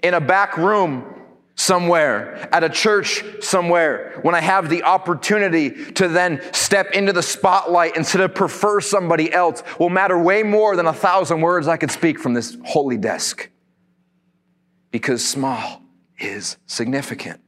In 0.00 0.14
a 0.14 0.20
back 0.20 0.56
room 0.56 1.04
somewhere, 1.56 2.48
at 2.54 2.62
a 2.62 2.68
church 2.68 3.24
somewhere, 3.40 4.20
when 4.22 4.36
I 4.36 4.40
have 4.40 4.70
the 4.70 4.84
opportunity 4.84 5.70
to 5.94 6.06
then 6.06 6.40
step 6.52 6.92
into 6.92 7.12
the 7.12 7.22
spotlight 7.22 7.96
instead 7.96 8.20
of 8.20 8.32
prefer 8.32 8.80
somebody 8.80 9.32
else 9.32 9.64
will 9.80 9.90
matter 9.90 10.16
way 10.16 10.44
more 10.44 10.76
than 10.76 10.86
a 10.86 10.92
thousand 10.92 11.40
words 11.40 11.66
I 11.66 11.78
could 11.78 11.90
speak 11.90 12.20
from 12.20 12.34
this 12.34 12.56
holy 12.64 12.96
desk. 12.96 13.50
Because 14.92 15.28
small 15.28 15.82
is 16.16 16.58
significant. 16.66 17.40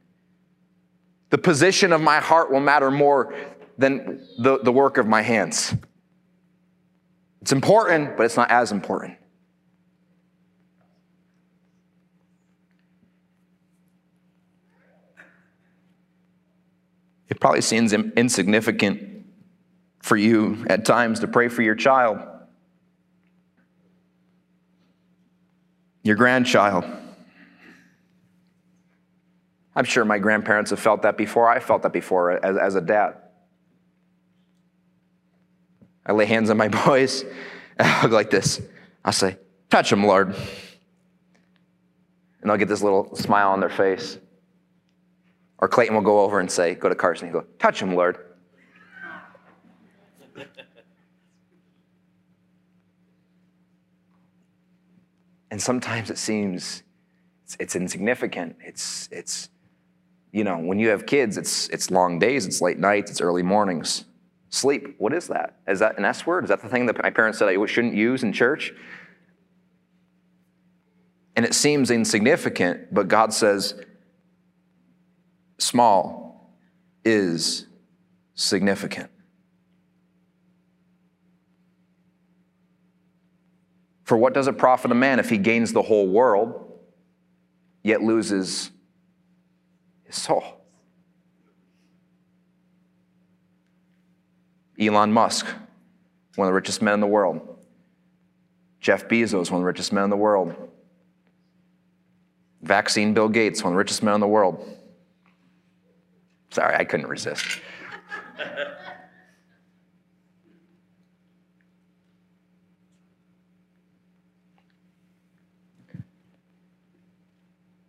The 1.29 1.37
position 1.37 1.93
of 1.93 2.01
my 2.01 2.19
heart 2.19 2.51
will 2.51 2.59
matter 2.59 2.91
more 2.91 3.33
than 3.77 4.27
the, 4.39 4.59
the 4.59 4.73
work 4.73 4.97
of 4.97 5.07
my 5.07 5.21
hands. 5.21 5.73
It's 7.45 7.51
important, 7.51 8.17
but 8.17 8.23
it's 8.23 8.37
not 8.37 8.49
as 8.49 8.71
important. 8.71 9.19
It 17.29 17.39
probably 17.39 17.61
seems 17.61 17.93
insignificant 17.93 19.27
for 20.01 20.17
you 20.17 20.65
at 20.71 20.85
times 20.85 21.19
to 21.19 21.27
pray 21.27 21.47
for 21.49 21.61
your 21.61 21.75
child, 21.75 22.17
your 26.01 26.15
grandchild. 26.15 26.83
I'm 29.75 29.85
sure 29.85 30.03
my 30.03 30.17
grandparents 30.17 30.71
have 30.71 30.79
felt 30.79 31.03
that 31.03 31.15
before. 31.15 31.47
I 31.47 31.59
felt 31.59 31.83
that 31.83 31.93
before 31.93 32.43
as, 32.43 32.57
as 32.57 32.73
a 32.73 32.81
dad. 32.81 33.17
I 36.05 36.11
lay 36.13 36.25
hands 36.25 36.49
on 36.49 36.57
my 36.57 36.67
boys, 36.85 37.25
I 37.79 38.03
look 38.03 38.11
like 38.11 38.29
this. 38.29 38.61
I 39.03 39.11
say, 39.11 39.37
Touch 39.69 39.89
them, 39.89 40.05
Lord. 40.05 40.35
And 42.41 42.49
they'll 42.49 42.57
get 42.57 42.67
this 42.67 42.83
little 42.83 43.15
smile 43.15 43.49
on 43.49 43.59
their 43.59 43.69
face. 43.69 44.19
Or 45.57 45.67
Clayton 45.67 45.95
will 45.95 46.03
go 46.03 46.21
over 46.21 46.39
and 46.39 46.51
say, 46.51 46.75
Go 46.75 46.89
to 46.89 46.95
Carson. 46.95 47.27
He'll 47.29 47.41
go, 47.41 47.47
Touch 47.59 47.81
him, 47.81 47.95
Lord. 47.95 48.19
and 55.51 55.61
sometimes 55.61 56.09
it 56.09 56.17
seems 56.17 56.83
it's, 57.43 57.57
it's, 57.59 57.75
insignificant. 57.75 58.55
It's, 58.61 59.09
it's, 59.11 59.49
you 60.31 60.43
know, 60.43 60.57
when 60.57 60.79
you 60.79 60.89
have 60.89 61.05
kids, 61.05 61.37
it's, 61.37 61.69
it's 61.69 61.91
long 61.91 62.17
days, 62.19 62.45
it's 62.45 62.61
late 62.61 62.79
nights, 62.79 63.11
it's 63.11 63.21
early 63.21 63.43
mornings. 63.43 64.05
Sleep, 64.55 64.95
what 64.99 65.13
is 65.13 65.27
that? 65.27 65.57
Is 65.67 65.79
that 65.79 65.97
an 65.97 66.05
S 66.05 66.25
word? 66.25 66.45
Is 66.45 66.49
that 66.49 66.61
the 66.61 66.69
thing 66.69 66.85
that 66.85 67.03
my 67.03 67.09
parents 67.09 67.39
said 67.39 67.49
I 67.49 67.65
shouldn't 67.65 67.93
use 67.93 68.23
in 68.23 68.31
church? 68.31 68.71
And 71.35 71.45
it 71.45 71.53
seems 71.53 71.91
insignificant, 71.91 72.93
but 72.93 73.09
God 73.09 73.33
says, 73.33 73.77
small 75.57 76.55
is 77.03 77.65
significant. 78.35 79.11
For 84.05 84.15
what 84.15 84.33
does 84.33 84.47
it 84.47 84.57
profit 84.57 84.89
a 84.89 84.95
man 84.95 85.19
if 85.19 85.29
he 85.29 85.37
gains 85.37 85.73
the 85.73 85.81
whole 85.81 86.07
world, 86.07 86.79
yet 87.83 88.01
loses 88.01 88.71
his 90.05 90.15
soul? 90.15 90.54
Elon 94.79 95.11
Musk, 95.11 95.45
one 96.35 96.47
of 96.47 96.51
the 96.51 96.55
richest 96.55 96.81
men 96.81 96.95
in 96.95 96.99
the 96.99 97.07
world. 97.07 97.41
Jeff 98.79 99.07
Bezos, 99.07 99.49
one 99.49 99.59
of 99.59 99.61
the 99.61 99.65
richest 99.65 99.93
men 99.93 100.03
in 100.03 100.09
the 100.09 100.17
world. 100.17 100.53
Vaccine 102.61 103.13
Bill 103.13 103.29
Gates, 103.29 103.63
one 103.63 103.73
of 103.73 103.75
the 103.75 103.77
richest 103.77 104.03
men 104.03 104.15
in 104.15 104.21
the 104.21 104.27
world. 104.27 104.63
Sorry, 106.49 106.75
I 106.75 106.83
couldn't 106.83 107.07
resist. 107.07 107.61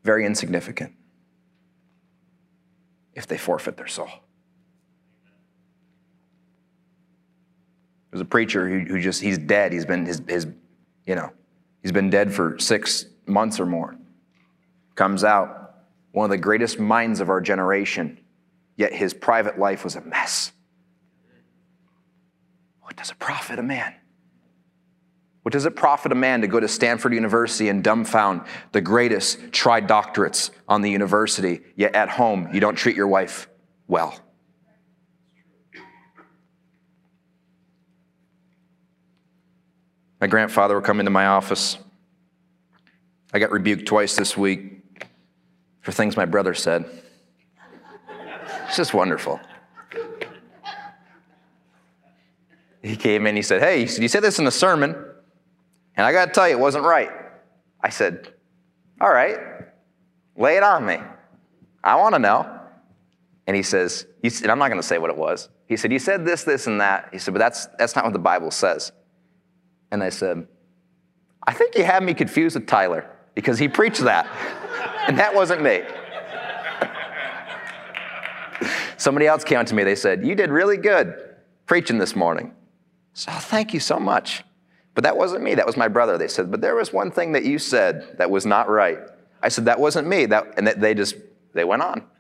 Very 0.05 0.25
insignificant 0.25 0.93
if 3.15 3.27
they 3.27 3.37
forfeit 3.37 3.77
their 3.77 3.89
soul. 3.89 4.09
There's 8.17 8.23
a 8.23 8.25
preacher 8.25 8.67
who, 8.67 8.79
who 8.79 8.99
just, 8.99 9.21
he's 9.21 9.37
dead. 9.37 9.75
He's 9.75 9.85
been, 9.85 10.07
his, 10.07 10.23
his, 10.27 10.47
you 11.05 11.15
know, 11.15 11.35
he's 11.83 11.93
been 11.93 12.09
dead 12.09 12.33
for 12.33 12.59
six 12.59 13.05
months 13.27 13.61
or 13.61 13.67
more. 13.67 13.95
Comes 14.95 15.23
out, 15.23 15.75
one 16.13 16.25
of 16.25 16.31
the 16.31 16.39
greatest 16.39 16.79
minds 16.79 17.21
of 17.21 17.29
our 17.29 17.43
generation, 17.43 18.19
yet 18.75 18.95
his 18.95 19.13
private 19.13 19.59
life 19.59 19.85
was 19.85 19.97
a 19.97 20.01
mess. 20.01 20.53
What 22.81 22.97
does 22.97 23.11
it 23.11 23.19
profit 23.19 23.59
a 23.59 23.63
man? 23.63 23.95
What 25.43 25.53
does 25.53 25.67
it 25.67 25.77
profit 25.77 26.11
a 26.11 26.15
man 26.15 26.41
to 26.41 26.47
go 26.47 26.59
to 26.59 26.69
Stanford 26.69 27.13
University 27.13 27.69
and 27.69 27.85
dumbfound 27.85 28.47
the 28.73 28.81
greatest 28.81 29.53
tried 29.53 29.89
doctorates 29.89 30.53
on 30.67 30.81
the 30.81 30.91
university, 30.91 31.61
yet 31.77 31.95
at 31.95 32.09
home 32.09 32.49
you 32.55 32.61
don't 32.61 32.77
treat 32.77 32.97
your 32.97 33.09
wife 33.09 33.51
well? 33.87 34.19
My 40.21 40.27
grandfather 40.27 40.75
would 40.75 40.85
come 40.85 41.01
into 41.01 41.11
my 41.11 41.27
office. 41.27 41.79
I 43.33 43.39
got 43.39 43.51
rebuked 43.51 43.87
twice 43.87 44.17
this 44.17 44.37
week 44.37 44.83
for 45.81 45.93
things 45.93 46.17
my 46.17 46.25
brother 46.25 46.55
said. 46.55 46.85
It's 48.67 48.77
just 48.77 48.95
wonderful. 48.95 49.41
He 52.83 52.97
came 52.97 53.27
in, 53.27 53.37
he 53.37 53.43
said, 53.43 53.63
Hey, 53.63 53.81
you 53.81 54.09
said 54.09 54.23
this 54.23 54.39
in 54.39 54.47
a 54.47 54.51
sermon. 54.51 54.95
And 55.97 56.07
I 56.07 56.13
got 56.13 56.27
to 56.27 56.31
tell 56.33 56.49
you, 56.49 56.57
it 56.57 56.61
wasn't 56.61 56.85
right. 56.85 57.11
I 57.81 57.91
said, 57.91 58.33
All 59.01 59.13
right, 59.13 59.39
lay 60.37 60.57
it 60.57 60.63
on 60.63 60.87
me. 60.87 60.99
I 61.83 61.97
want 61.97 62.15
to 62.15 62.19
know. 62.19 62.53
And 63.47 63.55
he 63.55 63.63
says, 63.63 64.07
and 64.25 64.51
I'm 64.51 64.59
not 64.59 64.69
going 64.69 64.81
to 64.81 64.87
say 64.87 64.99
what 64.99 65.11
it 65.11 65.17
was. 65.17 65.49
He 65.67 65.77
said, 65.77 65.93
You 65.93 65.99
said 65.99 66.25
this, 66.25 66.43
this, 66.43 66.67
and 66.67 66.81
that. 66.81 67.11
He 67.13 67.19
said, 67.19 67.33
But 67.33 67.39
that's, 67.39 67.67
that's 67.79 67.95
not 67.95 68.05
what 68.05 68.13
the 68.13 68.19
Bible 68.19 68.51
says. 68.51 68.93
And 69.91 70.03
I 70.03 70.09
said, 70.09 70.47
I 71.47 71.53
think 71.53 71.77
you 71.77 71.85
have 71.85 72.03
me 72.03 72.15
confused 72.15 72.57
with 72.57 72.67
Tyler 72.67 73.09
because 73.35 73.59
he 73.59 73.69
preached 73.69 74.03
that. 74.03 74.27
and 75.07 75.19
that 75.19 75.35
wasn't 75.35 75.63
me. 75.63 75.83
Somebody 78.97 79.27
else 79.27 79.45
came 79.45 79.65
to 79.65 79.75
me. 79.75 79.85
They 79.85 79.95
said, 79.95 80.27
You 80.27 80.35
did 80.35 80.51
really 80.51 80.77
good 80.77 81.15
preaching 81.67 81.99
this 81.99 82.17
morning. 82.17 82.53
So 83.13 83.31
oh, 83.33 83.39
thank 83.39 83.75
you 83.75 83.81
so 83.81 83.99
much. 83.99 84.45
But 84.95 85.05
that 85.05 85.17
wasn't 85.17 85.43
me, 85.43 85.55
that 85.55 85.67
was 85.67 85.77
my 85.77 85.89
brother. 85.89 86.17
They 86.17 86.29
said, 86.29 86.51
But 86.51 86.61
there 86.61 86.75
was 86.75 86.93
one 86.93 87.11
thing 87.11 87.33
that 87.33 87.45
you 87.45 87.59
said 87.59 88.17
that 88.19 88.31
was 88.31 88.47
not 88.47 88.69
right. 88.69 88.99
I 89.43 89.49
said, 89.49 89.67
That 89.67 89.79
wasn't 89.79 90.09
me. 90.09 90.27
That, 90.27 90.55
and 90.57 90.67
they 90.67 90.95
just, 90.95 91.17
they 91.53 91.65
went 91.65 91.83
on. 91.83 92.03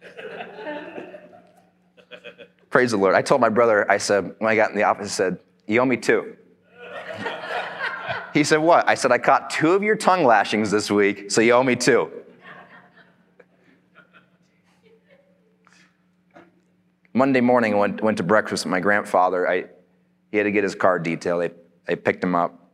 Praise 2.71 2.91
the 2.91 2.99
Lord. 2.99 3.14
I 3.14 3.23
told 3.23 3.41
my 3.41 3.49
brother, 3.49 3.91
I 3.91 3.97
said, 3.97 4.35
when 4.39 4.51
I 4.51 4.57
got 4.57 4.71
in 4.71 4.77
the 4.77 4.83
office, 4.83 5.07
I 5.07 5.14
said, 5.14 5.39
You 5.67 5.81
owe 5.81 5.87
me 5.87 5.97
two. 5.97 6.37
He 8.37 8.45
said, 8.45 8.59
What? 8.59 8.87
I 8.87 8.95
said, 8.95 9.12
I 9.12 9.18
caught 9.18 9.49
two 9.49 9.72
of 9.72 9.82
your 9.82 9.97
tongue 9.97 10.22
lashings 10.22 10.70
this 10.70 10.91
week, 10.91 11.30
so 11.30 11.41
you 11.41 11.53
owe 11.53 11.62
me 11.62 11.74
two. 11.74 12.11
Monday 17.14 17.41
morning, 17.41 17.72
I 17.72 17.76
went, 17.78 18.03
went 18.03 18.18
to 18.18 18.22
breakfast 18.22 18.66
with 18.66 18.70
my 18.70 18.80
grandfather. 18.80 19.49
I, 19.49 19.64
he 20.30 20.37
had 20.37 20.45
to 20.45 20.51
get 20.51 20.64
his 20.64 20.74
car 20.74 20.99
detailed. 20.99 21.41
They, 21.41 21.51
they 21.87 21.97
picked 21.97 22.22
him 22.22 22.34
up. 22.34 22.70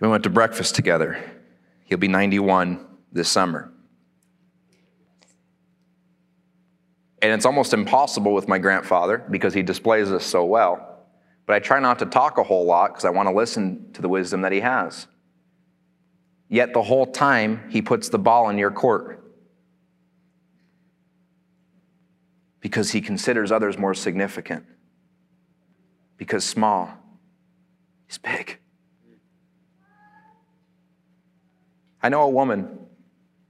We 0.00 0.08
went 0.08 0.24
to 0.24 0.30
breakfast 0.30 0.74
together. 0.74 1.22
He'll 1.84 1.98
be 1.98 2.08
91 2.08 2.84
this 3.12 3.28
summer. 3.28 3.70
And 7.22 7.32
it's 7.32 7.46
almost 7.46 7.72
impossible 7.72 8.34
with 8.34 8.48
my 8.48 8.58
grandfather 8.58 9.24
because 9.30 9.54
he 9.54 9.62
displays 9.62 10.10
us 10.10 10.26
so 10.26 10.44
well. 10.44 10.97
But 11.48 11.56
I 11.56 11.60
try 11.60 11.80
not 11.80 11.98
to 12.00 12.04
talk 12.04 12.36
a 12.36 12.42
whole 12.42 12.66
lot 12.66 12.88
because 12.88 13.06
I 13.06 13.10
want 13.10 13.26
to 13.26 13.34
listen 13.34 13.90
to 13.94 14.02
the 14.02 14.08
wisdom 14.08 14.42
that 14.42 14.52
he 14.52 14.60
has. 14.60 15.06
Yet 16.50 16.74
the 16.74 16.82
whole 16.82 17.06
time, 17.06 17.70
he 17.70 17.80
puts 17.80 18.10
the 18.10 18.18
ball 18.18 18.50
in 18.50 18.58
your 18.58 18.70
court 18.70 19.24
because 22.60 22.90
he 22.90 23.00
considers 23.00 23.50
others 23.50 23.78
more 23.78 23.94
significant. 23.94 24.66
Because 26.18 26.44
small 26.44 26.90
is 28.10 28.18
big. 28.18 28.58
I 32.02 32.10
know 32.10 32.24
a 32.24 32.28
woman 32.28 32.78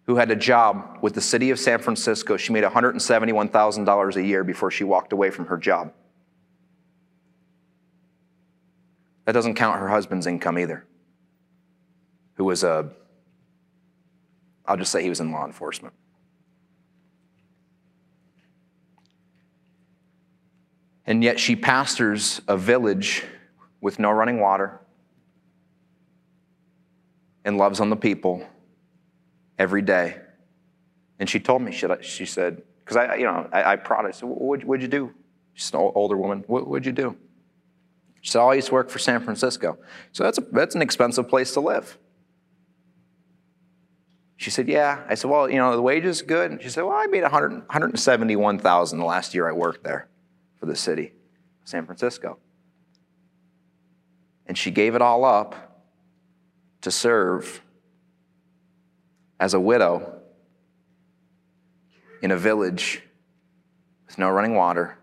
who 0.04 0.14
had 0.14 0.30
a 0.30 0.36
job 0.36 0.98
with 1.02 1.14
the 1.14 1.20
city 1.20 1.50
of 1.50 1.58
San 1.58 1.80
Francisco. 1.80 2.36
She 2.36 2.52
made 2.52 2.62
$171,000 2.62 4.16
a 4.16 4.22
year 4.22 4.44
before 4.44 4.70
she 4.70 4.84
walked 4.84 5.12
away 5.12 5.30
from 5.30 5.46
her 5.46 5.56
job. 5.56 5.92
That 9.28 9.34
doesn't 9.34 9.56
count 9.56 9.78
her 9.78 9.88
husband's 9.88 10.26
income 10.26 10.58
either, 10.58 10.86
who 12.36 12.44
was 12.44 12.64
a, 12.64 12.88
I'll 14.64 14.78
just 14.78 14.90
say 14.90 15.02
he 15.02 15.10
was 15.10 15.20
in 15.20 15.32
law 15.32 15.44
enforcement. 15.44 15.92
And 21.04 21.22
yet 21.22 21.38
she 21.38 21.56
pastors 21.56 22.40
a 22.48 22.56
village 22.56 23.22
with 23.82 23.98
no 23.98 24.10
running 24.10 24.40
water, 24.40 24.80
and 27.44 27.58
loves 27.58 27.80
on 27.80 27.90
the 27.90 27.96
people 27.96 28.42
every 29.58 29.82
day. 29.82 30.16
And 31.18 31.28
she 31.28 31.38
told 31.38 31.60
me, 31.60 31.70
she 31.70 32.24
said, 32.24 32.62
because 32.78 32.96
I, 32.96 33.16
you 33.16 33.24
know, 33.24 33.46
I, 33.52 33.72
I 33.72 33.76
prodded. 33.76 34.08
I 34.08 34.12
said, 34.12 34.26
what, 34.30 34.64
would 34.64 34.80
you 34.80 34.88
do? 34.88 35.12
She's 35.52 35.70
an 35.74 35.80
older 35.80 36.16
woman. 36.16 36.44
What 36.46 36.66
would 36.66 36.86
you 36.86 36.92
do? 36.92 37.14
Oh, 38.36 38.48
I 38.48 38.54
used 38.54 38.68
to 38.68 38.74
work 38.74 38.90
for 38.90 38.98
San 38.98 39.22
Francisco. 39.22 39.78
So 40.12 40.24
that's, 40.24 40.38
a, 40.38 40.42
that's 40.52 40.74
an 40.74 40.82
expensive 40.82 41.28
place 41.28 41.52
to 41.52 41.60
live. 41.60 41.98
She 44.36 44.50
said, 44.50 44.68
yeah. 44.68 45.04
I 45.08 45.14
said, 45.14 45.30
well, 45.30 45.50
you 45.50 45.56
know, 45.56 45.74
the 45.74 45.82
wage 45.82 46.04
is 46.04 46.22
good. 46.22 46.50
And 46.50 46.62
she 46.62 46.68
said, 46.68 46.84
well, 46.84 46.96
I 46.96 47.06
made 47.06 47.22
100, 47.22 47.66
171000 47.68 48.98
the 48.98 49.04
last 49.04 49.34
year 49.34 49.48
I 49.48 49.52
worked 49.52 49.82
there 49.82 50.08
for 50.58 50.66
the 50.66 50.76
city, 50.76 51.12
San 51.64 51.86
Francisco. 51.86 52.38
And 54.46 54.56
she 54.56 54.70
gave 54.70 54.94
it 54.94 55.02
all 55.02 55.24
up 55.24 55.84
to 56.82 56.90
serve 56.90 57.60
as 59.40 59.54
a 59.54 59.60
widow 59.60 60.20
in 62.22 62.30
a 62.30 62.36
village 62.36 63.02
with 64.06 64.18
no 64.18 64.30
running 64.30 64.54
water, 64.54 64.98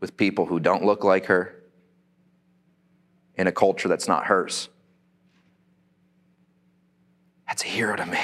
with 0.00 0.16
people 0.16 0.46
who 0.46 0.58
don't 0.58 0.84
look 0.84 1.04
like 1.04 1.26
her, 1.26 1.61
in 3.36 3.46
a 3.46 3.52
culture 3.52 3.88
that's 3.88 4.08
not 4.08 4.26
hers. 4.26 4.68
That's 7.46 7.64
a 7.64 7.66
hero 7.68 7.96
to 7.96 8.06
me. 8.06 8.18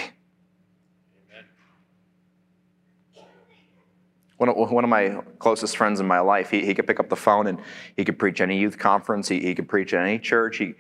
One 4.39 4.49
of, 4.49 4.71
one 4.71 4.85
of 4.85 4.91
my 4.91 5.21
closest 5.41 5.77
friends 5.77 5.99
in 5.99 6.07
my 6.07 6.21
life, 6.21 6.49
he, 6.51 6.65
he 6.65 6.73
could 6.73 6.87
pick 6.87 7.01
up 7.01 7.09
the 7.09 7.17
phone 7.17 7.49
and 7.49 7.59
he 7.97 8.05
could 8.05 8.21
preach 8.21 8.41
any 8.41 8.57
youth 8.59 8.79
conference, 8.79 9.29
he, 9.29 9.41
he 9.41 9.55
could 9.55 9.69
preach 9.69 9.93
at 9.93 10.07
any 10.07 10.19
church, 10.21 10.59
he, 10.59 10.75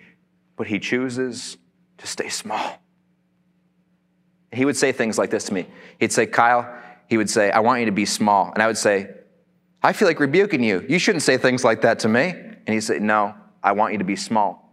but 0.57 0.69
he 0.69 0.79
chooses 0.79 1.57
to 1.99 2.07
stay 2.07 2.29
small. 2.29 2.81
He 4.53 4.65
would 4.65 4.77
say 4.77 4.93
things 4.93 5.19
like 5.19 5.31
this 5.31 5.45
to 5.45 5.55
me. 5.55 5.67
He'd 5.99 6.13
say, 6.13 6.25
Kyle, 6.27 6.73
he 7.09 7.17
would 7.17 7.29
say, 7.29 7.51
I 7.51 7.61
want 7.61 7.81
you 7.81 7.87
to 7.87 7.93
be 7.93 8.07
small. 8.07 8.53
And 8.53 8.63
I 8.63 8.67
would 8.67 8.79
say, 8.79 9.11
I 9.83 9.93
feel 9.93 10.09
like 10.09 10.21
rebuking 10.21 10.63
you. 10.63 10.85
You 10.89 10.99
shouldn't 10.99 11.23
say 11.23 11.37
things 11.37 11.65
like 11.65 11.83
that 11.83 11.99
to 12.01 12.09
me. 12.09 12.31
And 12.31 12.69
he'd 12.69 12.81
say, 12.81 12.99
No, 12.99 13.35
I 13.63 13.73
want 13.73 13.93
you 13.93 13.99
to 13.99 14.05
be 14.05 14.17
small. 14.17 14.69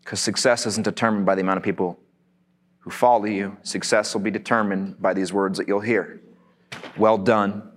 Because 0.00 0.20
success 0.20 0.64
isn't 0.64 0.84
determined 0.84 1.26
by 1.26 1.34
the 1.34 1.42
amount 1.42 1.58
of 1.58 1.62
people 1.62 2.00
who 2.78 2.90
follow 2.90 3.26
you. 3.26 3.58
Success 3.62 4.14
will 4.14 4.22
be 4.22 4.30
determined 4.30 5.00
by 5.02 5.12
these 5.12 5.34
words 5.34 5.58
that 5.58 5.68
you'll 5.68 5.80
hear 5.80 6.22
Well 6.96 7.18
done, 7.18 7.70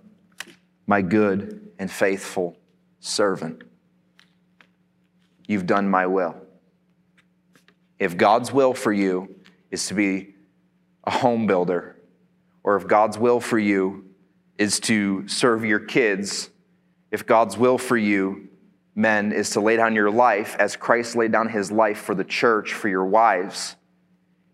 my 0.88 1.01
good 1.01 1.71
and 1.77 1.91
faithful 1.91 2.57
servant. 3.01 3.63
You've 5.45 5.65
done 5.65 5.89
my 5.89 6.07
will. 6.07 6.38
If 7.99 8.15
God's 8.15 8.53
will 8.53 8.73
for 8.73 8.93
you 8.93 9.36
is 9.69 9.88
to 9.88 9.93
be 9.93 10.36
a 11.03 11.11
home 11.11 11.47
builder, 11.47 11.97
or 12.63 12.77
if 12.77 12.88
God's 12.88 13.17
will 13.17 13.41
for 13.41 13.59
you 13.59 14.05
is 14.62 14.80
to 14.80 15.28
serve 15.28 15.66
your 15.66 15.80
kids, 15.80 16.51
if 17.09 17.26
God's 17.26 17.57
will 17.57 17.80
for 17.80 17.97
you 17.97 18.47
men, 18.93 19.32
is 19.32 19.49
to 19.51 19.59
lay 19.59 19.76
down 19.76 19.95
your 19.95 20.12
life 20.12 20.55
as 20.59 20.76
Christ 20.76 21.16
laid 21.16 21.32
down 21.32 21.49
his 21.49 21.72
life 21.72 21.97
for 21.97 22.14
the 22.14 22.24
church, 22.24 22.72
for 22.72 22.88
your 22.88 23.05
wives. 23.05 23.76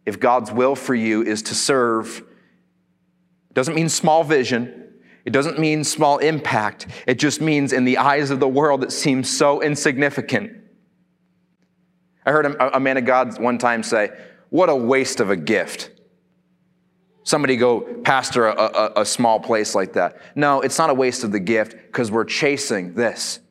If 0.06 0.18
God's 0.18 0.50
will 0.50 0.76
for 0.76 0.96
you 0.96 1.24
is 1.24 1.42
to 1.44 1.56
serve, 1.56 2.20
it 2.20 3.54
doesn't 3.54 3.76
mean 3.76 3.90
small 3.90 4.24
vision. 4.24 4.94
It 5.26 5.32
doesn't 5.32 5.60
mean 5.60 5.84
small 5.84 6.20
impact. 6.20 6.88
It 7.06 7.20
just 7.20 7.42
means 7.42 7.74
in 7.74 7.84
the 7.84 7.98
eyes 7.98 8.32
of 8.32 8.40
the 8.40 8.48
world 8.48 8.86
it 8.86 8.94
seems 8.94 9.30
so 9.30 9.62
insignificant. 9.62 10.54
I 12.26 12.32
heard 12.32 12.46
a 12.46 12.80
man 12.80 12.96
of 12.96 13.04
God 13.04 13.38
one 13.42 13.58
time 13.58 13.84
say, 13.84 14.12
What 14.52 14.70
a 14.70 14.76
waste 14.76 15.20
of 15.20 15.32
a 15.32 15.36
gift. 15.36 15.97
Somebody 17.28 17.58
go 17.58 17.82
pastor 18.06 18.48
a, 18.48 18.56
a, 18.56 19.02
a 19.02 19.06
small 19.06 19.38
place 19.38 19.76
like 19.76 19.92
that. 19.94 20.22
No, 20.34 20.62
it's 20.62 20.78
not 20.78 20.90
a 20.90 20.94
waste 20.94 21.26
of 21.26 21.34
the 21.34 21.42
gift 21.42 21.74
because 21.74 22.10
we're 22.10 22.24
chasing 22.24 22.94
this. 22.94 23.42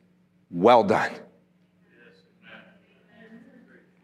Well 0.49 0.83
done. 0.83 1.11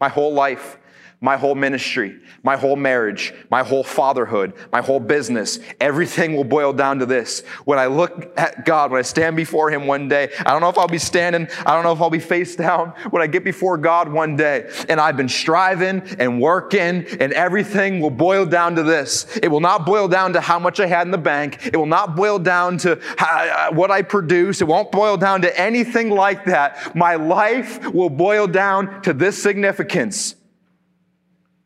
My 0.00 0.08
whole 0.08 0.32
life, 0.32 0.78
my 1.24 1.38
whole 1.38 1.54
ministry, 1.54 2.20
my 2.42 2.54
whole 2.54 2.76
marriage, 2.76 3.32
my 3.48 3.62
whole 3.62 3.82
fatherhood, 3.82 4.52
my 4.70 4.82
whole 4.82 5.00
business, 5.00 5.58
everything 5.80 6.36
will 6.36 6.44
boil 6.44 6.70
down 6.70 6.98
to 6.98 7.06
this. 7.06 7.40
When 7.64 7.78
I 7.78 7.86
look 7.86 8.38
at 8.38 8.66
God, 8.66 8.90
when 8.90 8.98
I 8.98 9.02
stand 9.02 9.34
before 9.34 9.70
Him 9.70 9.86
one 9.86 10.06
day, 10.06 10.28
I 10.40 10.52
don't 10.52 10.60
know 10.60 10.68
if 10.68 10.76
I'll 10.76 10.86
be 10.86 10.98
standing, 10.98 11.48
I 11.64 11.72
don't 11.72 11.82
know 11.82 11.92
if 11.92 12.00
I'll 12.02 12.10
be 12.10 12.18
face 12.18 12.56
down 12.56 12.92
when 13.08 13.22
I 13.22 13.26
get 13.26 13.42
before 13.42 13.78
God 13.78 14.12
one 14.12 14.36
day. 14.36 14.70
And 14.90 15.00
I've 15.00 15.16
been 15.16 15.30
striving 15.30 16.02
and 16.18 16.42
working, 16.42 17.06
and 17.18 17.32
everything 17.32 18.00
will 18.00 18.10
boil 18.10 18.44
down 18.44 18.76
to 18.76 18.82
this. 18.82 19.38
It 19.38 19.48
will 19.48 19.60
not 19.60 19.86
boil 19.86 20.08
down 20.08 20.34
to 20.34 20.42
how 20.42 20.58
much 20.58 20.78
I 20.78 20.84
had 20.84 21.06
in 21.06 21.10
the 21.10 21.16
bank. 21.16 21.64
It 21.64 21.78
will 21.78 21.86
not 21.86 22.16
boil 22.16 22.38
down 22.38 22.76
to 22.78 23.00
how, 23.16 23.70
uh, 23.70 23.72
what 23.72 23.90
I 23.90 24.02
produce. 24.02 24.60
It 24.60 24.66
won't 24.66 24.92
boil 24.92 25.16
down 25.16 25.40
to 25.40 25.58
anything 25.58 26.10
like 26.10 26.44
that. 26.44 26.94
My 26.94 27.14
life 27.14 27.94
will 27.94 28.10
boil 28.10 28.46
down 28.46 29.00
to 29.04 29.14
this 29.14 29.42
significance 29.42 30.36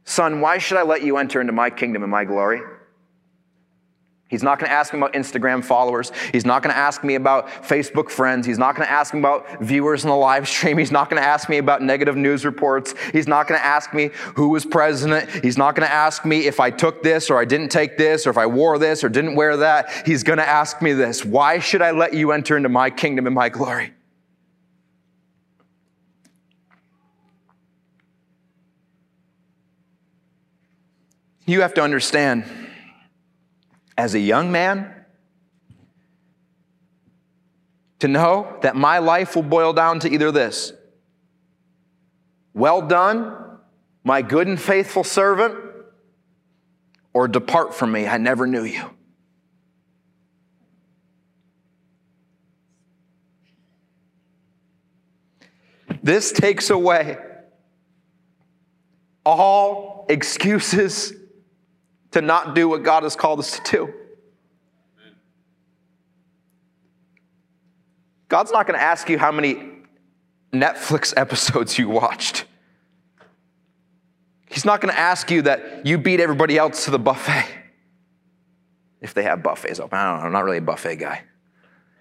Son, 0.09 0.41
why 0.41 0.57
should 0.57 0.79
I 0.79 0.85
let 0.85 1.03
you 1.03 1.19
enter 1.19 1.39
into 1.39 1.53
my 1.53 1.69
kingdom 1.69 2.03
and 2.03 2.11
my 2.11 2.25
glory? 2.25 2.63
He's 4.29 4.43
not 4.43 4.59
going 4.59 4.71
to 4.71 4.75
ask 4.75 4.95
me 4.95 4.99
about 4.99 5.13
Instagram 5.13 5.63
followers. 5.63 6.13
He's 6.33 6.47
not 6.47 6.63
going 6.63 6.75
to 6.75 6.79
ask 6.79 7.05
me 7.05 7.15
about 7.15 7.47
Facebook 7.47 8.09
friends. 8.09 8.47
He's 8.47 8.57
not 8.57 8.75
going 8.75 8.89
to 8.89 8.91
ask 8.91 9.13
me 9.13 9.21
about 9.21 9.61
viewers 9.61 10.05
in 10.05 10.09
the 10.09 10.17
live 10.17 10.49
stream. 10.49 10.79
He's 10.79 10.91
not 10.91 11.11
going 11.11 11.21
to 11.21 11.29
ask 11.29 11.51
me 11.51 11.59
about 11.59 11.83
negative 11.83 12.17
news 12.17 12.47
reports. 12.47 12.95
He's 13.13 13.29
not 13.29 13.49
going 13.49 13.61
to 13.61 13.67
ask 13.67 13.93
me 13.93 14.09
who 14.35 14.49
was 14.49 14.65
president. 14.65 15.29
He's 15.45 15.59
not 15.59 15.77
going 15.77 15.87
to 15.87 15.95
ask 15.95 16.25
me 16.25 16.47
if 16.47 16.59
I 16.59 16.71
took 16.71 17.03
this 17.03 17.29
or 17.29 17.39
I 17.39 17.45
didn't 17.45 17.69
take 17.69 17.99
this 17.99 18.27
or 18.27 18.31
if 18.31 18.39
I 18.39 18.47
wore 18.47 18.79
this 18.79 19.05
or 19.05 19.11
didn't 19.11 19.35
wear 19.35 19.59
that. 19.59 19.91
He's 20.07 20.23
going 20.23 20.39
to 20.39 20.49
ask 20.49 20.81
me 20.81 20.95
this 20.95 21.23
Why 21.23 21.59
should 21.59 21.83
I 21.83 21.91
let 21.91 22.15
you 22.15 22.33
enter 22.33 22.57
into 22.57 22.71
my 22.71 22.89
kingdom 22.89 23.27
and 23.27 23.35
my 23.35 23.51
glory? 23.51 23.93
You 31.49 31.63
have 31.63 31.73
to 31.75 31.83
understand, 31.83 32.45
as 33.97 34.15
a 34.15 34.19
young 34.19 34.53
man, 34.53 34.95
to 38.01 38.07
know 38.07 38.59
that 38.61 38.77
my 38.77 38.99
life 38.99 39.35
will 39.35 39.45
boil 39.45 39.73
down 39.73 40.01
to 40.01 40.13
either 40.13 40.31
this 40.31 40.75
Well 42.53 42.83
done, 42.83 43.35
my 44.05 44.21
good 44.21 44.47
and 44.47 44.61
faithful 44.61 45.05
servant, 45.05 45.55
or 47.15 47.27
depart 47.27 47.75
from 47.75 47.93
me, 47.93 48.07
I 48.07 48.19
never 48.19 48.47
knew 48.47 48.65
you. 48.65 48.85
This 56.03 56.31
takes 56.31 56.69
away 56.69 57.17
all 59.25 60.05
excuses 60.11 61.15
to 62.21 62.27
not 62.27 62.55
do 62.55 62.69
what 62.69 62.83
God 62.83 63.03
has 63.03 63.17
called 63.17 63.39
us 63.39 63.59
to 63.59 63.71
do. 63.71 63.95
God's 68.29 68.53
not 68.53 68.67
going 68.67 68.79
to 68.79 68.85
ask 68.85 69.09
you 69.09 69.19
how 69.19 69.33
many 69.33 69.71
Netflix 70.53 71.15
episodes 71.17 71.79
you 71.79 71.89
watched. 71.89 72.45
He's 74.51 74.65
not 74.65 74.81
going 74.81 74.93
to 74.93 74.99
ask 74.99 75.31
you 75.31 75.43
that 75.43 75.87
you 75.87 75.99
beat 75.99 76.21
everybody 76.21 76.57
else 76.59 76.85
to 76.87 76.91
the 76.91 76.99
buffet. 76.99 77.47
If 79.01 79.15
they 79.15 79.23
have 79.23 79.43
buffets 79.43 79.79
open. 79.79 79.97
I 79.97 80.11
don't 80.11 80.21
know. 80.21 80.27
I'm 80.27 80.33
not 80.33 80.45
really 80.45 80.59
a 80.59 80.63
buffet 80.63 80.97
guy. 80.97 81.23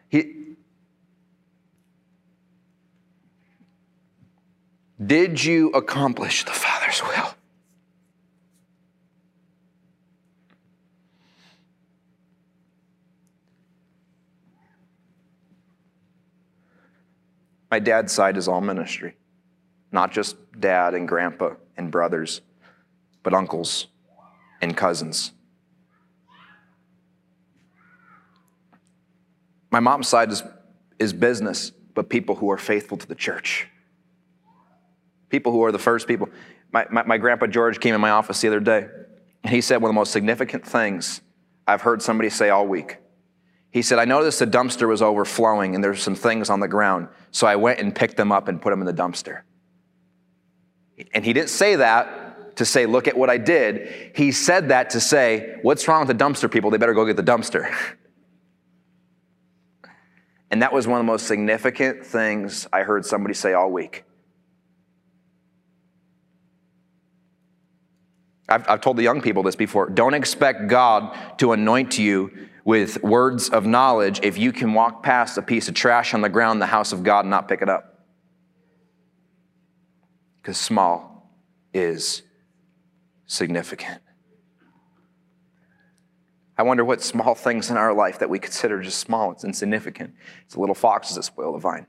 He, 0.10 0.56
did 5.06 5.44
you 5.44 5.70
accomplish 5.70 6.44
the 6.46 6.52
Father's 6.52 7.04
will? 7.04 7.37
My 17.78 17.82
dad's 17.82 18.12
side 18.12 18.38
is 18.38 18.48
all 18.48 18.60
ministry, 18.60 19.16
not 19.92 20.12
just 20.12 20.36
dad 20.60 20.96
and 20.96 21.08
grandpa 21.08 21.52
and 21.78 21.92
brothers, 21.92 22.42
but 23.22 23.36
uncles 23.36 23.86
and 24.64 24.76
cousins. 24.76 25.32
My 29.70 29.80
mom's 29.80 30.08
side 30.08 30.32
is, 30.32 30.42
is 30.98 31.14
business, 31.14 31.70
but 31.94 32.10
people 32.10 32.34
who 32.34 32.50
are 32.50 32.58
faithful 32.58 32.98
to 32.98 33.06
the 33.06 33.14
church. 33.14 33.68
People 35.30 35.52
who 35.52 35.64
are 35.64 35.72
the 35.72 35.78
first 35.78 36.08
people. 36.08 36.30
My, 36.72 36.88
my, 36.90 37.04
my 37.04 37.18
grandpa 37.20 37.46
George 37.46 37.80
came 37.80 37.94
in 37.94 38.02
my 38.02 38.10
office 38.10 38.42
the 38.42 38.48
other 38.48 38.60
day, 38.60 38.88
and 39.44 39.54
he 39.54 39.62
said 39.62 39.84
one 39.84 39.92
of 39.92 39.94
the 39.94 40.00
most 40.00 40.12
significant 40.12 40.66
things 40.66 41.22
I've 41.68 41.82
heard 41.82 42.02
somebody 42.02 42.32
say 42.32 42.50
all 42.50 42.66
week. 42.66 42.98
He 43.72 43.82
said, 43.82 44.00
I 44.00 44.06
noticed 44.06 44.40
the 44.40 44.48
dumpster 44.48 44.88
was 44.88 45.02
overflowing 45.02 45.76
and 45.76 45.84
there's 45.84 46.02
some 46.02 46.16
things 46.16 46.50
on 46.50 46.60
the 46.60 46.68
ground. 46.68 47.10
So 47.32 47.48
I 47.48 47.58
went 47.58 47.80
and 47.80 47.94
picked 47.94 48.18
them 48.18 48.32
up 48.32 48.48
and 48.48 48.62
put 48.62 48.72
them 48.72 48.82
in 48.82 48.88
the 48.88 48.94
dumpster. 48.94 49.42
And 51.14 51.24
he 51.24 51.34
didn't 51.34 51.50
say 51.50 51.76
that 51.76 52.56
to 52.58 52.66
say, 52.66 52.86
look 52.86 53.08
at 53.08 53.18
what 53.18 53.30
I 53.30 53.38
did. 53.38 54.14
He 54.16 54.32
said 54.32 54.70
that 54.70 54.92
to 54.92 55.00
say, 55.00 55.58
what's 55.62 55.88
wrong 55.88 56.08
with 56.08 56.18
the 56.18 56.24
dumpster 56.24 56.52
people? 56.52 56.72
They 56.72 56.78
better 56.78 56.94
go 56.94 57.06
get 57.06 57.18
the 57.18 57.24
dumpster. 57.24 57.72
and 60.52 60.62
that 60.62 60.74
was 60.74 60.88
one 60.88 61.00
of 61.00 61.06
the 61.06 61.12
most 61.12 61.28
significant 61.28 62.06
things 62.06 62.68
I 62.74 62.82
heard 62.82 63.06
somebody 63.06 63.36
say 63.36 63.54
all 63.54 63.72
week. 63.72 64.06
I've, 68.50 68.68
I've 68.70 68.82
told 68.82 68.98
the 68.98 69.04
young 69.04 69.22
people 69.22 69.44
this 69.44 69.56
before. 69.56 69.90
Don't 69.90 70.14
expect 70.14 70.68
God 70.68 71.18
to 71.40 71.52
anoint 71.52 71.98
you 71.98 72.32
with 72.64 73.02
words 73.04 73.50
of 73.50 73.66
knowledge 73.66 74.20
if 74.24 74.38
you 74.38 74.52
can 74.52 74.74
walk 74.74 75.04
past 75.04 75.38
a 75.38 75.42
piece 75.42 75.68
of 75.68 75.74
trash 75.74 76.14
on 76.14 76.22
the 76.22 76.30
ground 76.30 76.58
in 76.58 76.60
the 76.60 76.66
house 76.66 76.92
of 76.92 77.04
God 77.04 77.22
and 77.22 77.30
not 77.30 77.48
pick 77.48 77.62
it 77.62 77.70
up. 77.70 78.06
Because 80.38 80.58
small 80.58 81.32
is 81.74 82.24
significant. 83.26 84.02
I 86.58 86.64
wonder 86.64 86.84
what 86.84 87.02
small 87.02 87.36
things 87.36 87.70
in 87.70 87.78
our 87.78 87.94
life 87.94 88.20
that 88.20 88.30
we 88.30 88.40
consider 88.40 88.82
just 88.82 89.00
small, 89.00 89.32
it's 89.32 89.44
insignificant. 89.44 90.14
It's 90.46 90.56
the 90.56 90.60
little 90.60 90.76
foxes 90.76 91.16
that 91.16 91.24
spoil 91.24 91.54
the 91.54 91.60
vine. 91.60 91.86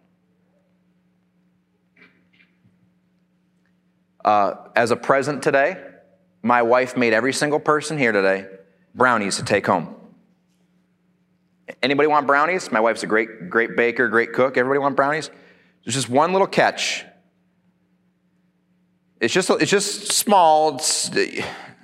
Uh, 4.24 4.54
as 4.76 4.90
a 4.90 4.96
present 4.96 5.42
today, 5.42 5.87
my 6.42 6.62
wife 6.62 6.96
made 6.96 7.12
every 7.12 7.32
single 7.32 7.60
person 7.60 7.98
here 7.98 8.12
today 8.12 8.46
brownies 8.94 9.36
to 9.36 9.44
take 9.44 9.66
home. 9.66 9.94
Anybody 11.82 12.06
want 12.08 12.26
brownies? 12.26 12.72
My 12.72 12.80
wife's 12.80 13.02
a 13.02 13.06
great, 13.06 13.50
great 13.50 13.76
baker, 13.76 14.08
great 14.08 14.32
cook. 14.32 14.56
Everybody 14.56 14.78
want 14.78 14.96
brownies? 14.96 15.30
There's 15.84 15.94
just 15.94 16.08
one 16.08 16.32
little 16.32 16.46
catch. 16.46 17.04
It's 19.20 19.32
just, 19.32 19.50
it's 19.50 19.70
just 19.70 20.12
small. 20.12 20.76
It's, 20.76 21.10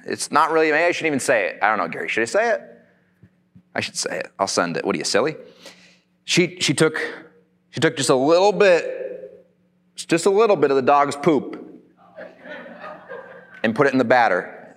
it's 0.07 0.31
not 0.31 0.51
really, 0.51 0.71
maybe 0.71 0.85
I 0.85 0.93
shouldn't 0.93 1.09
even 1.09 1.21
say 1.21 1.49
it. 1.49 1.59
I 1.63 1.69
don't 1.69 1.79
know, 1.79 1.89
Gary. 1.89 2.09
Should 2.09 2.23
I 2.23 2.27
say 2.27 2.51
it? 2.51 2.61
I 3.75 3.81
should 3.81 3.97
say 3.97 4.19
it. 4.19 4.33
I'll 4.39 4.47
send 4.47 4.77
it. 4.77 4.85
What 4.85 4.95
are 4.95 4.99
you, 4.99 5.05
silly? 5.05 5.37
She, 6.25 6.59
she, 6.61 6.75
took, 6.75 6.97
she 7.71 7.81
took 7.81 7.97
just 7.97 8.11
a 8.11 8.15
little 8.15 8.53
bit, 8.53 9.45
just 9.95 10.27
a 10.27 10.31
little 10.31 10.57
bit 10.57 10.71
of 10.71 10.77
the 10.77 10.83
dog's 10.83 11.17
poop 11.17 11.64
and 13.65 13.75
put 13.75 13.87
it 13.87 13.93
in 13.95 13.99
the 13.99 14.05
batter. 14.05 14.77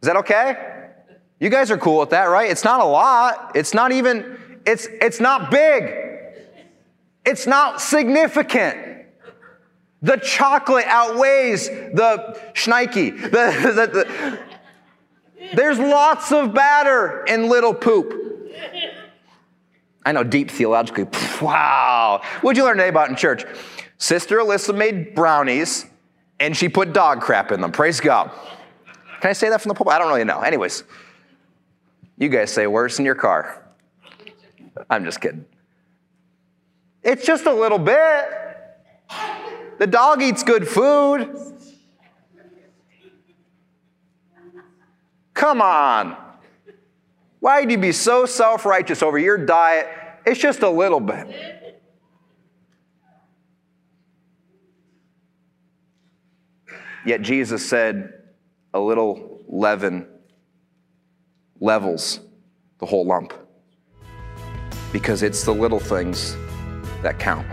Is 0.00 0.06
that 0.06 0.16
okay? 0.16 0.56
You 1.38 1.50
guys 1.50 1.70
are 1.70 1.76
cool 1.76 1.98
with 1.98 2.10
that, 2.10 2.24
right? 2.24 2.50
It's 2.50 2.64
not 2.64 2.80
a 2.80 2.84
lot. 2.84 3.52
It's 3.54 3.74
not 3.74 3.92
even, 3.92 4.38
it's, 4.66 4.88
it's 4.90 5.20
not 5.20 5.50
big. 5.50 5.92
It's 7.26 7.46
not 7.46 7.82
significant. 7.82 9.04
The 10.00 10.16
chocolate 10.16 10.86
outweighs 10.86 11.68
the 11.68 12.40
schnikey. 12.54 13.20
The, 13.20 13.28
the, 13.28 13.86
the, 13.86 14.38
there's 15.54 15.78
lots 15.78 16.32
of 16.32 16.54
batter 16.54 17.22
in 17.24 17.50
little 17.50 17.74
poop. 17.74 18.14
I 20.06 20.12
know 20.12 20.24
deep 20.24 20.50
theologically. 20.50 21.06
Wow. 21.42 22.22
What'd 22.40 22.56
you 22.56 22.64
learn 22.64 22.78
today 22.78 22.88
about 22.88 23.10
in 23.10 23.16
church? 23.16 23.44
Sister 23.98 24.38
Alyssa 24.38 24.76
made 24.76 25.14
brownies 25.14 25.86
and 26.38 26.56
she 26.56 26.68
put 26.68 26.92
dog 26.92 27.20
crap 27.20 27.52
in 27.52 27.60
them. 27.60 27.72
Praise 27.72 28.00
God. 28.00 28.30
Can 29.20 29.30
I 29.30 29.32
say 29.32 29.48
that 29.48 29.60
from 29.60 29.70
the 29.70 29.74
pulpit? 29.74 29.94
I 29.94 29.98
don't 29.98 30.08
really 30.08 30.24
know. 30.24 30.40
Anyways, 30.40 30.84
you 32.18 32.28
guys 32.28 32.52
say 32.52 32.66
worse 32.66 32.98
in 32.98 33.04
your 33.04 33.14
car. 33.14 33.62
I'm 34.90 35.04
just 35.04 35.20
kidding. 35.20 35.46
It's 37.02 37.24
just 37.24 37.46
a 37.46 37.52
little 37.52 37.78
bit. 37.78 38.28
The 39.78 39.86
dog 39.86 40.22
eats 40.22 40.42
good 40.42 40.66
food. 40.66 41.54
Come 45.34 45.60
on. 45.62 46.16
Why'd 47.40 47.70
you 47.70 47.78
be 47.78 47.92
so 47.92 48.26
self 48.26 48.64
righteous 48.64 49.02
over 49.02 49.18
your 49.18 49.38
diet? 49.38 49.86
It's 50.24 50.40
just 50.40 50.62
a 50.62 50.70
little 50.70 50.98
bit. 50.98 51.55
Yet 57.06 57.22
Jesus 57.22 57.66
said, 57.66 58.12
a 58.74 58.80
little 58.80 59.40
leaven 59.48 60.08
levels 61.60 62.18
the 62.80 62.86
whole 62.86 63.06
lump 63.06 63.32
because 64.92 65.22
it's 65.22 65.44
the 65.44 65.54
little 65.54 65.78
things 65.78 66.36
that 67.02 67.20
count. 67.20 67.46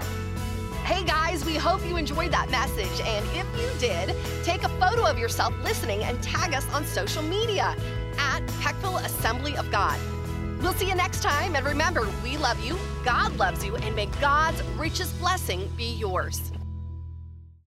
Hey 0.83 1.05
guys, 1.05 1.45
we 1.45 1.55
hope 1.55 1.85
you 1.85 1.97
enjoyed 1.97 2.31
that 2.31 2.49
message. 2.49 2.99
And 3.05 3.23
if 3.37 3.45
you 3.61 3.69
did, 3.79 4.15
take 4.43 4.63
a 4.63 4.69
photo 4.79 5.05
of 5.05 5.19
yourself 5.19 5.53
listening 5.63 6.03
and 6.03 6.21
tag 6.23 6.55
us 6.55 6.67
on 6.73 6.83
social 6.85 7.21
media 7.21 7.75
at 8.17 8.41
Peckville 8.59 9.05
Assembly 9.05 9.55
of 9.55 9.69
God. 9.69 9.99
We'll 10.61 10.73
see 10.73 10.87
you 10.87 10.95
next 10.95 11.21
time. 11.21 11.55
And 11.55 11.63
remember, 11.63 12.07
we 12.23 12.37
love 12.37 12.59
you, 12.65 12.75
God 13.05 13.37
loves 13.37 13.63
you, 13.63 13.75
and 13.75 13.95
may 13.95 14.07
God's 14.19 14.63
richest 14.77 15.19
blessing 15.19 15.71
be 15.77 15.93
yours. 15.93 16.52